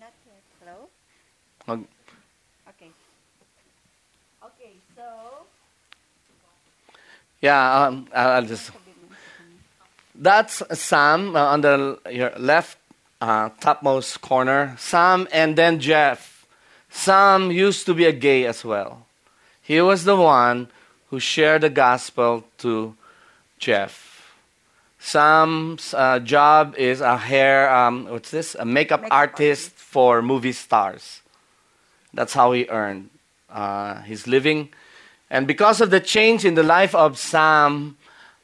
Not 0.00 0.12
yet. 0.24 0.42
Hello? 0.64 0.88
Oh, 1.68 1.84
Okay. 2.70 2.90
Okay, 4.42 4.72
so 4.96 5.02
Yeah, 7.42 7.84
um, 7.86 8.08
I'll 8.14 8.30
I'll 8.30 8.46
just. 8.46 8.70
That's 10.18 10.62
Sam 10.78 11.36
uh, 11.36 11.40
on 11.40 11.60
the 11.60 11.98
your 12.10 12.32
left 12.38 12.78
uh, 13.20 13.50
topmost 13.60 14.20
corner. 14.20 14.74
Sam 14.78 15.28
and 15.32 15.56
then 15.56 15.78
Jeff. 15.80 16.46
Sam 16.90 17.50
used 17.50 17.84
to 17.86 17.94
be 17.94 18.06
a 18.06 18.12
gay 18.12 18.46
as 18.46 18.64
well. 18.64 19.06
He 19.60 19.80
was 19.80 20.04
the 20.04 20.16
one 20.16 20.68
who 21.10 21.20
shared 21.20 21.62
the 21.62 21.70
gospel 21.70 22.44
to 22.58 22.94
Jeff. 23.58 24.32
Sam's 24.98 25.94
uh, 25.94 26.18
job 26.18 26.74
is 26.76 27.00
a 27.00 27.16
hair, 27.16 27.72
um, 27.72 28.06
what's 28.08 28.30
this? 28.30 28.54
A 28.54 28.64
makeup, 28.64 29.02
Makeup 29.02 29.14
artist 29.14 29.70
for 29.72 30.22
movie 30.22 30.52
stars. 30.52 31.20
That's 32.14 32.32
how 32.32 32.52
he 32.52 32.66
earned 32.68 33.10
uh, 33.50 34.00
his 34.02 34.26
living. 34.26 34.70
And 35.30 35.46
because 35.46 35.80
of 35.80 35.90
the 35.90 36.00
change 36.00 36.44
in 36.44 36.54
the 36.54 36.62
life 36.62 36.94
of 36.94 37.18
Sam, 37.18 37.96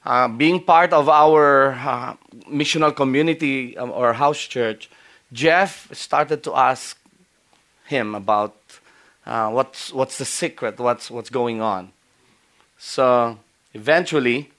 uh, 0.04 0.28
being 0.28 0.62
part 0.62 0.92
of 0.92 1.08
our 1.08 1.72
uh, 1.72 2.16
missional 2.50 2.94
community 2.94 3.76
um, 3.76 3.90
or 3.90 4.12
house 4.12 4.40
church, 4.40 4.90
Jeff 5.32 5.88
started 5.92 6.42
to 6.44 6.54
ask 6.54 6.98
him 7.86 8.14
about 8.14 8.56
uh, 9.26 9.50
what's, 9.50 9.92
what's 9.92 10.18
the 10.18 10.24
secret, 10.24 10.78
what's, 10.78 11.10
what's 11.10 11.30
going 11.30 11.60
on. 11.60 11.92
So 12.78 13.38
eventually, 13.74 14.50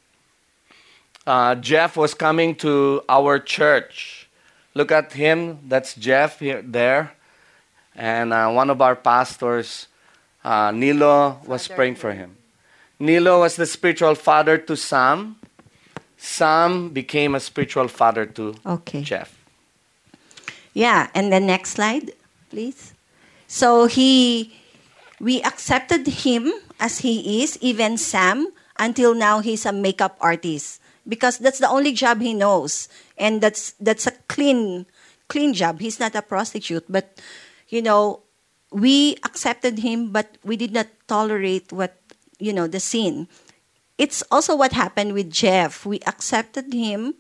uh, 1.28 1.56
Jeff 1.56 1.98
was 1.98 2.14
coming 2.14 2.56
to 2.56 3.04
our 3.10 3.40
church. 3.40 4.30
Look 4.74 4.92
at 4.92 5.14
him, 5.14 5.60
that's 5.68 5.94
Jeff 5.96 6.40
here, 6.40 6.62
there. 6.62 7.12
And 7.96 8.34
uh, 8.34 8.50
one 8.50 8.70
of 8.70 8.82
our 8.82 8.96
pastors, 8.96 9.88
uh, 10.44 10.72
Nilo, 10.72 11.40
was 11.46 11.68
praying 11.68 11.96
for 11.96 12.12
him. 12.12 12.38
Nilo 13.04 13.42
was 13.44 13.58
the 13.60 13.66
spiritual 13.66 14.16
father 14.16 14.58
to 14.58 14.78
Sam. 14.80 15.36
Sam 16.16 16.88
became 16.96 17.36
a 17.36 17.40
spiritual 17.44 17.90
father 17.92 18.26
to 18.40 18.56
Okay. 18.66 19.04
Jeff. 19.04 19.36
Yeah, 20.72 21.12
and 21.14 21.28
the 21.28 21.44
next 21.44 21.76
slide, 21.76 22.16
please. 22.50 22.96
So 23.46 23.88
he, 23.92 24.56
we 25.20 25.44
accepted 25.44 26.08
him 26.08 26.48
as 26.80 27.00
he 27.04 27.44
is, 27.44 27.60
even 27.60 27.98
Sam. 28.00 28.48
Until 28.80 29.14
now, 29.14 29.44
he's 29.44 29.68
a 29.68 29.74
makeup 29.76 30.16
artist 30.22 30.80
because 31.06 31.38
that's 31.38 31.60
the 31.60 31.70
only 31.70 31.92
job 31.92 32.22
he 32.22 32.34
knows, 32.34 32.88
and 33.20 33.38
that's 33.40 33.76
that's 33.78 34.08
a 34.08 34.16
clean, 34.26 34.88
clean 35.28 35.54
job. 35.54 35.78
He's 35.80 36.00
not 36.00 36.16
a 36.16 36.24
prostitute, 36.24 36.90
but 36.90 37.22
you 37.70 37.84
know, 37.84 38.24
we 38.72 39.18
accepted 39.22 39.78
him, 39.78 40.10
but 40.10 40.40
we 40.44 40.58
did 40.58 40.74
not 40.74 40.88
tolerate 41.08 41.72
what 41.72 42.02
you 42.44 42.54
know 42.54 42.68
the 42.68 42.80
scene. 42.80 43.28
It's 43.98 44.24
also 44.32 44.56
what 44.56 44.74
happened 44.74 45.14
with 45.14 45.32
Jeff. 45.32 45.86
We 45.86 46.00
accepted 46.06 46.74
him, 46.74 47.16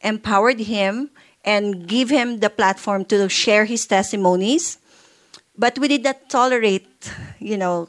empowered 0.00 0.60
him 0.60 1.10
and 1.44 1.86
give 1.86 2.10
him 2.10 2.40
the 2.40 2.50
platform 2.50 3.04
to 3.06 3.28
share 3.28 3.64
his 3.64 3.86
testimonies 3.86 4.78
but 5.56 5.78
we 5.78 5.88
did 5.88 6.04
not 6.04 6.28
tolerate 6.28 7.12
you 7.38 7.56
know 7.56 7.88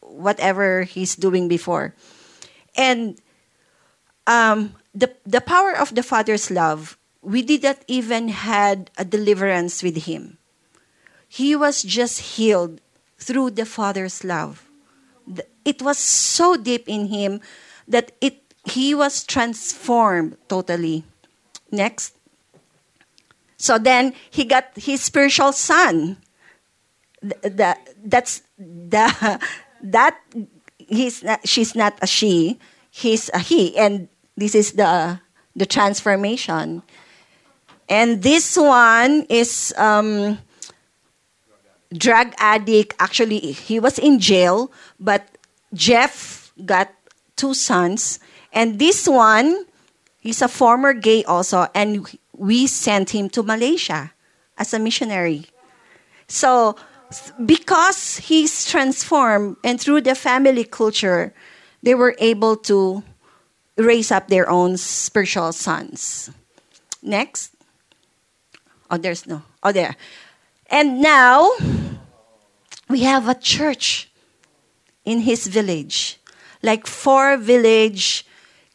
whatever 0.00 0.82
he's 0.82 1.16
doing 1.16 1.48
before 1.48 1.94
and 2.76 3.20
um, 4.26 4.74
the, 4.94 5.12
the 5.26 5.40
power 5.40 5.76
of 5.76 5.94
the 5.94 6.02
father's 6.02 6.50
love 6.50 6.96
we 7.20 7.42
did 7.42 7.62
not 7.62 7.78
even 7.88 8.28
had 8.28 8.90
a 8.96 9.04
deliverance 9.04 9.82
with 9.82 10.04
him 10.04 10.38
he 11.28 11.56
was 11.56 11.82
just 11.82 12.36
healed 12.36 12.80
through 13.18 13.50
the 13.50 13.66
father's 13.66 14.24
love 14.24 14.68
it 15.64 15.82
was 15.82 15.98
so 15.98 16.56
deep 16.56 16.88
in 16.88 17.06
him 17.06 17.40
that 17.88 18.12
it 18.20 18.38
he 18.64 18.94
was 18.94 19.24
transformed 19.24 20.36
totally 20.48 21.04
next 21.70 22.14
so 23.62 23.78
then 23.78 24.12
he 24.28 24.44
got 24.44 24.74
his 24.74 25.02
spiritual 25.06 25.52
son. 25.54 26.18
Th- 27.22 27.38
The, 27.46 27.78
that's 28.02 28.42
the 28.58 29.06
that 29.86 30.18
he's 30.82 31.22
not, 31.22 31.46
she's 31.46 31.78
not 31.78 31.94
a 32.02 32.08
she, 32.10 32.58
he's 32.90 33.30
a 33.30 33.38
he, 33.38 33.78
and 33.78 34.08
this 34.34 34.58
is 34.58 34.72
the 34.74 35.22
the 35.54 35.62
transformation. 35.62 36.82
And 37.86 38.22
this 38.26 38.56
one 38.58 39.30
is 39.30 39.70
um, 39.78 40.38
drug 41.94 42.34
addict. 42.38 42.98
Actually, 42.98 43.38
he 43.54 43.78
was 43.78 43.94
in 43.98 44.18
jail, 44.18 44.72
but 44.98 45.31
Jeff 45.74 46.52
got 46.64 46.92
two 47.36 47.54
sons, 47.54 48.20
and 48.52 48.78
this 48.78 49.08
one 49.08 49.66
He's 50.22 50.40
a 50.40 50.46
former 50.46 50.94
gay 50.94 51.24
also, 51.24 51.66
and 51.74 52.06
we 52.32 52.68
sent 52.68 53.10
him 53.10 53.28
to 53.30 53.42
Malaysia 53.42 54.12
as 54.56 54.72
a 54.72 54.78
missionary. 54.78 55.46
So, 56.28 56.76
because 57.44 58.18
he's 58.18 58.64
transformed 58.64 59.56
and 59.64 59.80
through 59.80 60.02
the 60.02 60.14
family 60.14 60.62
culture, 60.62 61.34
they 61.82 61.96
were 61.96 62.14
able 62.20 62.54
to 62.70 63.02
raise 63.76 64.12
up 64.12 64.28
their 64.28 64.48
own 64.48 64.76
spiritual 64.76 65.50
sons. 65.52 66.30
Next. 67.02 67.56
Oh, 68.92 68.98
there's 68.98 69.26
no. 69.26 69.42
Oh, 69.64 69.72
there. 69.72 69.96
And 70.70 71.02
now, 71.02 71.50
we 72.88 73.02
have 73.02 73.26
a 73.28 73.34
church 73.34 74.08
in 75.04 75.20
his 75.20 75.46
village. 75.46 76.18
Like 76.62 76.86
four 76.86 77.36
village 77.36 78.24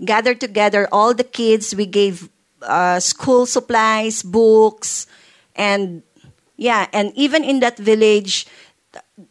gathered 0.04 0.40
together, 0.40 0.88
all 0.92 1.14
the 1.14 1.24
kids, 1.24 1.76
we 1.76 1.86
gave 1.86 2.30
uh, 2.62 3.00
school 3.00 3.46
supplies, 3.46 4.24
books, 4.24 5.08
and 5.56 6.04
yeah, 6.58 6.88
and 6.92 7.12
even 7.16 7.44
in 7.44 7.60
that 7.62 7.78
village, 7.78 8.48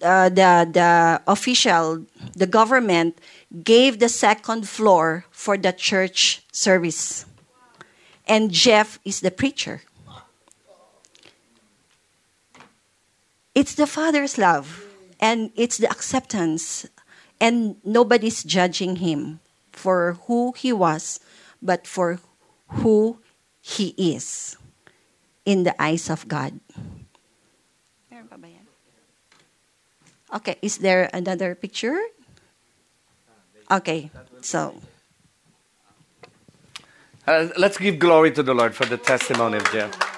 uh, 0.02 0.28
the 0.28 0.68
the 0.70 1.20
official, 1.26 2.06
the 2.34 2.46
government 2.46 3.18
gave 3.62 3.98
the 3.98 4.08
second 4.08 4.68
floor 4.68 5.26
for 5.30 5.58
the 5.58 5.72
church 5.72 6.42
service, 6.52 7.26
and 8.26 8.50
Jeff 8.50 8.98
is 9.04 9.20
the 9.20 9.30
preacher. 9.30 9.82
It's 13.54 13.74
the 13.74 13.86
Father's 13.86 14.38
love, 14.38 14.85
and 15.20 15.50
it's 15.56 15.78
the 15.78 15.90
acceptance, 15.90 16.86
and 17.40 17.76
nobody's 17.84 18.42
judging 18.42 18.96
him 18.96 19.40
for 19.72 20.18
who 20.26 20.52
he 20.56 20.72
was, 20.72 21.20
but 21.62 21.86
for 21.86 22.18
who 22.82 23.18
he 23.60 23.94
is 23.96 24.56
in 25.44 25.64
the 25.64 25.74
eyes 25.80 26.10
of 26.10 26.28
God. 26.28 26.60
Okay, 30.34 30.56
is 30.60 30.78
there 30.78 31.08
another 31.14 31.54
picture? 31.54 31.98
Okay, 33.70 34.10
so 34.40 34.82
Uh, 37.26 37.48
let's 37.58 37.76
give 37.76 37.98
glory 37.98 38.30
to 38.30 38.40
the 38.40 38.54
Lord 38.54 38.72
for 38.72 38.86
the 38.86 38.96
testimony 38.96 39.56
of 39.58 39.66
Jeff. 39.72 40.15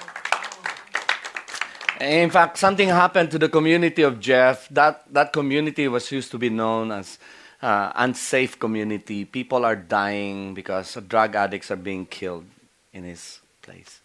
In 1.99 2.29
fact, 2.29 2.57
something 2.57 2.87
happened 2.87 3.29
to 3.31 3.37
the 3.37 3.49
community 3.49 4.03
of 4.03 4.19
Jeff. 4.19 4.69
That, 4.69 5.03
that 5.13 5.33
community 5.33 5.87
was 5.87 6.09
used 6.11 6.31
to 6.31 6.37
be 6.37 6.49
known 6.49 6.91
as 6.91 7.19
uh, 7.61 7.91
unsafe 7.95 8.57
community. 8.57 9.25
People 9.25 9.65
are 9.65 9.75
dying 9.75 10.53
because 10.53 10.95
drug 11.07 11.35
addicts 11.35 11.71
are 11.71 11.75
being 11.75 12.05
killed 12.05 12.45
in 12.93 13.03
his 13.03 13.39
place. 13.61 13.99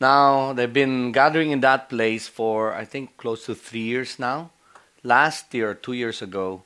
Now, 0.00 0.54
they've 0.54 0.72
been 0.72 1.12
gathering 1.12 1.50
in 1.50 1.60
that 1.60 1.90
place 1.90 2.26
for, 2.26 2.74
I 2.74 2.86
think, 2.86 3.18
close 3.18 3.44
to 3.44 3.54
three 3.54 3.80
years 3.80 4.18
now. 4.18 4.50
Last 5.02 5.52
year, 5.52 5.74
two 5.74 5.92
years 5.92 6.22
ago, 6.22 6.62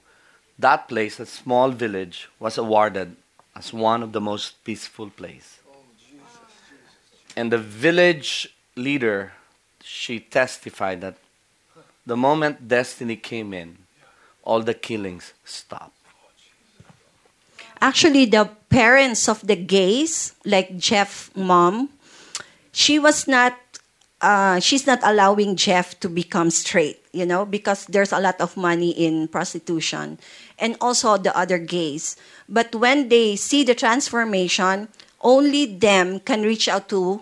that 0.61 0.87
place, 0.87 1.19
a 1.19 1.27
small 1.27 1.71
village, 1.71 2.29
was 2.39 2.57
awarded 2.57 3.17
as 3.57 3.73
one 3.73 4.05
of 4.05 4.13
the 4.13 4.21
most 4.21 4.63
peaceful 4.63 5.11
place. 5.11 5.59
And 7.37 7.51
the 7.51 7.59
village 7.59 8.55
leader, 8.77 9.33
she 9.85 10.19
testified 10.19 11.03
that 11.03 11.17
the 12.07 12.17
moment 12.17 12.67
destiny 12.67 13.17
came 13.17 13.53
in, 13.53 13.77
all 14.43 14.63
the 14.63 14.75
killings 14.75 15.33
stopped. 15.45 15.93
actually 17.85 18.25
the 18.25 18.49
parents 18.71 19.29
of 19.29 19.45
the 19.47 19.57
gays, 19.57 20.33
like 20.45 20.77
Jeff 20.81 21.29
mom, 21.37 21.91
she 22.73 22.99
was 22.99 23.29
not 23.29 23.53
uh, 24.25 24.59
she's 24.59 24.87
not 24.87 24.99
allowing 25.05 25.55
Jeff 25.55 26.01
to 26.01 26.09
become 26.09 26.49
straight, 26.49 26.97
you 27.13 27.27
know, 27.27 27.45
because 27.45 27.85
there's 27.87 28.13
a 28.13 28.19
lot 28.19 28.41
of 28.41 28.57
money 28.57 28.91
in 28.91 29.29
prostitution 29.29 30.19
and 30.59 30.77
also 30.81 31.19
the 31.19 31.37
other 31.37 31.59
gays. 31.59 32.17
But 32.49 32.75
when 32.75 33.11
they 33.11 33.37
see 33.37 33.65
the 33.65 33.75
transformation, 33.75 34.89
only 35.21 35.67
them 35.67 36.21
can 36.21 36.41
reach 36.43 36.69
out 36.69 36.89
to 36.89 37.21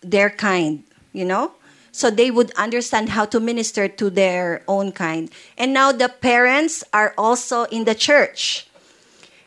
their 0.00 0.30
kind, 0.30 0.84
you 1.12 1.24
know? 1.24 1.52
So 1.92 2.10
they 2.10 2.30
would 2.30 2.50
understand 2.52 3.10
how 3.10 3.26
to 3.26 3.38
minister 3.38 3.86
to 3.86 4.10
their 4.10 4.64
own 4.66 4.92
kind. 4.92 5.30
And 5.58 5.72
now 5.72 5.92
the 5.92 6.08
parents 6.08 6.82
are 6.92 7.14
also 7.18 7.64
in 7.64 7.84
the 7.84 7.94
church. 7.94 8.66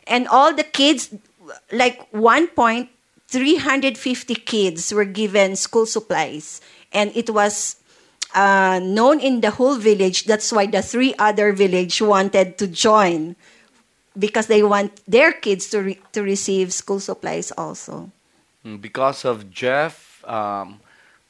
And 0.06 0.28
all 0.28 0.54
the 0.54 0.62
kids, 0.62 1.12
like 1.72 2.06
one 2.12 2.46
point, 2.46 2.90
350 3.28 4.34
kids 4.36 4.94
were 4.94 5.04
given 5.04 5.56
school 5.56 5.86
supplies. 5.86 6.60
And 6.92 7.10
it 7.16 7.30
was 7.30 7.76
uh, 8.34 8.78
known 8.82 9.18
in 9.18 9.40
the 9.40 9.50
whole 9.50 9.76
village. 9.76 10.24
That's 10.24 10.52
why 10.52 10.66
the 10.66 10.82
three 10.82 11.14
other 11.18 11.52
village 11.52 12.00
wanted 12.00 12.58
to 12.58 12.68
join 12.68 13.34
because 14.18 14.46
they 14.46 14.62
want 14.62 15.00
their 15.06 15.32
kids 15.32 15.68
to, 15.70 15.82
re- 15.82 16.00
to 16.12 16.22
receive 16.22 16.72
school 16.72 17.00
supplies 17.00 17.50
also. 17.52 18.10
Mm, 18.64 18.80
Because 18.80 19.24
of 19.24 19.50
Jeff, 19.50 20.24
um, 20.24 20.80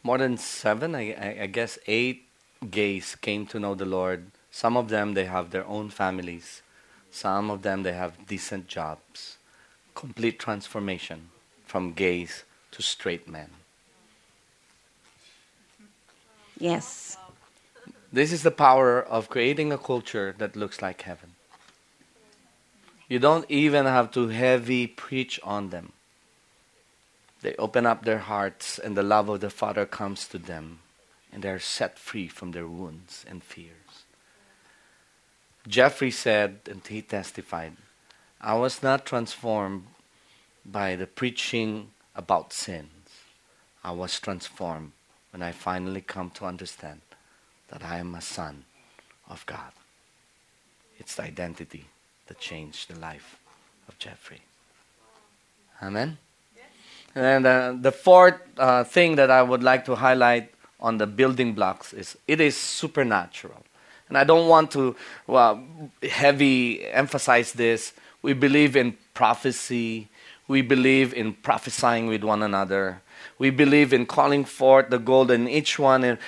more 0.06 0.18
than 0.18 0.36
seven, 0.36 0.94
I, 0.94 1.04
I, 1.14 1.30
I 1.42 1.46
guess 1.46 1.80
eight 1.88 2.28
gays 2.70 3.16
came 3.16 3.44
to 3.46 3.58
know 3.58 3.74
the 3.74 3.84
Lord. 3.84 4.30
Some 4.52 4.76
of 4.76 4.88
them, 4.88 5.14
they 5.14 5.24
have 5.24 5.50
their 5.50 5.66
own 5.66 5.90
families. 5.90 6.62
Some 7.10 7.50
of 7.50 7.62
them, 7.62 7.82
they 7.82 7.92
have 7.92 8.24
decent 8.28 8.68
jobs. 8.68 9.36
Complete 9.96 10.38
transformation 10.38 11.30
from 11.66 11.92
gays 11.92 12.44
to 12.70 12.82
straight 12.82 13.26
men. 13.26 13.50
Yes. 16.56 17.18
This 18.12 18.30
is 18.32 18.44
the 18.44 18.52
power 18.52 19.02
of 19.02 19.28
creating 19.28 19.72
a 19.72 19.78
culture 19.78 20.36
that 20.38 20.54
looks 20.54 20.80
like 20.80 21.02
heaven. 21.02 21.34
You 23.08 23.18
don't 23.18 23.50
even 23.50 23.86
have 23.86 24.12
to 24.12 24.28
heavy 24.28 24.86
preach 24.86 25.40
on 25.42 25.70
them. 25.70 25.92
They 27.42 27.54
open 27.56 27.86
up 27.86 28.04
their 28.04 28.18
hearts, 28.18 28.78
and 28.78 28.96
the 28.96 29.02
love 29.02 29.28
of 29.28 29.40
the 29.40 29.50
Father 29.50 29.86
comes 29.86 30.26
to 30.28 30.38
them, 30.38 30.80
and 31.32 31.42
they're 31.42 31.60
set 31.60 31.98
free 31.98 32.28
from 32.28 32.52
their 32.52 32.66
wounds 32.66 33.24
and 33.28 33.42
fears. 33.42 34.04
Jeffrey 35.68 36.10
said, 36.10 36.60
and 36.70 36.86
he 36.86 37.02
testified, 37.02 37.76
I 38.40 38.54
was 38.54 38.82
not 38.82 39.04
transformed 39.04 39.86
by 40.64 40.96
the 40.96 41.06
preaching 41.06 41.90
about 42.14 42.52
sins. 42.52 42.90
I 43.82 43.90
was 43.92 44.18
transformed 44.18 44.92
when 45.32 45.42
I 45.42 45.52
finally 45.52 46.00
come 46.00 46.30
to 46.30 46.46
understand 46.46 47.00
that 47.68 47.84
I 47.84 47.98
am 47.98 48.14
a 48.14 48.20
son 48.20 48.64
of 49.28 49.44
God. 49.46 49.72
It's 50.98 51.16
the 51.16 51.24
identity 51.24 51.86
that 52.26 52.40
changed 52.40 52.88
the 52.88 52.98
life 52.98 53.38
of 53.88 53.98
Jeffrey. 53.98 54.42
Amen? 55.82 56.18
And 57.16 57.46
uh, 57.46 57.74
the 57.80 57.92
fourth 57.92 58.34
uh, 58.58 58.84
thing 58.84 59.16
that 59.16 59.30
I 59.30 59.42
would 59.42 59.62
like 59.62 59.86
to 59.86 59.94
highlight 59.94 60.52
on 60.78 60.98
the 60.98 61.06
building 61.06 61.54
blocks 61.54 61.94
is 61.94 62.16
it 62.28 62.42
is 62.42 62.56
supernatural. 62.56 63.64
And 64.08 64.18
I 64.18 64.24
don't 64.24 64.48
want 64.48 64.70
to 64.72 64.94
well, 65.26 65.64
heavy 66.02 66.86
emphasize 66.86 67.52
this. 67.52 67.94
We 68.20 68.34
believe 68.34 68.76
in 68.76 68.98
prophecy. 69.14 70.08
We 70.46 70.60
believe 70.60 71.14
in 71.14 71.32
prophesying 71.32 72.06
with 72.06 72.22
one 72.22 72.42
another. 72.42 73.00
We 73.38 73.48
believe 73.48 73.94
in 73.94 74.04
calling 74.04 74.44
forth 74.44 74.90
the 74.90 74.98
gold 74.98 75.30
in 75.30 75.48
each 75.48 75.78
one, 75.78 76.04
and 76.04 76.18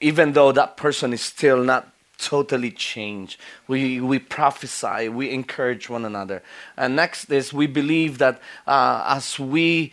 even 0.00 0.32
though 0.32 0.52
that 0.52 0.76
person 0.76 1.12
is 1.12 1.22
still 1.22 1.62
not 1.62 1.91
totally 2.22 2.70
change. 2.70 3.38
We, 3.66 4.00
we 4.00 4.18
prophesy, 4.18 5.08
we 5.08 5.30
encourage 5.30 5.90
one 5.90 6.04
another. 6.04 6.42
And 6.76 6.96
next 6.96 7.30
is 7.30 7.52
we 7.52 7.66
believe 7.66 8.18
that 8.18 8.40
uh, 8.66 9.04
as 9.06 9.38
we 9.38 9.92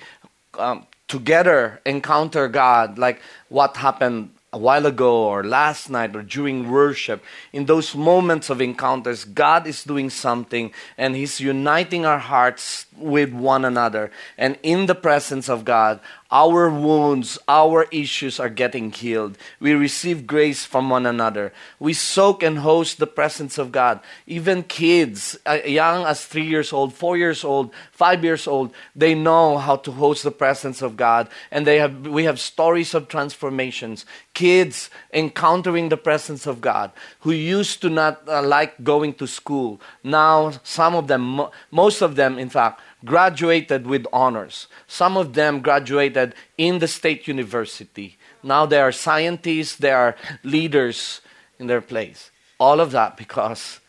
um, 0.57 0.85
together 1.07 1.81
encounter 1.85 2.47
God, 2.47 2.97
like 2.97 3.21
what 3.49 3.77
happened 3.77 4.29
a 4.51 4.57
while 4.57 4.85
ago 4.85 5.27
or 5.27 5.43
last 5.43 5.89
night 5.89 6.15
or 6.15 6.23
during 6.23 6.71
worship, 6.71 7.23
in 7.53 7.65
those 7.65 7.95
moments 7.95 8.49
of 8.49 8.61
encounters, 8.61 9.25
God 9.25 9.67
is 9.67 9.83
doing 9.83 10.09
something 10.09 10.71
and 10.97 11.15
He's 11.15 11.39
uniting 11.39 12.05
our 12.05 12.19
hearts 12.19 12.85
with 12.95 13.31
one 13.33 13.65
another. 13.65 14.11
And 14.37 14.57
in 14.63 14.85
the 14.85 14.95
presence 14.95 15.49
of 15.49 15.65
God, 15.65 15.99
our 16.31 16.69
wounds, 16.69 17.39
our 17.47 17.87
issues 17.91 18.39
are 18.39 18.49
getting 18.49 18.91
healed. 18.91 19.37
We 19.59 19.73
receive 19.73 20.27
grace 20.27 20.63
from 20.63 20.89
one 20.89 21.07
another. 21.07 21.51
We 21.79 21.93
soak 21.93 22.43
and 22.43 22.59
host 22.59 22.99
the 22.99 23.07
presence 23.07 23.57
of 23.57 23.71
God. 23.71 23.99
Even 24.27 24.61
kids, 24.61 25.37
uh, 25.47 25.59
young 25.65 26.05
as 26.05 26.25
three 26.25 26.45
years 26.45 26.71
old, 26.71 26.93
four 26.93 27.17
years 27.17 27.43
old, 27.43 27.73
five 27.91 28.23
years 28.23 28.45
old, 28.45 28.73
they 28.95 29.15
know 29.15 29.57
how 29.57 29.77
to 29.77 29.91
host 29.91 30.21
the 30.21 30.31
presence 30.31 30.83
of 30.83 30.95
God. 30.95 31.29
And 31.49 31.65
they 31.65 31.79
have, 31.79 32.05
we 32.05 32.25
have 32.25 32.39
stories 32.39 32.93
of 32.93 33.07
transformations. 33.07 34.05
Kids 34.35 34.91
encountering 35.11 35.89
the 35.89 35.97
presence 35.97 36.45
of 36.45 36.61
God 36.61 36.91
who 37.21 37.31
used 37.31 37.81
to 37.81 37.89
not 37.89 38.21
uh, 38.27 38.43
like 38.43 38.83
going 38.83 39.15
to 39.15 39.25
school. 39.25 39.81
Now, 40.03 40.51
some 40.63 40.93
of 40.93 41.07
them, 41.07 41.21
mo- 41.21 41.51
most 41.71 42.03
of 42.03 42.15
them, 42.15 42.37
in 42.37 42.49
fact, 42.49 42.81
graduated 43.05 43.87
with 43.87 44.05
honors. 44.11 44.67
Some 44.87 45.17
of 45.17 45.33
them 45.33 45.61
graduated 45.61 46.35
in 46.57 46.79
the 46.79 46.87
state 46.87 47.27
university. 47.27 48.17
Now 48.43 48.65
they 48.65 48.79
are 48.79 48.91
scientists, 48.91 49.75
they 49.75 49.91
are 49.91 50.15
leaders 50.43 51.21
in 51.59 51.67
their 51.67 51.81
place. 51.81 52.31
All 52.59 52.79
of 52.79 52.91
that 52.91 53.17
because 53.17 53.79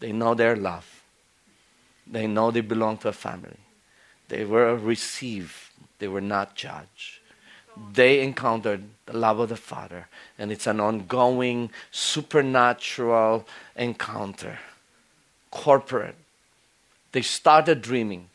they 0.00 0.12
know 0.12 0.34
their 0.34 0.56
love. 0.56 1.02
They 2.06 2.26
know 2.26 2.50
they 2.50 2.60
belong 2.60 2.98
to 2.98 3.08
a 3.08 3.12
family. 3.12 3.58
They 4.28 4.44
were 4.44 4.76
received, 4.76 5.54
they 5.98 6.08
were 6.08 6.20
not 6.20 6.54
judged. 6.54 7.20
They 7.92 8.22
encountered 8.22 8.84
the 9.04 9.16
love 9.16 9.38
of 9.38 9.50
the 9.50 9.56
Father, 9.56 10.08
and 10.38 10.50
it's 10.50 10.66
an 10.66 10.80
ongoing 10.80 11.70
supernatural 11.90 13.46
encounter, 13.76 14.58
corporate. 15.50 16.16
They 17.12 17.22
started 17.22 17.82
dreaming. 17.82 18.28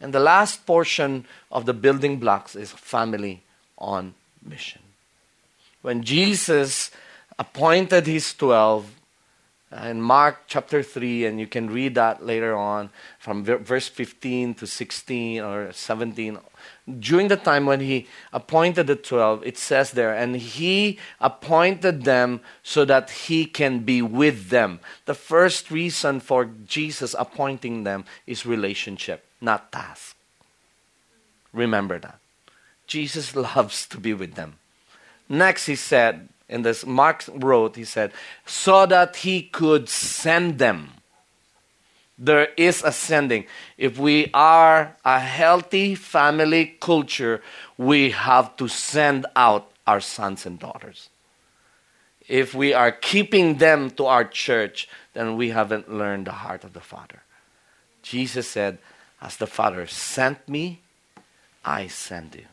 And 0.00 0.12
the 0.12 0.20
last 0.20 0.66
portion 0.66 1.24
of 1.50 1.66
the 1.66 1.74
building 1.74 2.18
blocks 2.18 2.54
is 2.56 2.72
family 2.72 3.42
on 3.78 4.14
mission. 4.44 4.82
When 5.82 6.02
Jesus 6.02 6.90
appointed 7.38 8.06
his 8.06 8.34
12 8.34 8.90
uh, 9.72 9.88
in 9.88 10.00
Mark 10.00 10.42
chapter 10.46 10.82
3, 10.82 11.26
and 11.26 11.40
you 11.40 11.46
can 11.46 11.68
read 11.68 11.94
that 11.96 12.24
later 12.24 12.54
on 12.54 12.90
from 13.18 13.44
ver- 13.44 13.58
verse 13.58 13.88
15 13.88 14.54
to 14.54 14.66
16 14.66 15.42
or 15.42 15.72
17. 15.72 16.38
During 17.00 17.28
the 17.28 17.36
time 17.36 17.64
when 17.64 17.80
he 17.80 18.06
appointed 18.32 18.86
the 18.86 18.96
12, 18.96 19.46
it 19.46 19.56
says 19.56 19.92
there, 19.92 20.14
and 20.14 20.36
he 20.36 20.98
appointed 21.18 22.04
them 22.04 22.40
so 22.62 22.84
that 22.84 23.10
he 23.10 23.46
can 23.46 23.80
be 23.80 24.02
with 24.02 24.50
them. 24.50 24.80
The 25.06 25.14
first 25.14 25.70
reason 25.70 26.20
for 26.20 26.44
Jesus 26.44 27.14
appointing 27.18 27.84
them 27.84 28.04
is 28.26 28.44
relationship 28.44 29.24
not 29.44 29.70
task. 29.70 30.16
Remember 31.52 31.98
that. 31.98 32.18
Jesus 32.86 33.36
loves 33.36 33.86
to 33.86 33.98
be 33.98 34.12
with 34.12 34.34
them. 34.34 34.54
Next, 35.28 35.66
he 35.66 35.76
said, 35.76 36.28
in 36.48 36.62
this 36.62 36.84
Mark 36.84 37.24
wrote, 37.32 37.76
he 37.76 37.84
said, 37.84 38.12
so 38.44 38.86
that 38.86 39.16
he 39.16 39.42
could 39.42 39.88
send 39.88 40.58
them. 40.58 40.94
There 42.16 42.48
is 42.56 42.82
ascending. 42.84 43.46
If 43.76 43.98
we 43.98 44.30
are 44.32 44.96
a 45.04 45.18
healthy 45.18 45.94
family 45.94 46.76
culture, 46.80 47.42
we 47.76 48.10
have 48.10 48.56
to 48.56 48.68
send 48.68 49.26
out 49.34 49.70
our 49.86 50.00
sons 50.00 50.46
and 50.46 50.58
daughters. 50.58 51.10
If 52.28 52.54
we 52.54 52.72
are 52.72 52.92
keeping 52.92 53.58
them 53.58 53.90
to 53.90 54.06
our 54.06 54.24
church, 54.24 54.88
then 55.12 55.36
we 55.36 55.50
haven't 55.50 55.92
learned 55.92 56.26
the 56.26 56.32
heart 56.32 56.64
of 56.64 56.72
the 56.72 56.80
Father. 56.80 57.22
Jesus 58.02 58.48
said, 58.48 58.78
as 59.20 59.36
the 59.36 59.46
Father 59.46 59.86
sent 59.86 60.48
me, 60.48 60.80
I 61.64 61.86
send 61.88 62.34
you. 62.34 62.46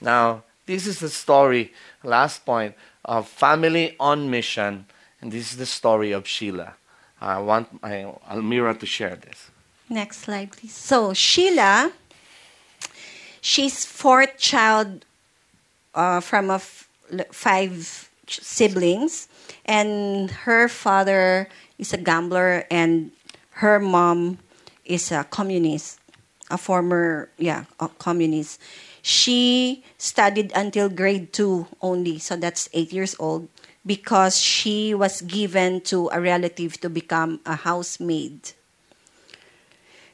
Now, 0.00 0.44
this 0.66 0.86
is 0.86 1.00
the 1.00 1.08
story, 1.08 1.72
last 2.02 2.44
point, 2.44 2.74
of 3.04 3.28
family 3.28 3.96
on 3.98 4.30
mission, 4.30 4.86
and 5.20 5.32
this 5.32 5.52
is 5.52 5.58
the 5.58 5.66
story 5.66 6.12
of 6.12 6.26
Sheila. 6.26 6.74
I 7.20 7.38
want 7.38 7.82
my 7.82 8.04
Almira 8.28 8.74
to 8.74 8.86
share 8.86 9.16
this. 9.16 9.50
Next 9.88 10.18
slide, 10.18 10.52
please. 10.52 10.74
So 10.74 11.14
Sheila, 11.14 11.92
she's 13.40 13.84
fourth 13.84 14.36
child 14.36 15.04
uh, 15.94 16.20
from 16.20 16.50
a 16.50 16.56
f- 16.56 16.88
five 17.30 18.10
siblings, 18.26 19.28
and 19.64 20.30
her 20.44 20.68
father 20.68 21.48
is 21.78 21.92
a 21.92 21.96
gambler, 21.98 22.64
and 22.70 23.12
her 23.62 23.78
mom 23.78 24.38
is 24.84 25.10
a 25.12 25.24
communist, 25.24 26.00
a 26.50 26.58
former 26.58 27.30
yeah 27.38 27.64
a 27.80 27.88
communist. 27.88 28.60
She 29.02 29.84
studied 29.98 30.50
until 30.56 30.88
grade 30.88 31.32
two 31.32 31.68
only, 31.80 32.18
so 32.18 32.34
that's 32.34 32.68
eight 32.74 32.92
years 32.92 33.14
old, 33.20 33.48
because 33.86 34.36
she 34.36 34.92
was 34.92 35.22
given 35.22 35.80
to 35.80 36.10
a 36.12 36.20
relative 36.20 36.78
to 36.80 36.90
become 36.90 37.38
a 37.46 37.54
housemaid. 37.54 38.50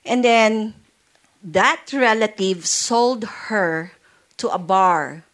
And 0.05 0.23
then 0.23 0.75
that 1.43 1.91
relative 1.93 2.67
sold 2.67 3.25
her 3.49 3.93
to 4.37 4.49
a 4.49 4.59
bar 4.59 5.25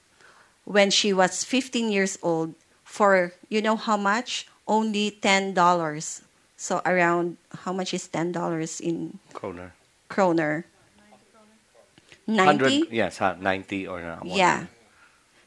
when 0.64 0.90
she 0.90 1.12
was 1.12 1.42
15 1.42 1.90
years 1.90 2.16
old 2.22 2.54
for, 2.84 3.32
you 3.48 3.60
know 3.60 3.76
how 3.76 3.96
much? 3.96 4.46
Only 4.68 5.18
$10. 5.20 6.22
So 6.56 6.80
around, 6.86 7.38
how 7.64 7.72
much 7.72 7.92
is 7.92 8.06
$10 8.08 8.80
in 8.80 9.18
Kroner. 9.32 9.74
kroner? 10.08 10.64
100, 12.26 12.62
90? 12.62 12.88
yes, 12.90 13.20
90 13.20 13.88
or 13.88 14.02
uh, 14.02 14.16
one 14.18 14.36
Yeah. 14.36 14.66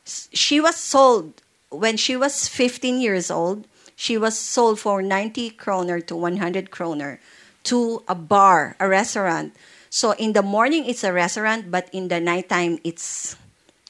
She 0.03 0.59
was 0.59 0.75
sold 0.75 1.41
when 1.71 1.97
she 1.97 2.15
was 2.15 2.47
15 2.47 3.01
years 3.01 3.31
old. 3.31 3.65
She 3.95 4.17
was 4.17 4.37
sold 4.37 4.79
for 4.79 5.01
90 5.01 5.51
kroner 5.51 6.01
to 6.01 6.15
100 6.15 6.71
kroner 6.71 7.19
to 7.65 8.03
a 8.07 8.15
bar, 8.15 8.75
a 8.79 8.87
restaurant. 8.87 9.55
So 9.89 10.11
in 10.13 10.33
the 10.33 10.41
morning 10.41 10.85
it's 10.85 11.03
a 11.03 11.13
restaurant, 11.13 11.71
but 11.71 11.89
in 11.93 12.07
the 12.07 12.19
nighttime 12.19 12.79
it's 12.83 13.35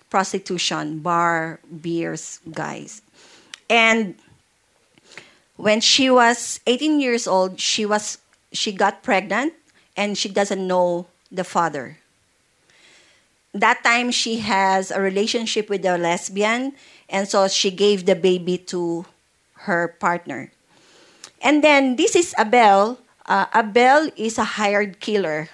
prostitution, 0.10 1.00
bar, 1.00 1.60
beers, 1.64 2.40
guys. 2.52 3.02
And 3.70 4.16
when 5.56 5.80
she 5.80 6.10
was 6.10 6.60
18 6.68 7.00
years 7.00 7.28
old, 7.28 7.60
she 7.60 7.86
was 7.86 8.18
she 8.52 8.74
got 8.74 9.04
pregnant 9.04 9.54
and 9.96 10.18
she 10.18 10.28
doesn't 10.28 10.60
know 10.60 11.08
the 11.32 11.46
father 11.46 12.01
that 13.54 13.84
time 13.84 14.12
she 14.12 14.40
has 14.40 14.92
a 14.92 15.02
relationship 15.02 15.70
with 15.70 15.86
a 15.86 15.98
lesbian 15.98 16.74
and 17.10 17.28
so 17.28 17.48
she 17.48 17.72
gave 17.72 18.06
the 18.06 18.16
baby 18.16 18.58
to 18.58 19.06
her 19.68 19.88
partner 20.00 20.52
and 21.42 21.64
then 21.64 21.96
this 21.96 22.16
is 22.16 22.34
abel 22.40 23.00
uh, 23.28 23.46
abel 23.56 24.10
is 24.18 24.38
a 24.38 24.58
hired 24.60 25.00
killer 25.00 25.50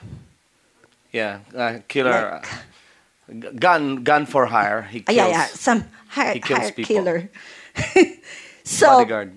Yeah, 1.12 1.40
uh, 1.56 1.80
killer. 1.88 2.44
uh, 2.44 2.46
gun, 3.58 4.04
gun 4.04 4.26
for 4.26 4.46
hire. 4.48 4.84
He 4.92 5.00
Uh, 5.08 5.12
kills 5.14 5.18
yeah 5.18 5.28
yeah 5.30 5.46
some 5.48 5.86
hired, 6.10 6.34
he 6.36 6.40
kills 6.42 6.60
hired 6.60 6.76
people. 6.76 6.88
killer 6.96 7.20
so 8.64 8.88
bodyguard. 9.02 9.32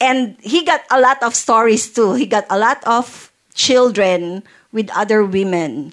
and 0.00 0.36
he 0.40 0.64
got 0.64 0.82
a 0.90 1.00
lot 1.00 1.22
of 1.22 1.34
stories 1.34 1.88
too. 1.90 2.14
He 2.14 2.26
got 2.26 2.46
a 2.50 2.58
lot 2.58 2.82
of 2.86 3.30
children 3.54 4.42
with 4.72 4.90
other 4.94 5.24
women, 5.24 5.92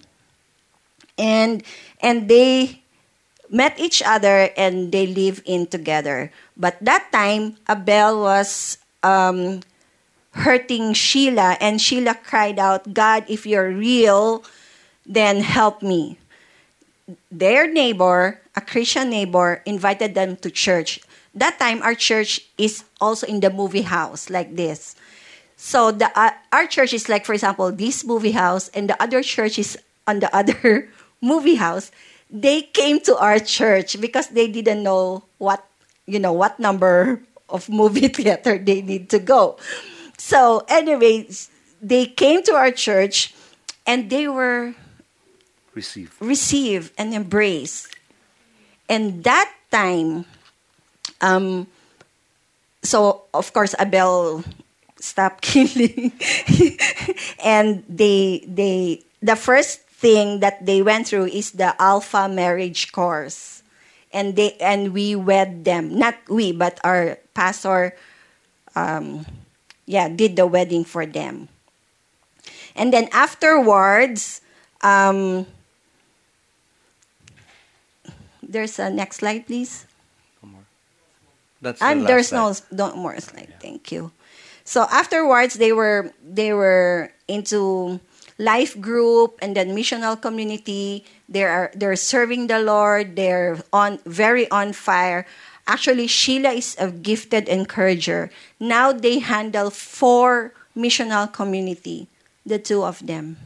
and 1.18 1.62
and 2.00 2.28
they 2.28 2.82
met 3.50 3.78
each 3.78 4.02
other 4.04 4.50
and 4.56 4.92
they 4.92 5.06
live 5.06 5.42
in 5.44 5.66
together. 5.66 6.32
But 6.56 6.76
that 6.80 7.10
time, 7.12 7.56
Abel 7.68 8.22
was 8.22 8.78
um, 9.02 9.60
hurting 10.32 10.92
Sheila, 10.94 11.56
and 11.60 11.80
Sheila 11.80 12.14
cried 12.14 12.58
out, 12.58 12.94
"God, 12.94 13.24
if 13.28 13.46
you're 13.46 13.70
real, 13.70 14.44
then 15.04 15.40
help 15.40 15.82
me." 15.82 16.18
their 17.30 17.70
neighbor, 17.70 18.40
a 18.54 18.60
Christian 18.60 19.10
neighbor, 19.10 19.62
invited 19.66 20.14
them 20.14 20.36
to 20.38 20.50
church. 20.50 21.00
That 21.34 21.58
time, 21.58 21.82
our 21.82 21.94
church 21.94 22.40
is 22.58 22.84
also 23.00 23.26
in 23.26 23.40
the 23.40 23.50
movie 23.50 23.86
house, 23.86 24.30
like 24.30 24.56
this. 24.56 24.96
So 25.56 25.90
the 25.90 26.10
uh, 26.18 26.32
our 26.52 26.66
church 26.66 26.92
is 26.92 27.08
like, 27.08 27.24
for 27.24 27.32
example, 27.32 27.70
this 27.72 28.04
movie 28.04 28.32
house, 28.32 28.68
and 28.74 28.88
the 28.88 29.00
other 29.02 29.22
church 29.22 29.58
is 29.58 29.78
on 30.06 30.20
the 30.20 30.34
other 30.36 30.88
movie 31.20 31.56
house. 31.56 31.90
They 32.30 32.62
came 32.62 33.00
to 33.06 33.16
our 33.16 33.38
church 33.38 34.00
because 34.00 34.28
they 34.28 34.48
didn't 34.48 34.82
know 34.82 35.22
what 35.38 35.64
you 36.06 36.18
know 36.18 36.32
what 36.32 36.58
number 36.58 37.20
of 37.48 37.68
movie 37.68 38.08
theater 38.14 38.58
they 38.58 38.82
need 38.82 39.10
to 39.10 39.18
go. 39.18 39.58
So, 40.18 40.64
anyways, 40.68 41.50
they 41.82 42.06
came 42.06 42.42
to 42.44 42.54
our 42.54 42.70
church, 42.72 43.34
and 43.86 44.10
they 44.10 44.26
were 44.28 44.74
Receive. 45.74 46.16
receive 46.20 46.90
and 46.98 47.12
embrace. 47.14 47.86
And 48.88 49.22
that 49.24 49.52
time, 49.70 50.24
um, 51.20 51.66
so 52.82 53.24
of 53.34 53.52
course 53.52 53.74
Abel 53.78 54.42
stopped 54.98 55.42
killing, 55.46 56.12
and 57.44 57.84
they 57.88 58.44
they 58.48 59.02
the 59.22 59.36
first 59.36 59.80
thing 59.96 60.40
that 60.40 60.64
they 60.64 60.82
went 60.82 61.08
through 61.08 61.26
is 61.32 61.52
the 61.52 61.72
alpha 61.80 62.28
marriage 62.28 62.92
course, 62.92 63.62
and 64.12 64.36
they 64.36 64.52
and 64.60 64.92
we 64.92 65.16
wed 65.16 65.64
them. 65.64 65.96
Not 65.96 66.14
we, 66.28 66.52
but 66.52 66.78
our 66.84 67.18
pastor, 67.32 67.96
um, 68.76 69.24
yeah, 69.86 70.08
did 70.08 70.36
the 70.36 70.46
wedding 70.46 70.84
for 70.84 71.06
them. 71.06 71.48
And 72.76 72.92
then 72.92 73.08
afterwards, 73.12 74.42
um, 74.82 75.46
there's 78.42 78.78
a 78.78 78.90
next 78.90 79.24
slide, 79.24 79.46
please. 79.46 79.86
That's 81.62 81.80
the 81.80 82.04
there's 82.06 82.28
slide. 82.28 82.60
no 82.70 82.90
no 82.90 82.96
more 82.96 83.18
slide. 83.18 83.54
Thank 83.60 83.90
you. 83.90 84.12
So 84.64 84.84
afterwards, 84.92 85.54
they 85.54 85.72
were 85.72 86.12
they 86.20 86.52
were 86.52 87.12
into 87.28 87.98
life 88.38 88.78
group 88.80 89.38
and 89.40 89.56
then 89.56 89.74
missional 89.74 90.20
community. 90.20 91.04
They 91.28 91.44
are 91.44 91.70
they're 91.74 91.96
serving 91.96 92.46
the 92.46 92.58
Lord. 92.60 93.16
They're 93.16 93.58
on 93.72 93.98
very 94.06 94.50
on 94.50 94.72
fire. 94.72 95.26
Actually, 95.66 96.06
Sheila 96.06 96.50
is 96.54 96.76
a 96.78 96.90
gifted 96.90 97.48
encourager. 97.48 98.30
Now 98.60 98.92
they 98.92 99.18
handle 99.18 99.70
four 99.70 100.54
missional 100.76 101.26
community, 101.32 102.06
the 102.46 102.58
two 102.60 102.84
of 102.84 103.04
them. 103.04 103.36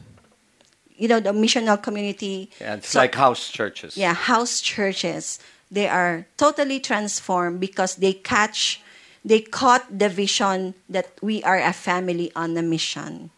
You 0.95 1.07
know 1.07 1.19
the 1.19 1.31
missional 1.33 1.81
community. 1.81 2.51
Yeah, 2.61 2.75
it's 2.75 2.89
So- 2.93 2.99
like 2.99 3.15
house 3.15 3.49
churches. 3.49 3.97
yeah, 3.97 4.13
house 4.13 4.61
churches, 4.61 5.39
they 5.71 5.87
are 5.89 6.27
totally 6.37 6.79
transformed 6.79 7.59
because 7.59 7.95
they 7.95 8.13
catch, 8.13 8.81
they 9.25 9.41
caught 9.41 9.89
the 9.89 10.09
vision 10.09 10.75
that 10.89 11.09
we 11.25 11.41
are 11.41 11.57
a 11.57 11.73
family 11.73 12.29
on 12.35 12.53
a 12.55 12.61
mission. 12.61 13.31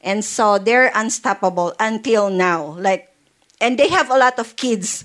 And 0.00 0.24
so 0.24 0.58
they're 0.58 0.90
unstoppable 0.94 1.74
until 1.78 2.30
now. 2.30 2.78
Like, 2.78 3.12
and 3.60 3.78
they 3.78 3.88
have 3.88 4.10
a 4.10 4.16
lot 4.16 4.38
of 4.38 4.56
kids 4.56 5.04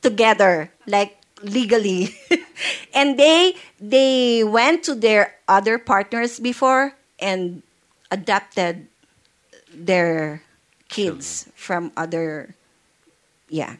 together, 0.00 0.72
like 0.86 1.18
legally. 1.42 2.16
and 2.94 3.18
they 3.18 3.54
they 3.80 4.44
went 4.44 4.84
to 4.84 4.94
their 4.94 5.36
other 5.48 5.78
partners 5.78 6.40
before 6.40 6.94
and 7.18 7.62
adopted 8.10 8.88
their 9.72 10.42
kids 10.88 11.48
from 11.54 11.92
other 11.96 12.54
yeah. 13.48 13.76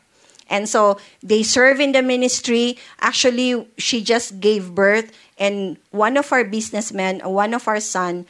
And 0.50 0.68
so 0.68 0.98
they 1.22 1.44
serve 1.44 1.78
in 1.78 1.92
the 1.92 2.02
ministry. 2.02 2.76
Actually, 2.98 3.68
she 3.78 4.02
just 4.02 4.40
gave 4.40 4.74
birth, 4.74 5.14
and 5.38 5.78
one 5.94 6.18
of 6.18 6.32
our 6.32 6.42
businessmen, 6.42 7.22
one 7.22 7.54
of 7.54 7.68
our 7.68 7.78
son, 7.78 8.26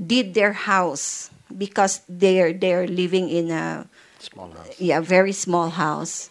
did 0.00 0.32
their 0.32 0.54
house 0.54 1.28
because 1.56 2.00
they're 2.08 2.52
they're 2.52 2.86
living 2.86 3.28
in 3.30 3.50
a 3.50 3.86
Small 4.18 4.50
house. 4.50 4.80
yeah 4.80 5.00
very 5.00 5.32
small 5.32 5.70
house. 5.70 6.30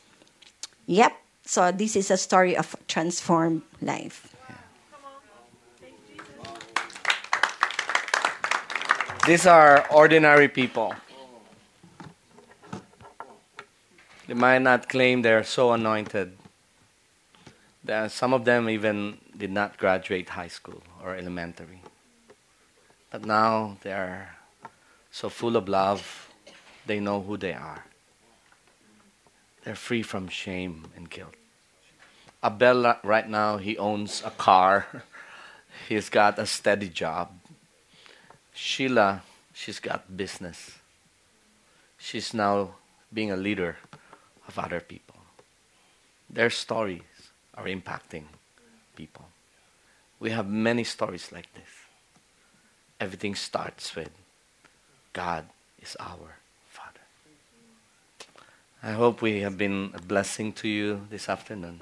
Yep. 0.88 1.14
So 1.46 1.72
this 1.72 1.96
is 1.96 2.12
a 2.12 2.18
story 2.18 2.56
of 2.58 2.76
transformed 2.88 3.62
life. 3.82 4.36
These 9.26 9.46
are 9.46 9.86
ordinary 9.92 10.48
people. 10.48 10.96
They 14.28 14.34
might 14.34 14.60
not 14.62 14.88
claim 14.90 15.22
they're 15.22 15.44
so 15.44 15.74
anointed. 15.74 16.38
There- 17.84 18.10
Some 18.10 18.34
of 18.34 18.46
them 18.46 18.70
even 18.70 19.18
did 19.36 19.52
not 19.52 19.78
graduate 19.78 20.30
high 20.30 20.48
school 20.48 20.82
or 21.04 21.16
elementary. 21.16 21.82
But 23.12 23.26
now 23.26 23.78
they 23.84 23.92
are 23.92 24.37
so 25.18 25.30
full 25.30 25.58
of 25.58 25.68
love, 25.68 26.30
they 26.86 27.00
know 27.00 27.20
who 27.20 27.38
they 27.38 27.52
are. 27.52 27.86
They're 29.64 29.74
free 29.74 30.04
from 30.04 30.28
shame 30.28 30.92
and 30.96 31.10
guilt. 31.10 31.34
Abella, 32.44 33.00
right 33.04 33.28
now, 33.28 33.58
he 33.58 33.80
owns 33.80 34.22
a 34.24 34.30
car. 34.30 34.86
He's 35.90 36.10
got 36.10 36.38
a 36.38 36.46
steady 36.46 36.90
job. 36.90 37.32
Sheila, 38.54 39.24
she's 39.56 39.80
got 39.80 40.16
business. 40.16 40.78
She's 41.98 42.32
now 42.32 42.76
being 43.12 43.32
a 43.32 43.38
leader 43.38 43.78
of 44.48 44.60
other 44.60 44.80
people. 44.80 45.18
Their 46.30 46.52
stories 46.52 47.32
are 47.56 47.66
impacting 47.66 48.26
people. 48.96 49.26
We 50.20 50.30
have 50.30 50.48
many 50.48 50.84
stories 50.84 51.32
like 51.32 51.52
this. 51.56 51.74
Everything 53.00 53.34
starts 53.34 53.96
with 53.96 54.12
God 55.18 55.46
is 55.82 55.96
our 56.00 56.30
Father. 56.70 57.02
I 58.84 58.92
hope 58.92 59.24
we 59.24 59.42
have 59.42 59.58
been 59.58 59.90
a 59.96 60.02
blessing 60.02 60.54
to 60.62 60.68
you 60.68 61.02
this 61.10 61.28
afternoon. 61.30 61.80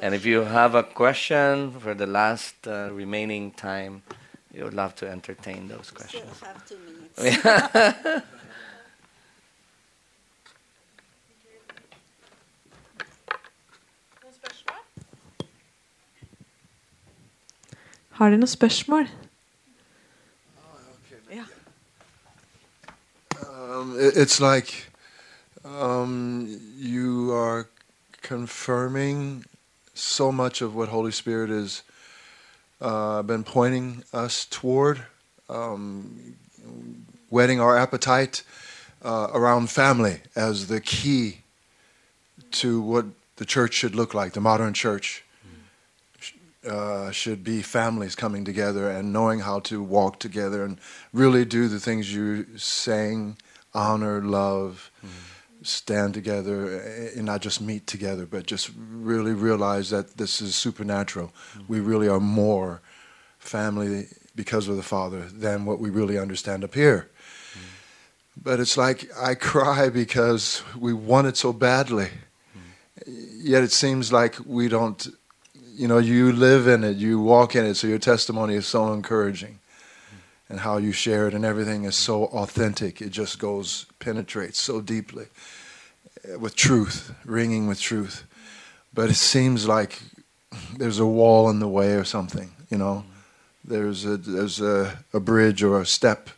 And 0.00 0.14
if 0.14 0.24
you 0.24 0.40
have 0.40 0.74
a 0.74 0.82
question 0.82 1.72
for 1.78 1.94
the 1.94 2.06
last 2.06 2.66
uh, 2.66 2.88
remaining 2.92 3.50
time, 3.52 4.02
we 4.54 4.62
would 4.62 4.72
love 4.74 4.94
to 4.96 5.06
entertain 5.10 5.68
those 5.68 5.88
Still 5.88 5.98
questions. 5.98 6.40
have 6.40 6.66
two 6.68 6.78
minutes. 6.78 8.22
Noen 14.22 14.34
spørsmål? 14.34 14.80
Har 18.10 18.28
dere 18.28 18.38
noen 18.38 18.46
spørsmål? 18.48 19.08
Um, 23.74 23.98
it- 23.98 24.16
it's 24.16 24.40
like 24.40 24.86
um, 25.64 26.60
you 26.76 27.32
are 27.32 27.66
confirming 28.22 29.44
so 29.94 30.30
much 30.30 30.60
of 30.62 30.74
what 30.74 30.90
Holy 30.90 31.10
Spirit 31.12 31.50
has 31.50 31.82
uh, 32.80 33.22
been 33.22 33.42
pointing 33.44 34.04
us 34.12 34.44
toward, 34.44 35.04
um, 35.48 36.34
whetting 37.30 37.60
our 37.60 37.76
appetite 37.76 38.42
uh, 39.02 39.28
around 39.32 39.70
family 39.70 40.20
as 40.36 40.66
the 40.68 40.80
key 40.80 41.38
to 42.52 42.80
what 42.80 43.06
the 43.36 43.44
church 43.44 43.74
should 43.74 43.94
look 43.94 44.14
like, 44.14 44.34
the 44.34 44.40
modern 44.40 44.72
church. 44.74 45.22
Uh, 46.66 47.10
should 47.10 47.44
be 47.44 47.60
families 47.60 48.14
coming 48.14 48.42
together 48.42 48.88
and 48.88 49.12
knowing 49.12 49.40
how 49.40 49.60
to 49.60 49.82
walk 49.82 50.18
together 50.18 50.64
and 50.64 50.78
really 51.12 51.44
do 51.44 51.68
the 51.68 51.78
things 51.78 52.14
you're 52.14 52.46
saying 52.56 53.36
honor, 53.74 54.22
love, 54.22 54.90
mm-hmm. 54.98 55.62
stand 55.62 56.14
together, 56.14 56.80
eh, 56.80 57.10
and 57.16 57.24
not 57.24 57.42
just 57.42 57.60
meet 57.60 57.86
together, 57.86 58.26
but 58.26 58.46
just 58.46 58.70
really 58.76 59.32
realize 59.32 59.90
that 59.90 60.16
this 60.16 60.40
is 60.40 60.54
supernatural. 60.54 61.28
Mm-hmm. 61.28 61.72
We 61.72 61.80
really 61.80 62.08
are 62.08 62.20
more 62.20 62.80
family 63.38 64.08
because 64.34 64.68
of 64.68 64.76
the 64.76 64.82
Father 64.82 65.22
than 65.28 65.64
what 65.64 65.78
we 65.78 65.90
really 65.90 66.18
understand 66.18 66.64
up 66.64 66.74
here. 66.74 67.10
Mm-hmm. 67.52 67.60
But 68.42 68.60
it's 68.60 68.76
like 68.76 69.10
I 69.18 69.34
cry 69.52 69.88
because 69.88 70.62
we 70.78 70.92
want 70.92 71.26
it 71.26 71.36
so 71.36 71.52
badly. 71.52 72.08
Yet 73.06 73.62
it 73.62 73.72
seems 73.72 74.12
like 74.12 74.36
we 74.46 74.68
don't, 74.68 75.06
you 75.74 75.86
know, 75.86 75.98
you 75.98 76.32
live 76.32 76.66
in 76.66 76.84
it, 76.84 76.96
you 76.96 77.20
walk 77.20 77.54
in 77.54 77.66
it, 77.66 77.74
so 77.74 77.86
your 77.86 77.98
testimony 77.98 78.54
is 78.54 78.66
so 78.66 78.90
encouraging 78.94 79.58
and 80.48 80.60
how 80.60 80.76
you 80.76 80.92
share 80.92 81.26
it 81.26 81.34
and 81.34 81.44
everything 81.44 81.84
is 81.84 81.96
so 81.96 82.26
authentic. 82.26 83.00
It 83.00 83.10
just 83.10 83.38
goes, 83.38 83.86
penetrates 83.98 84.60
so 84.60 84.80
deeply 84.80 85.26
with 86.38 86.54
truth, 86.56 87.14
ringing 87.24 87.66
with 87.66 87.80
truth. 87.80 88.24
But 88.92 89.10
it 89.10 89.14
seems 89.14 89.66
like 89.66 90.02
there's 90.76 90.98
a 90.98 91.06
wall 91.06 91.50
in 91.50 91.58
the 91.58 91.68
way 91.68 91.94
or 91.94 92.04
something, 92.04 92.52
you 92.70 92.78
know. 92.78 93.04
There's 93.64 94.04
a, 94.04 94.16
there's 94.16 94.60
a, 94.60 94.98
a 95.12 95.20
bridge 95.20 95.62
or 95.62 95.80
a 95.80 95.86
step 95.86 96.28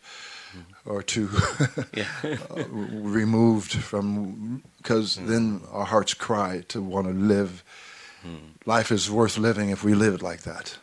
or 0.84 1.02
two 1.02 1.28
uh, 2.24 2.64
removed 2.70 3.72
from, 3.72 4.62
because 4.78 5.16
then 5.16 5.60
our 5.72 5.84
hearts 5.84 6.14
cry 6.14 6.62
to 6.68 6.80
want 6.80 7.08
to 7.08 7.12
live. 7.12 7.64
Life 8.64 8.92
is 8.92 9.10
worth 9.10 9.38
living 9.38 9.70
if 9.70 9.84
we 9.84 9.94
live 9.94 10.14
it 10.14 10.22
like 10.22 10.42
that. 10.42 10.78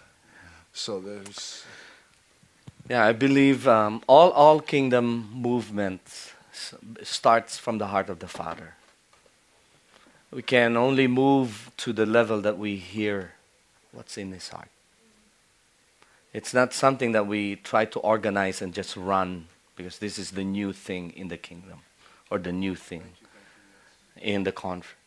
So 0.74 1.00
there's. 1.00 1.63
Yeah, 2.90 3.06
I 3.06 3.14
believe 3.14 3.68
um, 3.68 4.02
all 4.08 4.32
all 4.32 4.60
kingdom 4.60 5.30
movements 5.34 6.34
starts 7.02 7.58
from 7.58 7.78
the 7.78 7.88
heart 7.88 8.10
of 8.10 8.20
the 8.20 8.28
Father. 8.28 8.76
We 10.32 10.42
can 10.42 10.76
only 10.76 11.08
move 11.08 11.72
to 11.78 11.94
the 11.94 12.06
level 12.06 12.42
that 12.42 12.58
we 12.58 12.76
hear 12.76 13.34
what's 13.92 14.18
in 14.18 14.32
His 14.32 14.50
heart. 14.50 14.70
It's 16.34 16.54
not 16.54 16.74
something 16.74 17.12
that 17.14 17.28
we 17.28 17.56
try 17.58 17.86
to 17.86 18.00
organize 18.00 18.62
and 18.62 18.74
just 18.74 18.98
run 18.98 19.48
because 19.76 20.00
this 20.00 20.18
is 20.18 20.32
the 20.32 20.44
new 20.44 20.74
thing 20.74 21.12
in 21.16 21.28
the 21.28 21.38
kingdom 21.38 21.80
or 22.30 22.40
the 22.40 22.52
new 22.52 22.76
thing 22.76 23.04
in 24.20 24.44
the 24.44 24.52
conference. 24.52 24.98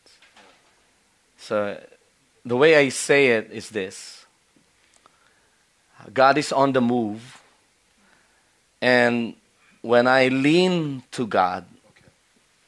So 1.37 1.79
the 2.45 2.55
way 2.55 2.75
I 2.75 2.89
say 2.89 3.27
it 3.27 3.51
is 3.51 3.69
this 3.69 4.25
God 6.13 6.37
is 6.37 6.51
on 6.51 6.73
the 6.73 6.81
move. 6.81 7.36
And 8.81 9.35
when 9.81 10.07
I 10.07 10.27
lean 10.27 11.03
to 11.11 11.25
God, 11.25 11.65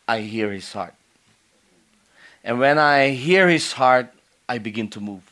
I 0.08 0.22
hear 0.22 0.52
His 0.52 0.72
heart. 0.72 0.96
And 2.44 2.60
when 2.60 2.80
I 2.80 3.10
hear 3.10 3.48
His 3.48 3.74
heart, 3.74 4.12
I 4.48 4.58
begin 4.58 4.90
to 4.92 5.00
move. 5.00 5.24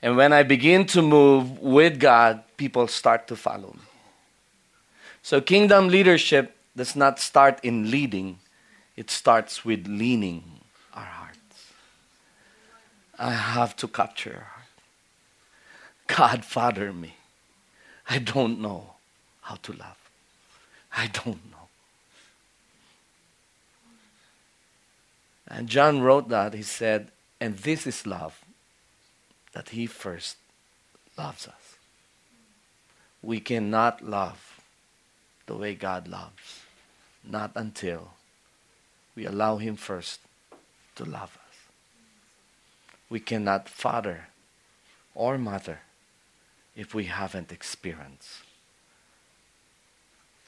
And 0.00 0.16
when 0.16 0.32
I 0.32 0.44
begin 0.44 0.86
to 0.86 1.02
move 1.02 1.58
with 1.58 1.98
God, 1.98 2.44
people 2.56 2.86
start 2.86 3.26
to 3.28 3.36
follow 3.36 3.72
me. 3.74 3.82
So, 5.22 5.40
kingdom 5.40 5.88
leadership 5.88 6.56
does 6.76 6.94
not 6.94 7.18
start 7.18 7.58
in 7.64 7.90
leading, 7.90 8.38
it 8.96 9.10
starts 9.10 9.64
with 9.64 9.86
leaning 9.88 10.44
our 10.94 11.02
hearts. 11.02 11.72
I 13.18 13.32
have 13.32 13.74
to 13.76 13.88
capture 13.88 14.30
your 14.30 14.40
heart. 14.40 14.54
God, 16.06 16.44
Father 16.44 16.92
me. 16.92 17.16
I 18.08 18.18
don't 18.18 18.60
know 18.60 18.94
how 19.48 19.56
to 19.62 19.72
love. 19.72 20.10
I 20.94 21.06
don't 21.06 21.50
know. 21.50 21.68
And 25.48 25.68
John 25.68 26.02
wrote 26.02 26.28
that. 26.28 26.52
He 26.52 26.62
said, 26.62 27.10
and 27.40 27.56
this 27.56 27.86
is 27.86 28.06
love, 28.06 28.44
that 29.54 29.70
he 29.70 29.86
first 29.86 30.36
loves 31.16 31.48
us. 31.48 31.78
We 33.22 33.40
cannot 33.40 34.04
love 34.04 34.60
the 35.46 35.56
way 35.56 35.74
God 35.74 36.08
loves, 36.08 36.60
not 37.24 37.52
until 37.54 38.10
we 39.16 39.24
allow 39.24 39.56
him 39.56 39.76
first 39.76 40.20
to 40.96 41.06
love 41.06 41.38
us. 41.48 41.56
We 43.08 43.20
cannot 43.20 43.66
father 43.66 44.26
or 45.14 45.38
mother 45.38 45.80
if 46.76 46.94
we 46.94 47.04
haven't 47.04 47.50
experienced 47.50 48.42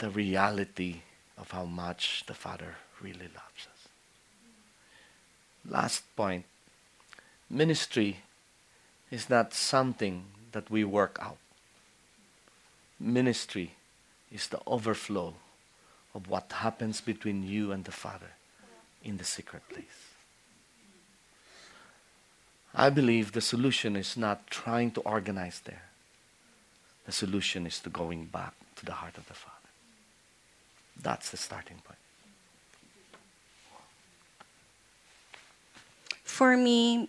the 0.00 0.10
reality 0.10 1.02
of 1.38 1.50
how 1.52 1.64
much 1.64 2.24
the 2.26 2.34
Father 2.34 2.74
really 3.00 3.28
loves 3.28 3.68
us. 3.72 3.88
Last 5.68 6.04
point 6.16 6.44
ministry 7.48 8.18
is 9.10 9.28
not 9.30 9.54
something 9.54 10.24
that 10.52 10.70
we 10.70 10.84
work 10.84 11.18
out, 11.20 11.38
ministry 12.98 13.72
is 14.32 14.48
the 14.48 14.60
overflow 14.66 15.34
of 16.14 16.28
what 16.28 16.50
happens 16.50 17.00
between 17.00 17.42
you 17.42 17.70
and 17.70 17.84
the 17.84 17.92
Father 17.92 18.32
in 19.04 19.16
the 19.16 19.24
secret 19.24 19.62
place. 19.68 20.10
I 22.74 22.88
believe 22.90 23.32
the 23.32 23.40
solution 23.40 23.96
is 23.96 24.16
not 24.16 24.46
trying 24.48 24.92
to 24.92 25.00
organize 25.00 25.60
there. 25.64 25.82
The 27.04 27.12
solution 27.12 27.66
is 27.66 27.80
to 27.80 27.90
going 27.90 28.26
back 28.26 28.54
to 28.76 28.86
the 28.86 28.92
heart 28.92 29.18
of 29.18 29.26
the 29.26 29.34
Father. 29.34 29.59
That's 30.96 31.30
the 31.30 31.36
starting 31.36 31.82
point. 31.84 31.98
For 36.24 36.56
me, 36.56 37.08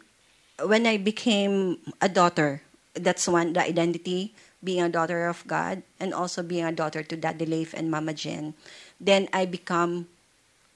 when 0.60 0.86
I 0.86 0.98
became 0.98 1.80
a 2.02 2.10
daughter, 2.10 2.62
that's 2.94 3.28
one, 3.28 3.54
the 3.54 3.64
identity, 3.64 4.34
being 4.64 4.82
a 4.82 4.90
daughter 4.90 5.28
of 5.28 5.46
God, 5.48 5.84
and 6.00 6.14
also 6.14 6.44
being 6.44 6.66
a 6.66 6.72
daughter 6.72 7.04
to 7.04 7.16
Daddy 7.16 7.46
Leif 7.46 7.74
and 7.74 7.90
Mama 7.90 8.14
Jen. 8.14 8.54
Then 9.00 9.30
I 9.34 9.46
become 9.46 10.08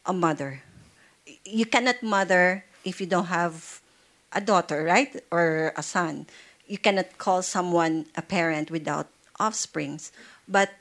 a 0.05 0.13
mother. 0.13 0.61
You 1.43 1.65
cannot 1.65 2.01
mother 2.01 2.65
if 2.83 3.01
you 3.01 3.07
don't 3.07 3.27
have 3.27 3.81
a 4.31 4.41
daughter, 4.41 4.83
right? 4.83 5.21
Or 5.31 5.73
a 5.75 5.83
son. 5.83 6.27
You 6.67 6.77
cannot 6.77 7.17
call 7.17 7.41
someone 7.41 8.05
a 8.15 8.21
parent 8.21 8.71
without 8.71 9.09
offsprings. 9.39 10.11
But 10.47 10.73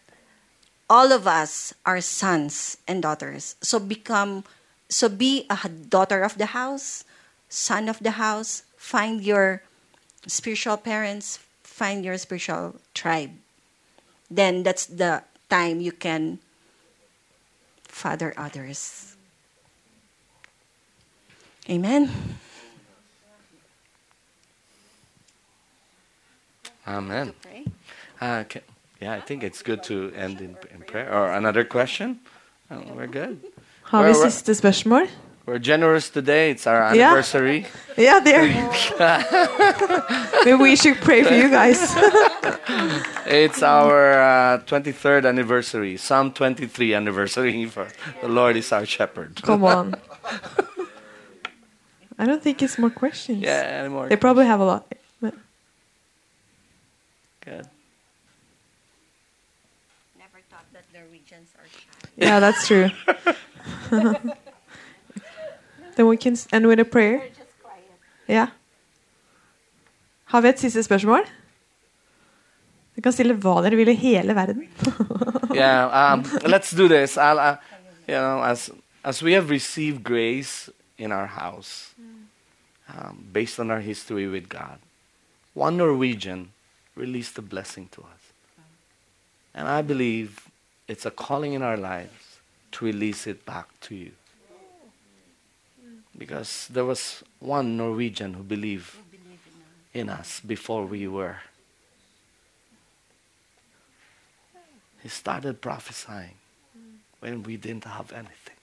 all 0.88 1.12
of 1.12 1.26
us 1.26 1.74
are 1.86 2.00
sons 2.00 2.76
and 2.86 3.02
daughters. 3.02 3.56
So 3.60 3.78
become 3.78 4.44
so 4.88 5.08
be 5.08 5.46
a 5.50 5.68
daughter 5.68 6.22
of 6.22 6.38
the 6.38 6.54
house, 6.54 7.04
son 7.48 7.88
of 7.88 7.98
the 8.00 8.12
house, 8.12 8.62
find 8.76 9.22
your 9.22 9.62
spiritual 10.26 10.76
parents, 10.76 11.40
find 11.62 12.04
your 12.04 12.18
spiritual 12.18 12.76
tribe. 12.92 13.30
Then 14.30 14.62
that's 14.62 14.86
the 14.86 15.24
time 15.48 15.80
you 15.80 15.92
can 15.92 16.38
father 17.88 18.34
others. 18.36 19.16
Amen. 21.68 22.10
Amen. 26.86 27.32
Pray. 27.40 27.64
Uh, 28.20 28.44
ca- 28.44 28.60
yeah, 29.04 29.12
I 29.18 29.20
think 29.20 29.42
it's 29.42 29.62
good 29.62 29.82
to 29.84 30.10
end 30.16 30.40
in, 30.40 30.56
in 30.74 30.80
prayer. 30.86 31.12
Or 31.12 31.32
another 31.32 31.64
question? 31.64 32.18
Oh, 32.70 32.80
we're 32.96 33.06
good. 33.06 33.38
Har 33.82 34.02
vi 34.02 34.12
where- 34.12 34.30
siste 34.30 34.54
spørsmål? 34.54 35.06
We're 35.46 35.58
generous 35.58 36.08
today. 36.08 36.50
It's 36.50 36.66
our 36.66 36.94
Yeah. 36.96 37.08
anniversary. 37.08 37.66
Yeah, 37.98 38.18
there. 38.24 38.48
Maybe 40.44 40.56
we 40.62 40.74
should 40.76 40.96
pray 41.02 41.22
for 41.22 41.34
you 41.34 41.50
guys. 41.50 41.78
It's 43.26 43.62
our 43.62 44.12
uh, 44.22 44.58
23rd 44.66 45.26
anniversary, 45.26 45.96
Psalm 45.98 46.32
23 46.32 46.94
anniversary. 46.94 47.66
For 47.74 47.86
the 48.22 48.28
Lord 48.28 48.56
is 48.56 48.72
our 48.72 48.86
shepherd. 48.86 49.42
Come 49.42 49.64
on. 49.64 49.94
I 52.18 52.26
don't 52.26 52.42
think 52.42 52.62
it's 52.62 52.78
more 52.78 52.90
questions. 52.90 53.42
Yeah, 53.42 53.80
anymore. 53.84 54.08
They 54.08 54.16
probably 54.16 54.46
have 54.46 54.60
a 54.60 54.64
lot. 54.64 54.84
But 55.20 55.34
Good. 57.44 57.66
Never 60.18 60.40
thought 60.50 60.64
that 61.42 61.60
are 61.60 61.68
shy. 61.68 61.86
yeah, 62.16 62.40
that's 62.40 62.66
true. 62.66 62.90
then 65.96 66.06
we 66.06 66.16
can 66.16 66.36
end 66.52 66.66
with 66.66 66.80
a 66.80 66.84
prayer. 66.84 67.18
Just 67.18 67.62
quiet. 67.62 67.90
Ja. 68.28 68.46
Har 70.24 70.40
vi 70.40 70.48
et 70.48 70.60
siste 70.60 70.82
spørsmål? 70.82 71.24
Du 72.96 73.02
kan 73.02 73.12
stille 73.12 73.34
hva 73.34 73.60
dere 73.62 73.76
vil 73.76 73.88
i 73.88 73.94
hele 73.94 74.34
verden. 74.34 74.68
Yeah, 75.54 75.86
um, 75.86 76.24
let's 76.50 76.72
do 76.72 76.88
this. 76.88 77.16
I'll, 77.16 77.38
uh, 77.38 77.56
you 78.08 78.14
know, 78.14 78.42
as 78.42 78.70
as 79.04 79.22
we 79.22 79.34
have 79.34 79.50
received 79.50 80.02
grace 80.02 80.68
in 80.98 81.12
our 81.12 81.26
house, 81.26 81.94
um, 82.88 83.24
based 83.32 83.60
on 83.60 83.70
our 83.70 83.78
history 83.78 84.26
with 84.26 84.48
God, 84.48 84.78
one 85.54 85.76
Norwegian 85.76 86.50
released 86.96 87.38
a 87.38 87.42
blessing 87.42 87.88
to 87.92 88.00
us, 88.00 88.32
and 89.54 89.68
I 89.68 89.82
believe 89.82 90.50
it's 90.86 91.06
a 91.06 91.10
calling 91.10 91.52
in 91.54 91.62
our 91.62 91.76
lives 91.76 92.38
to 92.72 92.84
release 92.84 93.26
it 93.26 93.44
back 93.46 93.68
to 93.80 93.94
you. 93.94 94.12
Because 96.16 96.68
there 96.70 96.84
was 96.84 97.24
one 97.40 97.76
Norwegian 97.76 98.34
who 98.34 98.42
believed 98.42 98.96
in 99.92 100.08
us 100.08 100.40
before 100.40 100.86
we 100.86 101.08
were. 101.08 101.38
He 105.02 105.08
started 105.08 105.60
prophesying 105.60 106.36
when 107.20 107.42
we 107.42 107.56
didn't 107.56 107.84
have 107.84 108.12
anything. 108.12 108.54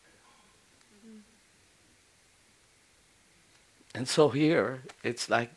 And 3.94 4.08
so 4.08 4.30
here, 4.30 4.84
it's 5.04 5.30
like 5.30 5.52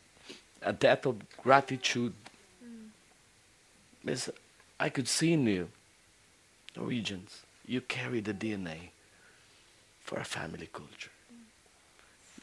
a 0.61 0.73
debt 0.73 1.05
of 1.05 1.17
gratitude. 1.37 2.13
Because 4.03 4.29
I 4.79 4.89
could 4.89 5.07
see 5.07 5.33
in 5.33 5.47
you, 5.47 5.69
Norwegians, 6.75 7.43
you 7.65 7.81
carry 7.81 8.19
the 8.19 8.33
DNA 8.33 8.89
for 10.01 10.19
a 10.19 10.25
family 10.25 10.69
culture. 10.71 11.11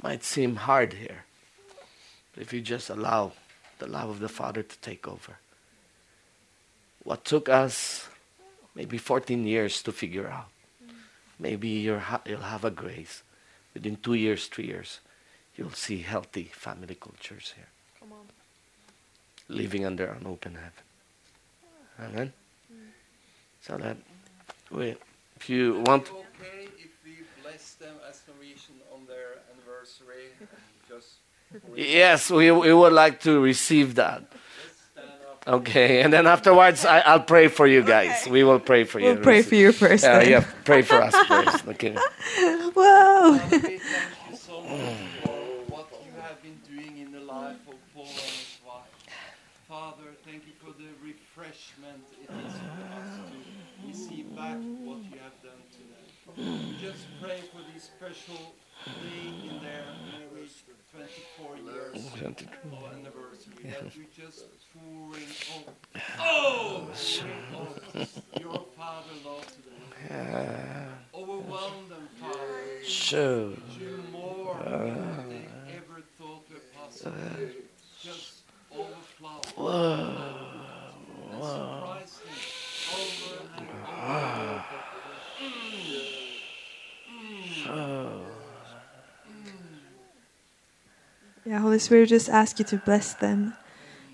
Might 0.02 0.24
seem 0.24 0.56
hard 0.56 0.94
here, 0.94 1.24
but 2.34 2.42
if 2.42 2.52
you 2.52 2.60
just 2.60 2.90
allow 2.90 3.32
the 3.78 3.86
love 3.86 4.10
of 4.10 4.20
the 4.20 4.28
Father 4.28 4.62
to 4.62 4.78
take 4.78 5.06
over. 5.06 5.38
What 7.04 7.24
took 7.24 7.48
us 7.48 8.08
maybe 8.74 8.98
14 8.98 9.46
years 9.46 9.82
to 9.82 9.92
figure 9.92 10.28
out. 10.28 10.48
Maybe 11.38 11.68
you're 11.68 11.98
ha- 11.98 12.22
you'll 12.24 12.40
have 12.40 12.64
a 12.64 12.70
grace. 12.70 13.22
Within 13.74 13.96
two 13.96 14.14
years, 14.14 14.46
three 14.46 14.66
years, 14.66 15.00
you'll 15.56 15.72
see 15.72 15.98
healthy 16.02 16.44
family 16.52 16.94
cultures 16.94 17.54
here. 17.56 17.66
Living 19.48 19.84
under 19.84 20.06
an 20.06 20.26
open 20.26 20.54
heaven. 20.54 20.84
Amen? 22.00 22.32
Mm. 22.72 22.76
So 23.60 23.76
that, 23.78 23.96
we, 24.72 24.96
if 25.36 25.48
you 25.48 25.82
want, 25.86 26.10
okay 26.10 26.68
if 26.78 26.90
we 27.04 27.12
bless 27.42 27.74
them 27.74 27.94
as 28.08 28.22
Norwegian 28.28 28.76
on 28.92 29.06
their 29.06 29.40
anniversary? 29.52 30.30
Just 30.88 31.16
yes, 31.76 32.30
we, 32.30 32.50
we 32.50 32.72
would 32.72 32.92
like 32.92 33.20
to 33.20 33.40
receive 33.40 33.94
that. 33.96 34.24
Okay, 35.44 36.02
and 36.02 36.12
then 36.12 36.28
afterwards, 36.28 36.84
I, 36.84 37.00
I'll 37.00 37.18
pray 37.18 37.48
for 37.48 37.66
you 37.66 37.82
guys. 37.82 38.28
We 38.28 38.44
will 38.44 38.60
pray 38.60 38.84
for 38.84 39.00
you. 39.00 39.06
We'll 39.06 39.24
pray 39.24 39.42
for 39.42 39.56
you 39.56 39.72
first. 39.72 40.04
Yeah, 40.04 40.20
then. 40.20 40.30
yeah, 40.30 40.44
pray 40.64 40.82
for 40.82 41.02
us 41.02 41.16
first. 41.26 41.66
Okay. 41.66 41.94
Whoa. 42.74 43.38
Father, 43.38 43.58
we 43.58 43.58
thank 43.58 43.82
you 44.30 44.36
so 44.36 44.60
much 44.62 44.70
for 45.24 45.32
what 45.66 45.88
you 46.06 46.12
have 46.20 46.40
been 46.42 46.60
doing 46.70 46.98
in 46.98 47.10
the 47.10 47.20
life 47.20 47.56
of 47.66 47.74
Paul 47.92 48.04
and 48.04 48.14
his 48.14 48.58
wife. 48.64 48.86
Father, 49.68 50.14
thank 50.24 50.46
you 50.46 50.52
for 50.62 50.70
the 50.78 50.90
refreshment 51.02 52.04
it 52.22 52.30
is 52.46 52.52
for 52.54 52.84
us 53.02 53.16
to 53.18 54.32
back 54.52 54.60
what 54.84 54.98
you 54.98 55.18
have 55.22 55.38
done 55.42 55.62
today. 55.72 56.06
We 56.36 56.76
just 56.80 57.04
pray 57.20 57.40
for 57.52 57.60
this 57.72 57.84
special 57.84 58.54
day 58.84 59.48
in 59.48 59.62
their 59.62 59.84
marriage, 60.10 60.64
24 60.92 61.56
years 61.56 62.06
of 62.06 62.12
anniversary, 62.92 63.70
that 63.70 63.96
you 63.96 64.04
just 64.14 64.44
pouring 64.74 65.30
out, 65.54 65.74
oh, 66.20 66.88
pouring 66.92 67.44
out 67.54 68.08
your 68.40 68.64
Father 68.76 69.16
love 69.24 69.46
today. 69.46 70.86
Overwhelm 71.14 71.88
them, 71.88 72.08
Father 72.20 72.84
Sure. 72.84 73.50
do 73.78 74.02
more 74.10 74.56
than 74.64 75.28
they 75.28 75.46
ever 75.76 76.02
thought 76.18 76.44
were 76.50 76.60
possible. 76.76 77.12
Uh. 77.12 77.46
Just 78.02 78.42
overflow. 78.72 79.40
And 81.32 81.42
surprise 81.44 82.18
them 82.18 82.34
over 82.92 83.36
and 83.58 83.68
over. 87.68 88.22
Yeah, 91.44 91.60
Holy 91.72 91.80
Spirit, 91.80 92.10
just 92.10 92.28
ask 92.28 92.58
you 92.58 92.66
to 92.66 92.76
bless 92.76 93.14
them. 93.14 93.54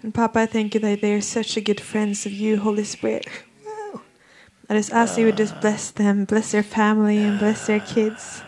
And 0.00 0.14
Papa, 0.14 0.38
I 0.38 0.46
thank 0.46 0.74
you 0.74 0.80
that 0.80 1.00
they 1.00 1.12
are 1.14 1.20
such 1.20 1.56
a 1.56 1.60
good 1.60 1.80
friends 1.80 2.24
of 2.24 2.30
you, 2.30 2.56
Holy 2.56 2.84
Spirit. 2.84 3.26
I 4.70 4.74
just 4.74 4.92
ask 4.92 5.18
you 5.18 5.28
to 5.28 5.36
just 5.36 5.60
bless 5.60 5.90
them, 5.90 6.24
bless 6.24 6.52
their 6.52 6.62
family, 6.62 7.18
and 7.18 7.36
bless 7.36 7.66
their 7.66 7.80
kids. 7.80 8.42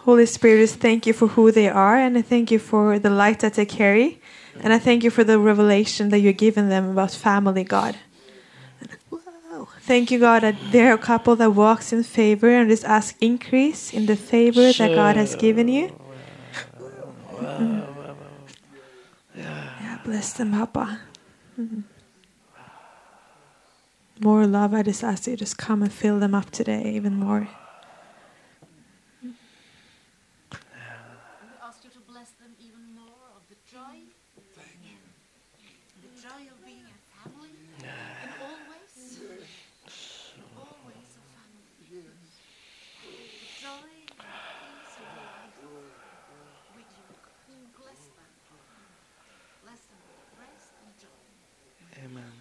Holy 0.00 0.26
Spirit, 0.26 0.60
just 0.60 0.80
thank 0.80 1.06
you 1.06 1.14
for 1.14 1.28
who 1.28 1.50
they 1.50 1.70
are, 1.70 1.96
and 1.96 2.18
I 2.18 2.20
thank 2.20 2.50
you 2.50 2.58
for 2.58 2.98
the 2.98 3.08
light 3.08 3.40
that 3.40 3.54
they 3.54 3.64
carry. 3.64 4.20
And 4.60 4.74
I 4.74 4.78
thank 4.78 5.02
you 5.02 5.08
for 5.08 5.24
the 5.24 5.38
revelation 5.38 6.10
that 6.10 6.18
you're 6.18 6.34
giving 6.34 6.68
them 6.68 6.90
about 6.90 7.12
family, 7.12 7.64
God. 7.64 7.96
Thank 9.80 10.10
you, 10.10 10.18
God, 10.18 10.42
that 10.42 10.56
they're 10.72 10.92
a 10.92 10.98
couple 10.98 11.36
that 11.36 11.54
walks 11.54 11.90
in 11.90 12.02
favor 12.02 12.50
and 12.50 12.68
just 12.68 12.84
ask 12.84 13.16
increase 13.22 13.94
in 13.94 14.04
the 14.04 14.14
favor 14.14 14.74
that 14.74 14.94
God 14.94 15.16
has 15.16 15.34
given 15.36 15.68
you. 15.68 15.98
Mm. 17.40 17.79
Bless 20.04 20.32
them, 20.32 20.52
Papa. 20.52 21.00
Mhm. 21.58 21.84
More 24.20 24.46
love, 24.46 24.74
I 24.74 24.82
just 24.82 25.02
ask 25.04 25.26
you 25.26 25.36
just 25.36 25.56
come 25.56 25.82
and 25.82 25.92
fill 25.92 26.18
them 26.18 26.34
up 26.34 26.50
today 26.50 26.92
even 26.94 27.14
more. 27.14 27.48
We 29.22 29.30
ask 31.62 31.84
you 31.84 31.90
to 31.90 32.00
bless 32.00 32.30
them 32.40 32.54
even 32.60 32.94
more 32.94 33.30
of 33.36 33.42
the 33.48 33.56
joy. 33.70 34.04
The 36.02 36.10
joy 36.20 36.42
of 36.52 36.58
being 36.64 36.84
a 36.84 36.96
family 37.16 37.54
in 37.80 38.30
all 38.44 38.58
ways. 38.68 39.20
All 40.58 40.76
ways 40.86 41.12
of 41.16 41.24
family. 41.36 41.64
The 41.88 43.16
joy 43.64 43.88
and 44.20 44.28
the 44.36 44.52
peace 44.60 44.94
of 45.00 45.08
life 45.16 45.56
with 46.76 46.90
you. 46.98 47.08
Bless 47.80 48.02
them. 48.16 48.30
Bless 49.64 49.80
them 49.88 50.00
with 50.08 50.28
grace 50.36 50.68
and 50.84 50.92
joy. 51.00 51.24
Amen. 52.04 52.32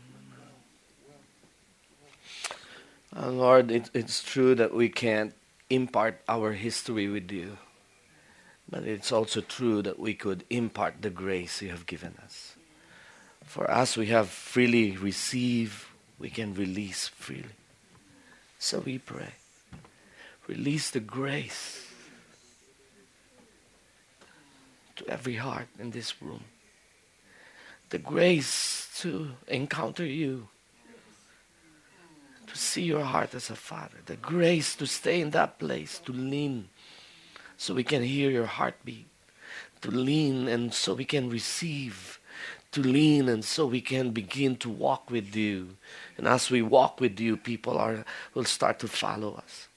Uh, 3.16 3.29
Lord, 3.40 3.72
it, 3.72 3.90
it's 3.94 4.22
true 4.22 4.54
that 4.56 4.74
we 4.74 4.90
can't 4.90 5.34
impart 5.70 6.20
our 6.28 6.52
history 6.52 7.08
with 7.08 7.32
you, 7.32 7.58
but 8.70 8.84
it's 8.84 9.14
also 9.14 9.40
true 9.40 9.82
that 9.82 9.98
we 9.98 10.14
could 10.14 10.44
impart 10.50 10.96
the 11.02 11.10
grace 11.10 11.62
you 11.62 11.70
have 11.70 11.86
given 11.86 12.16
us. 12.22 12.56
For 13.46 13.72
us, 13.72 13.96
we 13.96 14.08
have 14.08 14.28
freely 14.28 14.98
received, 14.98 15.86
we 16.20 16.30
can 16.30 16.54
release 16.54 17.08
freely. 17.08 17.56
So 18.60 18.80
we 18.80 18.98
pray. 18.98 19.36
Release 20.48 20.92
the 20.92 21.00
grace 21.00 21.88
to 24.98 25.08
every 25.08 25.36
heart 25.36 25.70
in 25.80 25.92
this 25.92 26.22
room. 26.22 26.44
The 27.90 28.00
grace 28.00 28.90
to 29.00 29.32
encounter 29.48 30.06
you 30.06 30.50
to 32.50 32.58
see 32.58 32.82
your 32.82 33.04
heart 33.04 33.36
as 33.36 33.50
a 33.50 33.56
father, 33.56 33.98
the 34.06 34.16
grace 34.16 34.76
to 34.76 34.88
stay 34.88 35.22
in 35.22 35.30
that 35.32 35.60
place, 35.60 36.00
to 36.00 36.12
lean 36.12 36.70
so 37.58 37.74
we 37.74 37.84
can 37.84 38.04
hear 38.04 38.30
your 38.30 38.46
heartbeat, 38.46 39.08
to 39.82 39.92
lean 39.92 40.48
and 40.48 40.74
so 40.74 40.94
we 40.94 41.06
can 41.06 41.30
receive, 41.30 42.20
to 42.72 42.82
lean 42.82 43.30
and 43.30 43.46
so 43.46 43.66
we 43.66 43.82
can 43.82 44.12
begin 44.12 44.56
to 44.56 44.70
walk 44.70 45.12
with 45.12 45.36
you. 45.36 45.78
And 46.18 46.28
as 46.28 46.50
we 46.50 46.62
walk 46.62 47.00
with 47.00 47.20
you, 47.20 47.38
people 47.38 47.78
are 47.78 48.04
will 48.34 48.46
start 48.46 48.80
to 48.80 48.88
follow 48.88 49.36
us. 49.36 49.68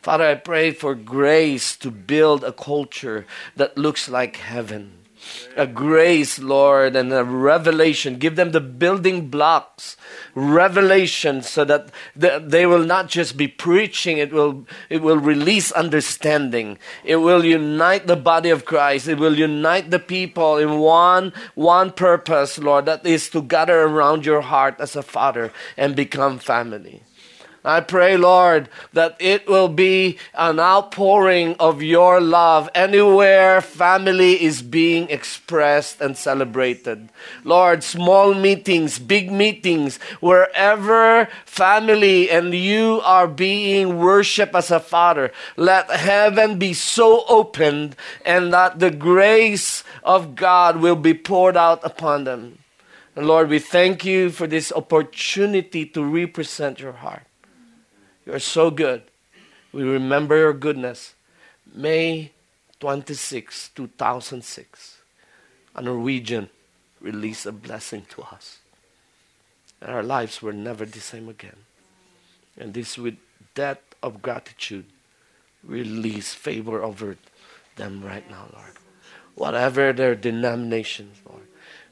Father, 0.00 0.24
I 0.24 0.34
pray 0.34 0.70
for 0.70 0.94
grace 0.94 1.76
to 1.76 1.90
build 1.90 2.44
a 2.44 2.52
culture 2.52 3.26
that 3.56 3.76
looks 3.78 4.08
like 4.08 4.36
heaven. 4.36 5.03
A 5.56 5.66
grace, 5.66 6.38
Lord, 6.38 6.96
and 6.96 7.12
a 7.12 7.24
revelation. 7.24 8.18
Give 8.18 8.36
them 8.36 8.52
the 8.52 8.60
building 8.60 9.28
blocks, 9.28 9.96
revelation, 10.34 11.42
so 11.42 11.64
that 11.64 11.90
they 12.16 12.66
will 12.66 12.84
not 12.84 13.08
just 13.08 13.36
be 13.36 13.48
preaching, 13.48 14.18
it 14.18 14.32
will, 14.32 14.66
it 14.90 15.02
will 15.02 15.18
release 15.18 15.70
understanding. 15.72 16.78
It 17.04 17.16
will 17.16 17.44
unite 17.44 18.06
the 18.06 18.16
body 18.16 18.50
of 18.50 18.64
Christ. 18.64 19.08
It 19.08 19.18
will 19.18 19.38
unite 19.38 19.90
the 19.90 19.98
people 19.98 20.58
in 20.58 20.78
one, 20.78 21.32
one 21.54 21.92
purpose, 21.92 22.58
Lord, 22.58 22.86
that 22.86 23.06
is 23.06 23.30
to 23.30 23.42
gather 23.42 23.82
around 23.82 24.26
your 24.26 24.42
heart 24.42 24.76
as 24.80 24.96
a 24.96 25.02
father 25.02 25.52
and 25.76 25.94
become 25.94 26.38
family. 26.38 27.02
I 27.66 27.80
pray, 27.80 28.18
Lord, 28.18 28.68
that 28.92 29.16
it 29.18 29.48
will 29.48 29.68
be 29.68 30.18
an 30.34 30.60
outpouring 30.60 31.56
of 31.58 31.82
your 31.82 32.20
love 32.20 32.68
anywhere 32.74 33.62
family 33.62 34.42
is 34.42 34.60
being 34.60 35.08
expressed 35.08 35.98
and 36.02 36.14
celebrated. 36.14 37.08
Lord, 37.42 37.82
small 37.82 38.34
meetings, 38.34 38.98
big 38.98 39.32
meetings, 39.32 39.96
wherever 40.20 41.26
family 41.46 42.28
and 42.28 42.52
you 42.52 43.00
are 43.02 43.26
being 43.26 43.98
worshiped 43.98 44.54
as 44.54 44.70
a 44.70 44.78
father, 44.78 45.32
let 45.56 45.88
heaven 45.88 46.58
be 46.58 46.74
so 46.74 47.24
opened 47.28 47.96
and 48.26 48.52
that 48.52 48.78
the 48.78 48.90
grace 48.90 49.84
of 50.02 50.34
God 50.34 50.82
will 50.82 50.96
be 50.96 51.14
poured 51.14 51.56
out 51.56 51.80
upon 51.82 52.24
them. 52.24 52.58
And 53.16 53.26
Lord, 53.26 53.48
we 53.48 53.58
thank 53.58 54.04
you 54.04 54.28
for 54.28 54.46
this 54.46 54.70
opportunity 54.70 55.86
to 55.86 56.04
represent 56.04 56.78
your 56.78 56.92
heart. 56.92 57.22
You're 58.26 58.38
so 58.38 58.70
good. 58.70 59.02
We 59.72 59.82
remember 59.82 60.36
your 60.36 60.54
goodness. 60.54 61.14
May 61.74 62.32
26, 62.80 63.70
2006, 63.74 64.98
a 65.74 65.82
Norwegian 65.82 66.48
released 67.00 67.46
a 67.46 67.52
blessing 67.52 68.06
to 68.10 68.22
us. 68.22 68.58
And 69.80 69.90
our 69.90 70.02
lives 70.02 70.40
were 70.40 70.52
never 70.52 70.84
the 70.84 71.00
same 71.00 71.28
again. 71.28 71.56
And 72.58 72.72
this 72.72 72.96
with 72.96 73.16
debt 73.54 73.82
of 74.02 74.22
gratitude, 74.22 74.86
release 75.62 76.32
favor 76.32 76.82
over 76.82 77.16
them 77.76 78.02
right 78.02 78.28
now, 78.30 78.46
Lord. 78.52 78.72
Whatever 79.34 79.92
their 79.92 80.14
denominations, 80.14 81.18
Lord, 81.28 81.48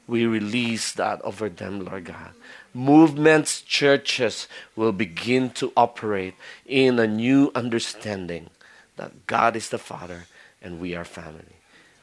we 0.07 0.25
release 0.25 0.93
that 0.93 1.21
over 1.21 1.49
them, 1.49 1.85
Lord 1.85 2.05
God 2.05 2.33
movements, 2.73 3.61
churches 3.61 4.47
will 4.75 4.91
begin 4.91 5.49
to 5.51 5.71
operate 5.77 6.35
in 6.65 6.99
a 6.99 7.07
new 7.07 7.51
understanding 7.55 8.49
that 8.97 9.27
God 9.27 9.55
is 9.55 9.69
the 9.69 9.77
Father 9.77 10.25
and 10.61 10.79
we 10.79 10.95
are 10.95 11.05
family. 11.05 11.57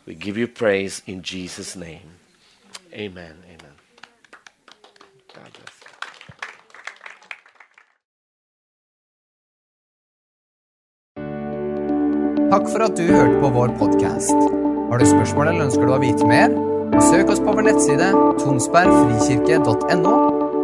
We 0.07 0.15
give 0.15 0.37
you 0.37 0.49
praise 0.49 1.03
in 1.07 1.23
Jesus' 1.23 1.77
name. 1.77 2.19
Amen. 2.93 3.37
Amen. 3.47 3.75
God 5.35 5.53
bless. 5.53 5.81
Takk 12.51 12.67
for 12.73 12.83
at 12.83 12.97
du 12.99 13.07
hørte 13.07 13.41
på 13.41 13.49
vår 13.55 13.69
podkast. 13.79 14.35
Har 14.91 14.99
du 14.99 15.07
spørsmål 15.07 15.53
eller 15.53 15.69
ønsker 15.69 15.87
du 15.87 15.95
å 15.95 16.03
vite 16.03 16.27
mer? 16.27 16.51
Søk 16.99 17.31
oss 17.31 17.39
på 17.39 17.55
vår 17.55 17.71
nettside 17.71 18.11
tonsbergfrikirke.no. 18.43 20.40